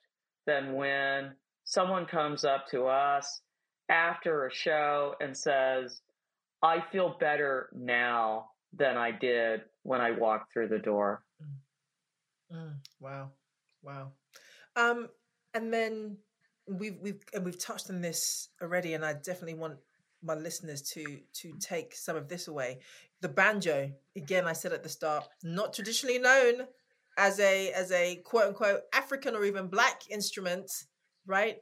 than 0.46 0.74
when 0.74 1.32
someone 1.64 2.06
comes 2.06 2.44
up 2.44 2.66
to 2.72 2.86
us 2.86 3.40
after 3.88 4.46
a 4.46 4.52
show 4.52 5.14
and 5.20 5.36
says, 5.36 6.00
I 6.64 6.82
feel 6.90 7.16
better 7.20 7.68
now 7.74 8.46
than 8.72 8.96
I 8.96 9.10
did 9.10 9.60
when 9.82 10.00
I 10.00 10.12
walked 10.12 10.52
through 10.52 10.68
the 10.68 10.78
door. 10.78 11.22
Mm. 11.42 12.56
Mm. 12.56 12.74
Wow. 13.00 13.30
Wow. 13.82 14.12
Um, 14.76 15.08
and 15.52 15.72
then 15.72 16.16
we've 16.66 16.96
we've 17.00 17.22
and 17.34 17.44
we've 17.44 17.58
touched 17.58 17.90
on 17.90 18.00
this 18.00 18.48
already, 18.62 18.94
and 18.94 19.04
I 19.04 19.12
definitely 19.12 19.54
want 19.54 19.76
my 20.22 20.34
listeners 20.34 20.80
to 20.92 21.04
to 21.34 21.52
take 21.60 21.94
some 21.94 22.16
of 22.16 22.28
this 22.28 22.48
away. 22.48 22.80
The 23.20 23.28
banjo, 23.28 23.92
again, 24.16 24.46
I 24.46 24.54
said 24.54 24.72
at 24.72 24.82
the 24.82 24.88
start, 24.88 25.24
not 25.42 25.74
traditionally 25.74 26.18
known 26.18 26.66
as 27.18 27.38
a 27.40 27.72
as 27.72 27.92
a 27.92 28.16
quote 28.24 28.48
unquote 28.48 28.80
African 28.94 29.36
or 29.36 29.44
even 29.44 29.68
black 29.68 30.02
instrument, 30.10 30.70
right? 31.26 31.58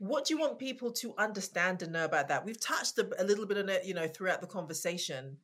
What 0.00 0.24
do 0.24 0.32
you 0.32 0.40
want 0.40 0.58
people 0.58 0.90
to 0.90 1.14
understand 1.18 1.82
and 1.82 1.92
know 1.92 2.06
about 2.06 2.26
that 2.28 2.44
we've 2.44 2.58
touched 2.58 2.98
a, 2.98 3.22
a, 3.22 3.24
little 3.24 3.46
bit 3.46 3.58
on 3.58 3.68
it 3.68 3.84
you 3.84 3.92
know 3.92 4.08
throughout 4.08 4.40
the 4.40 4.46
conversation 4.46 5.36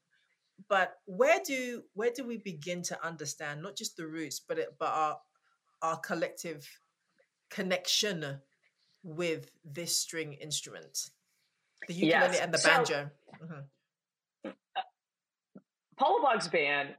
but 0.69 0.95
where 1.05 1.39
do 1.45 1.83
where 1.93 2.11
do 2.11 2.25
we 2.25 2.39
begin 2.39 2.81
to 2.83 3.07
understand 3.07 3.63
not 3.63 3.77
just 3.77 3.99
the 3.99 4.07
roots 4.07 4.41
but 4.41 4.59
it 4.59 4.75
but 4.79 4.89
our 4.89 5.19
our 5.83 5.99
collective 5.99 6.67
connection 7.51 8.41
with 9.03 9.51
this 9.63 9.97
string 9.97 10.33
instrument 10.33 11.11
the 11.87 11.95
ukulele 11.95 12.33
yes. 12.33 12.41
and 12.41 12.55
the 12.55 12.61
banjo 12.65 13.11
so, 13.39 13.45
mm-hmm. 13.45 14.51
paula 15.99 16.23
boggs 16.23 16.49
band 16.49 16.95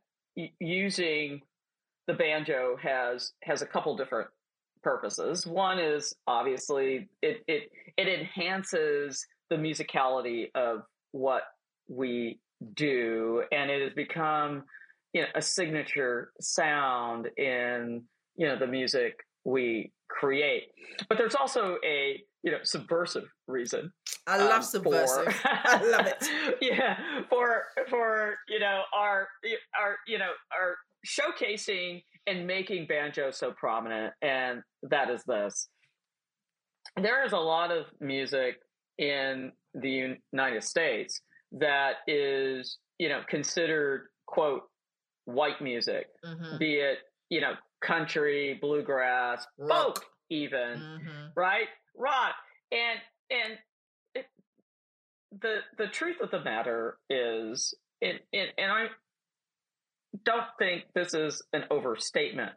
using 0.59 1.41
the 2.05 2.13
banjo 2.13 2.77
has 2.79 3.31
has 3.41 3.63
a 3.63 3.65
couple 3.65 3.97
different 3.97 4.27
purposes. 4.87 5.45
One 5.45 5.79
is 5.79 6.15
obviously 6.27 7.09
it 7.21 7.43
it 7.47 7.69
it 7.97 8.07
enhances 8.07 9.25
the 9.49 9.57
musicality 9.57 10.45
of 10.55 10.83
what 11.11 11.41
we 11.89 12.39
do, 12.73 13.43
and 13.51 13.69
it 13.69 13.81
has 13.81 13.93
become 13.93 14.63
you 15.13 15.23
know 15.23 15.27
a 15.35 15.41
signature 15.41 16.31
sound 16.39 17.27
in 17.37 18.03
you 18.37 18.47
know 18.47 18.57
the 18.57 18.67
music 18.67 19.17
we 19.43 19.91
create. 20.07 20.69
But 21.09 21.17
there's 21.17 21.35
also 21.35 21.77
a 21.85 22.23
you 22.43 22.51
know 22.51 22.59
subversive 22.63 23.27
reason. 23.45 23.91
I 24.25 24.37
love 24.37 24.51
um, 24.51 24.63
subversive. 24.63 25.33
For, 25.33 25.49
I 25.51 25.83
love 25.83 26.05
it. 26.05 26.29
yeah, 26.61 26.97
for 27.29 27.65
for 27.89 28.35
you 28.47 28.59
know 28.59 28.83
our 28.95 29.27
our 29.77 29.97
you 30.07 30.17
know 30.17 30.31
our 30.57 30.77
showcasing 31.05 32.03
and 32.27 32.45
making 32.45 32.85
banjo 32.87 33.31
so 33.31 33.51
prominent, 33.51 34.13
and 34.21 34.61
that 34.83 35.09
is 35.09 35.23
this. 35.23 35.69
There 37.01 37.25
is 37.25 37.31
a 37.31 37.37
lot 37.37 37.71
of 37.71 37.85
music 37.99 38.57
in 38.97 39.51
the 39.73 40.15
United 40.33 40.63
States 40.63 41.21
that 41.53 41.95
is, 42.07 42.77
you 42.99 43.09
know, 43.09 43.21
considered 43.29 44.07
quote 44.25 44.63
white 45.25 45.61
music, 45.61 46.07
mm-hmm. 46.25 46.57
be 46.57 46.75
it, 46.75 46.99
you 47.29 47.41
know, 47.41 47.53
country, 47.81 48.57
bluegrass, 48.59 49.45
rock. 49.57 49.69
folk, 49.69 50.05
even, 50.29 50.79
mm-hmm. 50.79 51.27
right? 51.35 51.67
Rock. 51.95 52.35
And 52.71 52.99
and 53.29 53.57
it, 54.15 54.25
the 55.41 55.59
the 55.77 55.87
truth 55.87 56.17
of 56.21 56.31
the 56.31 56.43
matter 56.43 56.97
is, 57.09 57.73
and, 58.01 58.19
and, 58.33 58.49
and 58.57 58.71
I 58.71 58.87
don't 60.25 60.45
think 60.59 60.83
this 60.93 61.13
is 61.13 61.41
an 61.53 61.65
overstatement. 61.71 62.51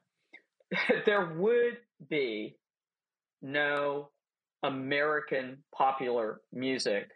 there 1.07 1.35
would 1.37 1.79
be 2.09 2.57
no 3.43 4.11
American 4.63 5.59
popular 5.75 6.41
music 6.53 7.09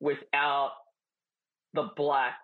without 0.00 0.72
the 1.74 1.88
black 1.96 2.34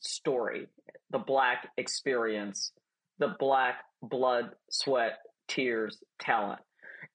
story, 0.00 0.66
the 1.10 1.18
black 1.18 1.68
experience, 1.76 2.72
the 3.18 3.34
black 3.38 3.84
blood, 4.02 4.50
sweat, 4.70 5.18
tears, 5.48 6.02
talent. 6.20 6.60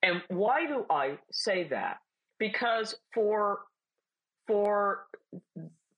And 0.01 0.21
why 0.29 0.65
do 0.65 0.85
I 0.89 1.17
say 1.31 1.67
that? 1.69 1.97
Because 2.39 2.95
for 3.13 3.59
for 4.47 5.05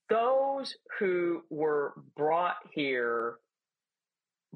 those 0.10 0.76
who 1.00 1.42
were 1.50 1.94
brought 2.18 2.58
here 2.74 3.38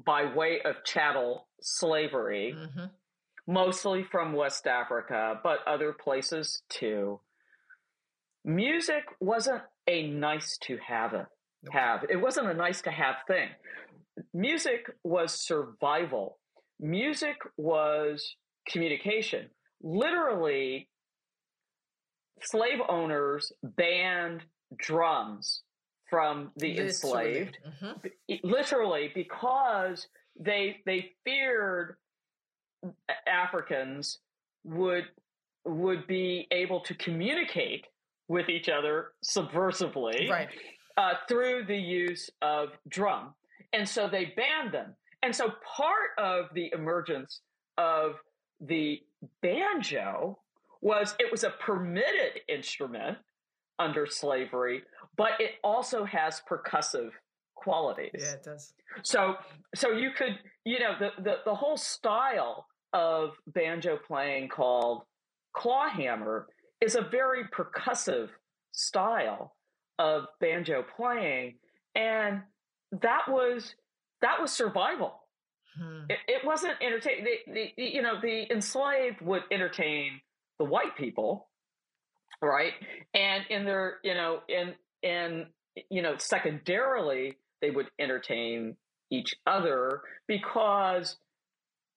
by 0.04 0.32
way 0.32 0.60
of 0.64 0.76
chattel 0.84 1.48
slavery, 1.60 2.54
mm-hmm. 2.56 2.86
mostly 3.46 4.04
from 4.04 4.32
West 4.32 4.66
Africa, 4.66 5.40
but 5.42 5.58
other 5.66 5.92
places 5.92 6.62
too. 6.68 7.20
Music 8.44 9.04
wasn't 9.20 9.62
a 9.88 10.08
nice 10.08 10.56
to 10.62 10.78
have 10.86 11.14
it. 11.14 11.26
Have 11.72 12.04
it 12.08 12.16
wasn't 12.16 12.48
a 12.48 12.54
nice 12.54 12.82
to 12.82 12.90
have 12.90 13.16
thing. 13.26 13.48
Music 14.32 14.86
was 15.02 15.32
survival. 15.34 16.38
Music 16.78 17.36
was 17.56 18.36
communication. 18.68 19.48
Literally, 19.82 20.88
slave 22.42 22.78
owners 22.88 23.52
banned 23.62 24.42
drums 24.76 25.62
from 26.08 26.50
the 26.56 26.68
literally. 26.68 26.88
enslaved 26.88 27.58
mm-hmm. 27.82 28.34
literally 28.48 29.10
because 29.14 30.08
they 30.38 30.76
they 30.86 31.12
feared 31.24 31.96
africans 33.26 34.18
would 34.64 35.04
would 35.64 36.06
be 36.06 36.46
able 36.50 36.80
to 36.80 36.94
communicate 36.94 37.86
with 38.28 38.48
each 38.48 38.68
other 38.68 39.08
subversively 39.24 40.28
right. 40.28 40.48
uh, 40.96 41.14
through 41.28 41.64
the 41.66 41.76
use 41.76 42.30
of 42.42 42.70
drum 42.88 43.34
and 43.72 43.88
so 43.88 44.08
they 44.08 44.32
banned 44.36 44.72
them 44.72 44.94
and 45.22 45.34
so 45.34 45.50
part 45.76 46.10
of 46.18 46.46
the 46.54 46.70
emergence 46.72 47.40
of 47.76 48.12
the 48.60 49.00
banjo 49.42 50.38
was 50.80 51.14
it 51.18 51.30
was 51.30 51.44
a 51.44 51.50
permitted 51.50 52.40
instrument 52.48 53.18
under 53.78 54.06
slavery, 54.06 54.82
but 55.16 55.32
it 55.38 55.52
also 55.62 56.04
has 56.04 56.42
percussive 56.48 57.10
qualities. 57.54 58.10
Yeah, 58.18 58.32
it 58.32 58.42
does. 58.44 58.72
So 59.02 59.36
so 59.74 59.92
you 59.92 60.10
could, 60.16 60.38
you 60.64 60.78
know, 60.78 60.94
the 60.98 61.10
the, 61.22 61.34
the 61.44 61.54
whole 61.54 61.76
style 61.76 62.66
of 62.92 63.30
banjo 63.46 63.98
playing 64.06 64.48
called 64.48 65.02
clawhammer 65.54 66.46
is 66.80 66.94
a 66.94 67.02
very 67.02 67.44
percussive 67.44 68.28
style 68.72 69.56
of 69.98 70.24
banjo 70.40 70.84
playing 70.96 71.54
and 71.94 72.40
that 73.02 73.22
was 73.28 73.74
that 74.22 74.40
was 74.40 74.52
survival 74.52 75.20
hmm. 75.76 76.04
it, 76.08 76.18
it, 76.28 76.44
wasn't 76.46 76.74
entertaining 76.80 77.24
the, 77.24 77.72
the, 77.76 77.82
you 77.82 78.00
know 78.00 78.20
the 78.22 78.50
enslaved 78.52 79.20
would 79.20 79.42
entertain 79.50 80.20
the 80.58 80.64
white 80.64 80.96
people, 80.96 81.47
right? 82.42 82.72
And 83.14 83.44
in 83.50 83.64
their, 83.64 83.98
you 84.02 84.14
know, 84.14 84.40
in 84.48 84.74
in 85.02 85.46
you 85.90 86.02
know, 86.02 86.16
secondarily, 86.18 87.36
they 87.60 87.70
would 87.70 87.86
entertain 87.98 88.76
each 89.10 89.34
other 89.46 90.02
because 90.26 91.16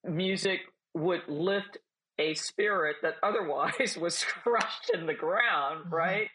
music 0.03 0.59
would 0.93 1.21
lift 1.27 1.77
a 2.19 2.33
spirit 2.35 2.97
that 3.01 3.15
otherwise 3.23 3.97
was 4.01 4.23
crushed 4.23 4.91
in 4.93 5.05
the 5.05 5.13
ground, 5.13 5.85
mm-hmm. 5.85 5.95
right? 5.95 6.27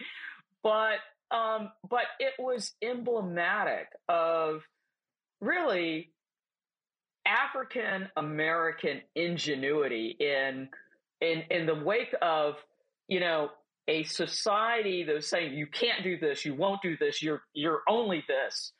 But 0.62 0.98
um, 1.30 1.70
but 1.88 2.04
it 2.20 2.34
was 2.38 2.72
emblematic 2.82 3.88
of 4.08 4.62
really 5.40 6.12
African 7.26 8.08
American 8.16 9.00
ingenuity 9.14 10.16
in 10.20 10.68
in 11.20 11.42
in 11.50 11.66
the 11.66 11.74
wake 11.74 12.14
of 12.22 12.54
you 13.08 13.20
know 13.20 13.50
a 13.88 14.04
society 14.04 15.04
that 15.04 15.14
was 15.14 15.28
saying 15.28 15.54
you 15.54 15.66
can't 15.66 16.02
do 16.02 16.18
this, 16.18 16.44
you 16.44 16.54
won't 16.54 16.82
do 16.82 16.96
this, 16.98 17.22
you're 17.22 17.42
you're 17.54 17.82
only 17.88 18.24
this, 18.28 18.72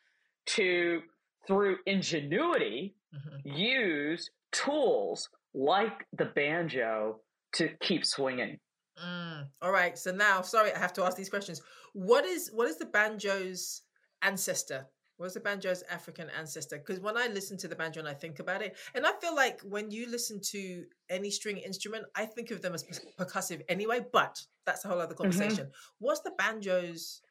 to 0.47 1.01
through 1.45 1.77
ingenuity 1.85 2.95
mm-hmm. 3.15 3.57
use 3.57 4.29
tools 4.51 5.29
like 5.53 6.05
the 6.17 6.25
banjo 6.25 7.19
to 7.53 7.69
keep 7.81 8.05
swinging. 8.05 8.59
Mm. 9.03 9.47
All 9.61 9.71
right. 9.71 9.97
So 9.97 10.11
now, 10.11 10.41
sorry, 10.41 10.73
I 10.73 10.79
have 10.79 10.93
to 10.93 11.03
ask 11.03 11.15
these 11.15 11.29
questions. 11.29 11.61
What 11.93 12.25
is 12.25 12.49
what 12.53 12.67
is 12.67 12.77
the 12.77 12.85
banjo's 12.85 13.83
ancestor? 14.21 14.87
Was 15.17 15.33
the 15.33 15.39
banjo's 15.39 15.83
African 15.89 16.29
ancestor? 16.37 16.77
Because 16.77 16.99
when 16.99 17.17
I 17.17 17.27
listen 17.27 17.57
to 17.57 17.67
the 17.67 17.75
banjo 17.75 17.99
and 17.99 18.09
I 18.09 18.13
think 18.13 18.39
about 18.39 18.61
it, 18.61 18.75
and 18.93 19.05
I 19.05 19.13
feel 19.13 19.35
like 19.35 19.61
when 19.61 19.89
you 19.91 20.09
listen 20.09 20.39
to 20.51 20.85
any 21.09 21.31
string 21.31 21.57
instrument, 21.57 22.05
I 22.15 22.25
think 22.25 22.51
of 22.51 22.61
them 22.61 22.73
as 22.73 22.83
percussive 23.19 23.61
anyway, 23.67 24.05
but 24.11 24.41
that's 24.65 24.85
a 24.85 24.87
whole 24.87 24.99
other 24.99 25.13
mm-hmm. 25.13 25.23
conversation. 25.23 25.65
Mm-hmm. 25.65 26.05
What's 26.05 26.21
the 26.21 26.31
banjo's 26.37 27.21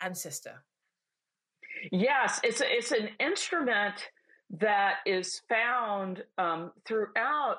ancestor? 0.00 0.64
Yes, 1.92 2.40
it's 2.42 2.60
a, 2.60 2.76
it's 2.76 2.92
an 2.92 3.10
instrument 3.20 3.94
that 4.58 4.96
is 5.04 5.42
found 5.48 6.24
um, 6.38 6.72
throughout 6.84 7.58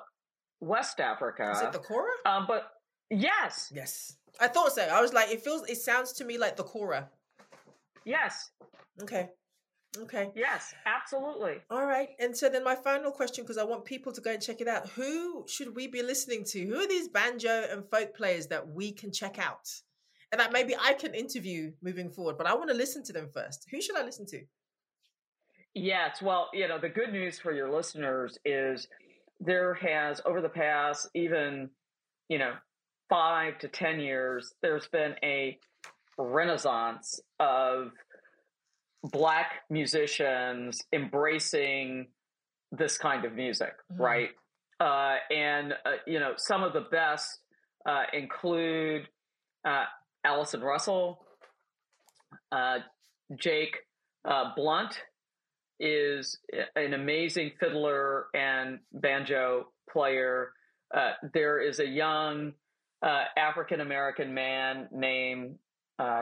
West 0.60 1.00
Africa. 1.00 1.52
Is 1.52 1.62
it 1.62 1.72
the 1.72 1.80
kora? 1.80 2.12
Um, 2.26 2.46
but 2.48 2.72
yes, 3.10 3.72
yes, 3.74 4.18
I 4.40 4.48
thought 4.48 4.74
so. 4.74 4.82
I 4.82 5.02
was 5.02 5.14
like, 5.14 5.32
it 5.32 5.44
feels, 5.44 5.70
it 5.70 5.78
sounds 5.78 6.14
to 6.14 6.26
me 6.26 6.38
like 6.38 6.58
the 6.58 6.64
kora. 6.64 7.10
Yes. 8.06 8.52
Okay. 9.02 9.30
Okay. 10.04 10.32
Yes, 10.36 10.74
absolutely. 10.86 11.58
All 11.70 11.86
right. 11.86 12.10
And 12.20 12.36
so 12.36 12.50
then 12.50 12.64
my 12.64 12.76
final 12.76 13.12
question, 13.12 13.44
because 13.44 13.58
I 13.58 13.64
want 13.64 13.86
people 13.86 14.12
to 14.12 14.22
go 14.22 14.32
and 14.32 14.42
check 14.42 14.62
it 14.62 14.68
out. 14.68 14.90
Who 14.90 15.46
should 15.48 15.76
we 15.76 15.88
be 15.88 16.02
listening 16.02 16.44
to? 16.46 16.66
Who 16.66 16.80
are 16.80 16.88
these 16.88 17.08
banjo 17.08 17.66
and 17.72 17.84
folk 17.90 18.16
players 18.16 18.48
that 18.48 18.68
we 18.68 18.92
can 18.92 19.12
check 19.12 19.40
out? 19.40 19.70
And 20.32 20.42
that 20.42 20.52
maybe 20.52 20.76
I 20.76 20.94
can 20.94 21.14
interview 21.14 21.72
moving 21.82 22.10
forward, 22.10 22.38
but 22.38 22.48
I 22.48 22.54
want 22.54 22.70
to 22.70 22.76
listen 22.76 23.04
to 23.06 23.14
them 23.14 23.30
first. 23.34 23.66
Who 23.72 23.82
should 23.82 23.98
I 23.98 24.04
listen 24.04 24.26
to? 24.28 24.42
Yes. 25.74 26.22
Well, 26.22 26.50
you 26.54 26.68
know, 26.68 26.80
the 26.80 26.90
good 26.90 27.12
news 27.12 27.40
for 27.40 27.54
your 27.54 27.72
listeners 27.72 28.38
is 28.44 28.88
there 29.40 29.74
has, 29.76 30.22
over 30.26 30.42
the 30.42 30.50
past 30.50 31.08
even, 31.14 31.70
you 32.30 32.40
know, 32.40 32.54
five 33.10 33.58
to 33.60 33.68
10 33.68 34.00
years, 34.00 34.54
there's 34.62 34.88
been 34.88 35.16
a 35.24 35.58
renaissance 36.18 37.22
of 37.40 37.92
black 39.12 39.64
musicians 39.70 40.82
embracing 40.94 42.08
this 42.72 42.98
kind 42.98 43.26
of 43.26 43.34
music, 43.34 43.74
mm-hmm. 43.92 44.02
right? 44.02 44.30
Uh, 44.80 45.16
and 45.32 45.74
uh, 45.86 45.94
you 46.06 46.20
know, 46.20 46.34
some 46.38 46.64
of 46.64 46.74
the 46.74 46.86
best 46.92 47.40
uh, 47.88 48.04
include 48.14 49.08
uh, 49.66 49.86
Allison 50.24 50.62
Russell, 50.62 51.26
uh, 52.52 52.80
Jake 53.36 53.76
uh, 54.26 54.52
Blount 54.56 55.02
is 55.80 56.40
an 56.76 56.94
amazing 56.94 57.52
fiddler 57.60 58.28
and 58.34 58.80
banjo 58.94 59.68
player. 59.90 60.52
there 61.34 61.60
is 61.60 61.80
a 61.80 61.88
young 61.88 62.54
African 63.04 63.82
American 63.82 64.34
man 64.34 64.88
named 64.92 65.56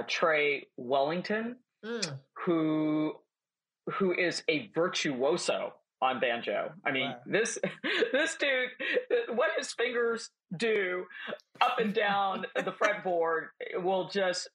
Tray 0.08 0.68
Wellington 0.78 1.56
mm. 1.86 2.20
Who 2.46 3.14
who 4.00 4.14
is 4.14 4.43
a 4.50 4.72
virtuoso 4.74 5.74
on 6.02 6.20
banjo. 6.20 6.72
I 6.86 6.91
mean, 6.91 7.10
wow. 7.10 7.18
this 7.26 7.58
this 8.12 8.36
dude, 8.36 8.70
what 9.36 9.52
his 9.58 9.72
fingers 9.74 10.30
do 10.56 11.06
up 11.62 11.80
and 11.80 11.93
down 11.93 12.46
the 12.56 12.72
fretboard 12.72 13.48
will 13.78 14.10
just 14.10 14.50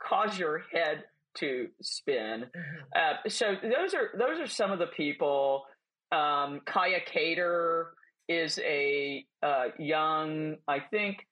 cause 0.00 0.38
your 0.38 0.62
head 0.72 1.04
to 1.38 1.68
spin. 1.80 2.44
Mm-hmm. 2.44 2.80
Uh, 2.94 3.28
so 3.28 3.54
those 3.62 3.94
are 3.94 4.10
those 4.18 4.40
are 4.40 4.46
some 4.46 4.70
of 4.70 4.78
the 4.78 4.86
people. 4.86 5.64
Um, 6.10 6.60
Kaia 6.66 7.04
Kater 7.06 7.94
is 8.28 8.58
a 8.58 9.24
uh, 9.42 9.64
young, 9.78 10.56
I 10.68 10.80
think, 10.80 11.26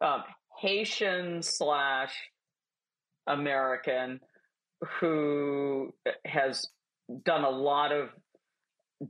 um, 0.00 0.22
Haitian 0.60 1.42
slash 1.42 2.14
American 3.26 4.20
who 5.00 5.92
has 6.24 6.66
done 7.24 7.44
a 7.44 7.50
lot 7.50 7.92
of 7.92 8.08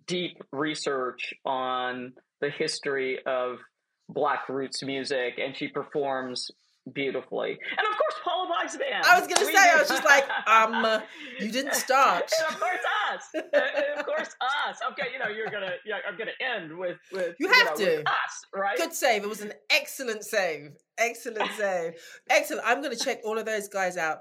deep 0.06 0.42
research 0.52 1.34
on 1.44 2.12
the 2.40 2.50
history 2.50 3.18
of 3.26 3.58
black 4.08 4.48
roots 4.48 4.82
music 4.82 5.38
and 5.38 5.56
she 5.56 5.68
performs 5.68 6.50
beautifully. 6.92 7.50
And 7.50 7.86
of 7.86 7.96
course, 7.96 8.14
Paula 8.24 8.48
Boggs 8.48 8.76
band. 8.76 9.04
I 9.06 9.18
was 9.18 9.28
going 9.28 9.38
to 9.38 9.44
say, 9.46 9.52
do. 9.52 9.58
I 9.58 9.78
was 9.78 9.88
just 9.88 10.04
like, 10.04 10.24
um, 10.48 11.02
you 11.40 11.52
didn't 11.52 11.74
start. 11.74 12.30
and 12.38 12.54
of 12.54 12.60
course, 12.60 12.80
us. 13.12 13.28
and 13.34 13.98
of 13.98 14.06
course, 14.06 14.34
us. 14.68 14.78
Okay, 14.92 15.08
you 15.12 15.18
know, 15.18 15.28
you're 15.28 15.50
gonna. 15.50 15.72
Yeah, 15.84 15.98
I'm 16.08 16.18
gonna 16.18 16.32
end 16.40 16.76
with 16.76 16.98
with 17.12 17.36
you 17.38 17.48
have 17.48 17.78
you 17.78 17.86
know, 17.86 17.96
to 17.96 18.08
us, 18.08 18.44
right? 18.54 18.76
Good 18.76 18.92
save. 18.92 19.22
It 19.22 19.28
was 19.28 19.42
an 19.42 19.52
excellent 19.70 20.24
save. 20.24 20.72
Excellent 20.98 21.50
save. 21.52 21.92
Excellent. 22.28 22.66
I'm 22.66 22.82
going 22.82 22.96
to 22.96 23.04
check 23.04 23.20
all 23.24 23.38
of 23.38 23.46
those 23.46 23.68
guys 23.68 23.96
out. 23.96 24.18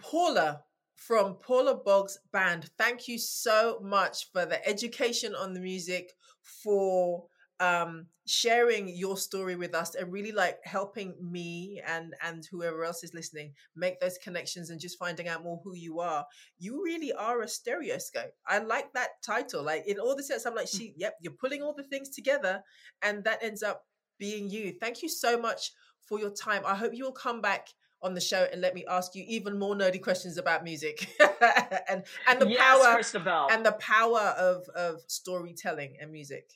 Paula, 0.00 0.62
from 1.06 1.34
Paula 1.34 1.74
Boggs 1.74 2.18
Band. 2.32 2.70
Thank 2.78 3.08
you 3.08 3.18
so 3.18 3.78
much 3.82 4.30
for 4.32 4.46
the 4.46 4.66
education 4.66 5.34
on 5.34 5.52
the 5.52 5.60
music, 5.60 6.12
for 6.42 7.24
um, 7.60 8.06
sharing 8.26 8.88
your 8.88 9.16
story 9.16 9.54
with 9.54 9.74
us 9.74 9.94
and 9.94 10.10
really 10.12 10.32
like 10.32 10.58
helping 10.64 11.14
me 11.20 11.80
and 11.86 12.14
and 12.22 12.46
whoever 12.50 12.84
else 12.84 13.04
is 13.04 13.14
listening 13.14 13.52
make 13.76 14.00
those 14.00 14.18
connections 14.18 14.70
and 14.70 14.80
just 14.80 14.98
finding 14.98 15.28
out 15.28 15.44
more 15.44 15.60
who 15.62 15.74
you 15.74 16.00
are. 16.00 16.24
You 16.58 16.82
really 16.82 17.12
are 17.12 17.42
a 17.42 17.48
stereoscope. 17.48 18.32
I 18.46 18.58
like 18.58 18.92
that 18.94 19.22
title. 19.24 19.62
Like 19.62 19.86
in 19.86 19.98
all 19.98 20.16
the 20.16 20.22
sense, 20.22 20.46
I'm 20.46 20.54
like, 20.54 20.68
she, 20.68 20.94
yep, 20.96 21.14
you're 21.20 21.32
pulling 21.32 21.62
all 21.62 21.74
the 21.74 21.84
things 21.84 22.08
together, 22.08 22.62
and 23.02 23.24
that 23.24 23.42
ends 23.42 23.62
up 23.62 23.84
being 24.18 24.48
you. 24.48 24.74
Thank 24.80 25.02
you 25.02 25.08
so 25.08 25.38
much 25.38 25.72
for 26.00 26.18
your 26.18 26.30
time. 26.30 26.62
I 26.66 26.74
hope 26.74 26.94
you 26.94 27.04
will 27.04 27.12
come 27.12 27.40
back 27.40 27.68
on 28.04 28.14
the 28.14 28.20
show 28.20 28.46
and 28.52 28.60
let 28.60 28.74
me 28.74 28.84
ask 28.88 29.14
you 29.14 29.24
even 29.26 29.58
more 29.58 29.74
nerdy 29.74 30.00
questions 30.00 30.36
about 30.38 30.62
music 30.62 31.08
and 31.88 32.04
and 32.28 32.40
the 32.40 32.48
yes, 32.48 32.60
power 32.60 32.94
Christabel. 32.94 33.48
and 33.50 33.64
the 33.64 33.72
power 33.72 34.20
of 34.38 34.68
of 34.76 35.00
storytelling 35.08 35.96
and 36.00 36.12
music. 36.12 36.50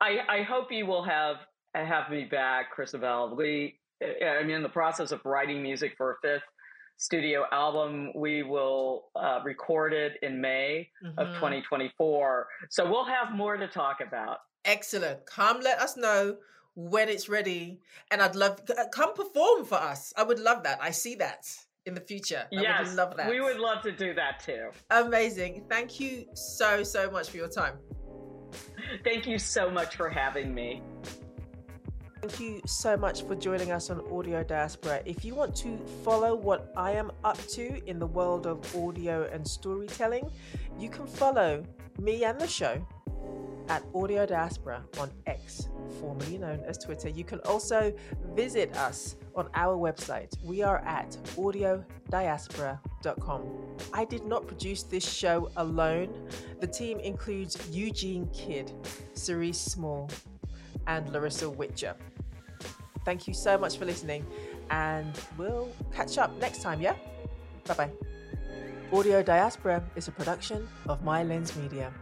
I, 0.00 0.18
I 0.28 0.42
hope 0.42 0.72
you 0.72 0.86
will 0.86 1.04
have 1.04 1.36
have 1.74 2.10
me 2.10 2.24
back, 2.24 2.70
Christabel. 2.72 3.36
We 3.36 3.78
I'm 4.24 4.50
in 4.50 4.62
the 4.62 4.68
process 4.68 5.12
of 5.12 5.20
writing 5.24 5.62
music 5.62 5.92
for 5.96 6.12
a 6.12 6.16
fifth 6.22 6.42
studio 6.96 7.44
album. 7.52 8.12
We 8.14 8.42
will 8.42 9.06
uh, 9.16 9.40
record 9.44 9.92
it 9.92 10.12
in 10.22 10.40
May 10.40 10.88
of 11.18 11.26
Mhm. 11.28 11.34
2024. 11.34 12.46
So 12.70 12.88
we'll 12.90 13.04
have 13.04 13.32
more 13.32 13.56
to 13.56 13.66
talk 13.68 13.98
about. 14.00 14.38
Excellent. 14.64 15.26
Come 15.26 15.60
let 15.60 15.78
us 15.80 15.96
know 15.96 16.36
when 16.74 17.08
it's 17.08 17.28
ready. 17.28 17.80
And 18.10 18.20
I'd 18.20 18.34
love 18.34 18.60
uh, 18.70 18.84
come 18.92 19.14
perform 19.14 19.64
for 19.64 19.76
us. 19.76 20.12
I 20.16 20.22
would 20.22 20.38
love 20.38 20.62
that. 20.64 20.78
I 20.80 20.90
see 20.90 21.14
that 21.16 21.46
in 21.86 21.94
the 21.94 22.00
future. 22.00 22.44
I 22.52 22.62
yes, 22.62 22.88
would 22.88 22.96
love 22.96 23.16
that. 23.16 23.28
we 23.28 23.40
would 23.40 23.58
love 23.58 23.82
to 23.82 23.92
do 23.92 24.14
that 24.14 24.40
too. 24.40 24.70
Amazing. 24.90 25.64
Thank 25.68 26.00
you 26.00 26.26
so, 26.34 26.82
so 26.82 27.10
much 27.10 27.30
for 27.30 27.36
your 27.36 27.48
time. 27.48 27.74
Thank 29.02 29.26
you 29.26 29.38
so 29.38 29.70
much 29.70 29.96
for 29.96 30.08
having 30.08 30.54
me. 30.54 30.82
Thank 32.20 32.40
you 32.40 32.62
so 32.64 32.96
much 32.96 33.22
for 33.24 33.34
joining 33.34 33.70
us 33.70 33.90
on 33.90 34.00
Audio 34.10 34.42
Diaspora. 34.42 35.02
If 35.04 35.26
you 35.26 35.34
want 35.34 35.54
to 35.56 35.76
follow 36.02 36.34
what 36.34 36.72
I 36.74 36.92
am 36.92 37.12
up 37.22 37.36
to 37.48 37.86
in 37.86 37.98
the 37.98 38.06
world 38.06 38.46
of 38.46 38.74
audio 38.74 39.28
and 39.30 39.46
storytelling, 39.46 40.30
you 40.78 40.88
can 40.88 41.06
follow 41.06 41.62
me 41.98 42.24
and 42.24 42.40
the 42.40 42.48
show 42.48 42.82
at 43.68 43.84
Audio 43.94 44.26
Diaspora 44.26 44.82
on 44.98 45.10
X, 45.26 45.68
formerly 46.00 46.38
known 46.38 46.60
as 46.66 46.78
Twitter. 46.78 47.08
You 47.08 47.22
can 47.24 47.38
also 47.40 47.92
visit 48.34 48.74
us 48.76 49.16
on 49.34 49.48
our 49.54 49.76
website. 49.76 50.32
We 50.44 50.62
are 50.62 50.78
at 50.78 51.10
audiodiaspora.com. 51.36 53.42
I 53.92 54.04
did 54.04 54.24
not 54.26 54.46
produce 54.46 54.84
this 54.84 55.10
show 55.10 55.50
alone. 55.56 56.28
The 56.60 56.66
team 56.66 57.00
includes 57.00 57.58
Eugene 57.70 58.28
Kidd, 58.32 58.72
Cerise 59.14 59.60
Small, 59.60 60.10
and 60.86 61.10
Larissa 61.12 61.48
Witcher. 61.48 61.96
Thank 63.04 63.26
you 63.26 63.34
so 63.34 63.58
much 63.58 63.78
for 63.78 63.84
listening, 63.84 64.24
and 64.70 65.20
we'll 65.36 65.68
catch 65.92 66.18
up 66.18 66.38
next 66.38 66.62
time, 66.62 66.80
yeah? 66.80 66.94
Bye 67.66 67.74
bye. 67.74 67.90
Audio 68.92 69.22
Diaspora 69.22 69.82
is 69.96 70.08
a 70.08 70.12
production 70.12 70.68
of 70.88 71.02
My 71.02 71.24
Lens 71.24 71.56
Media. 71.56 71.92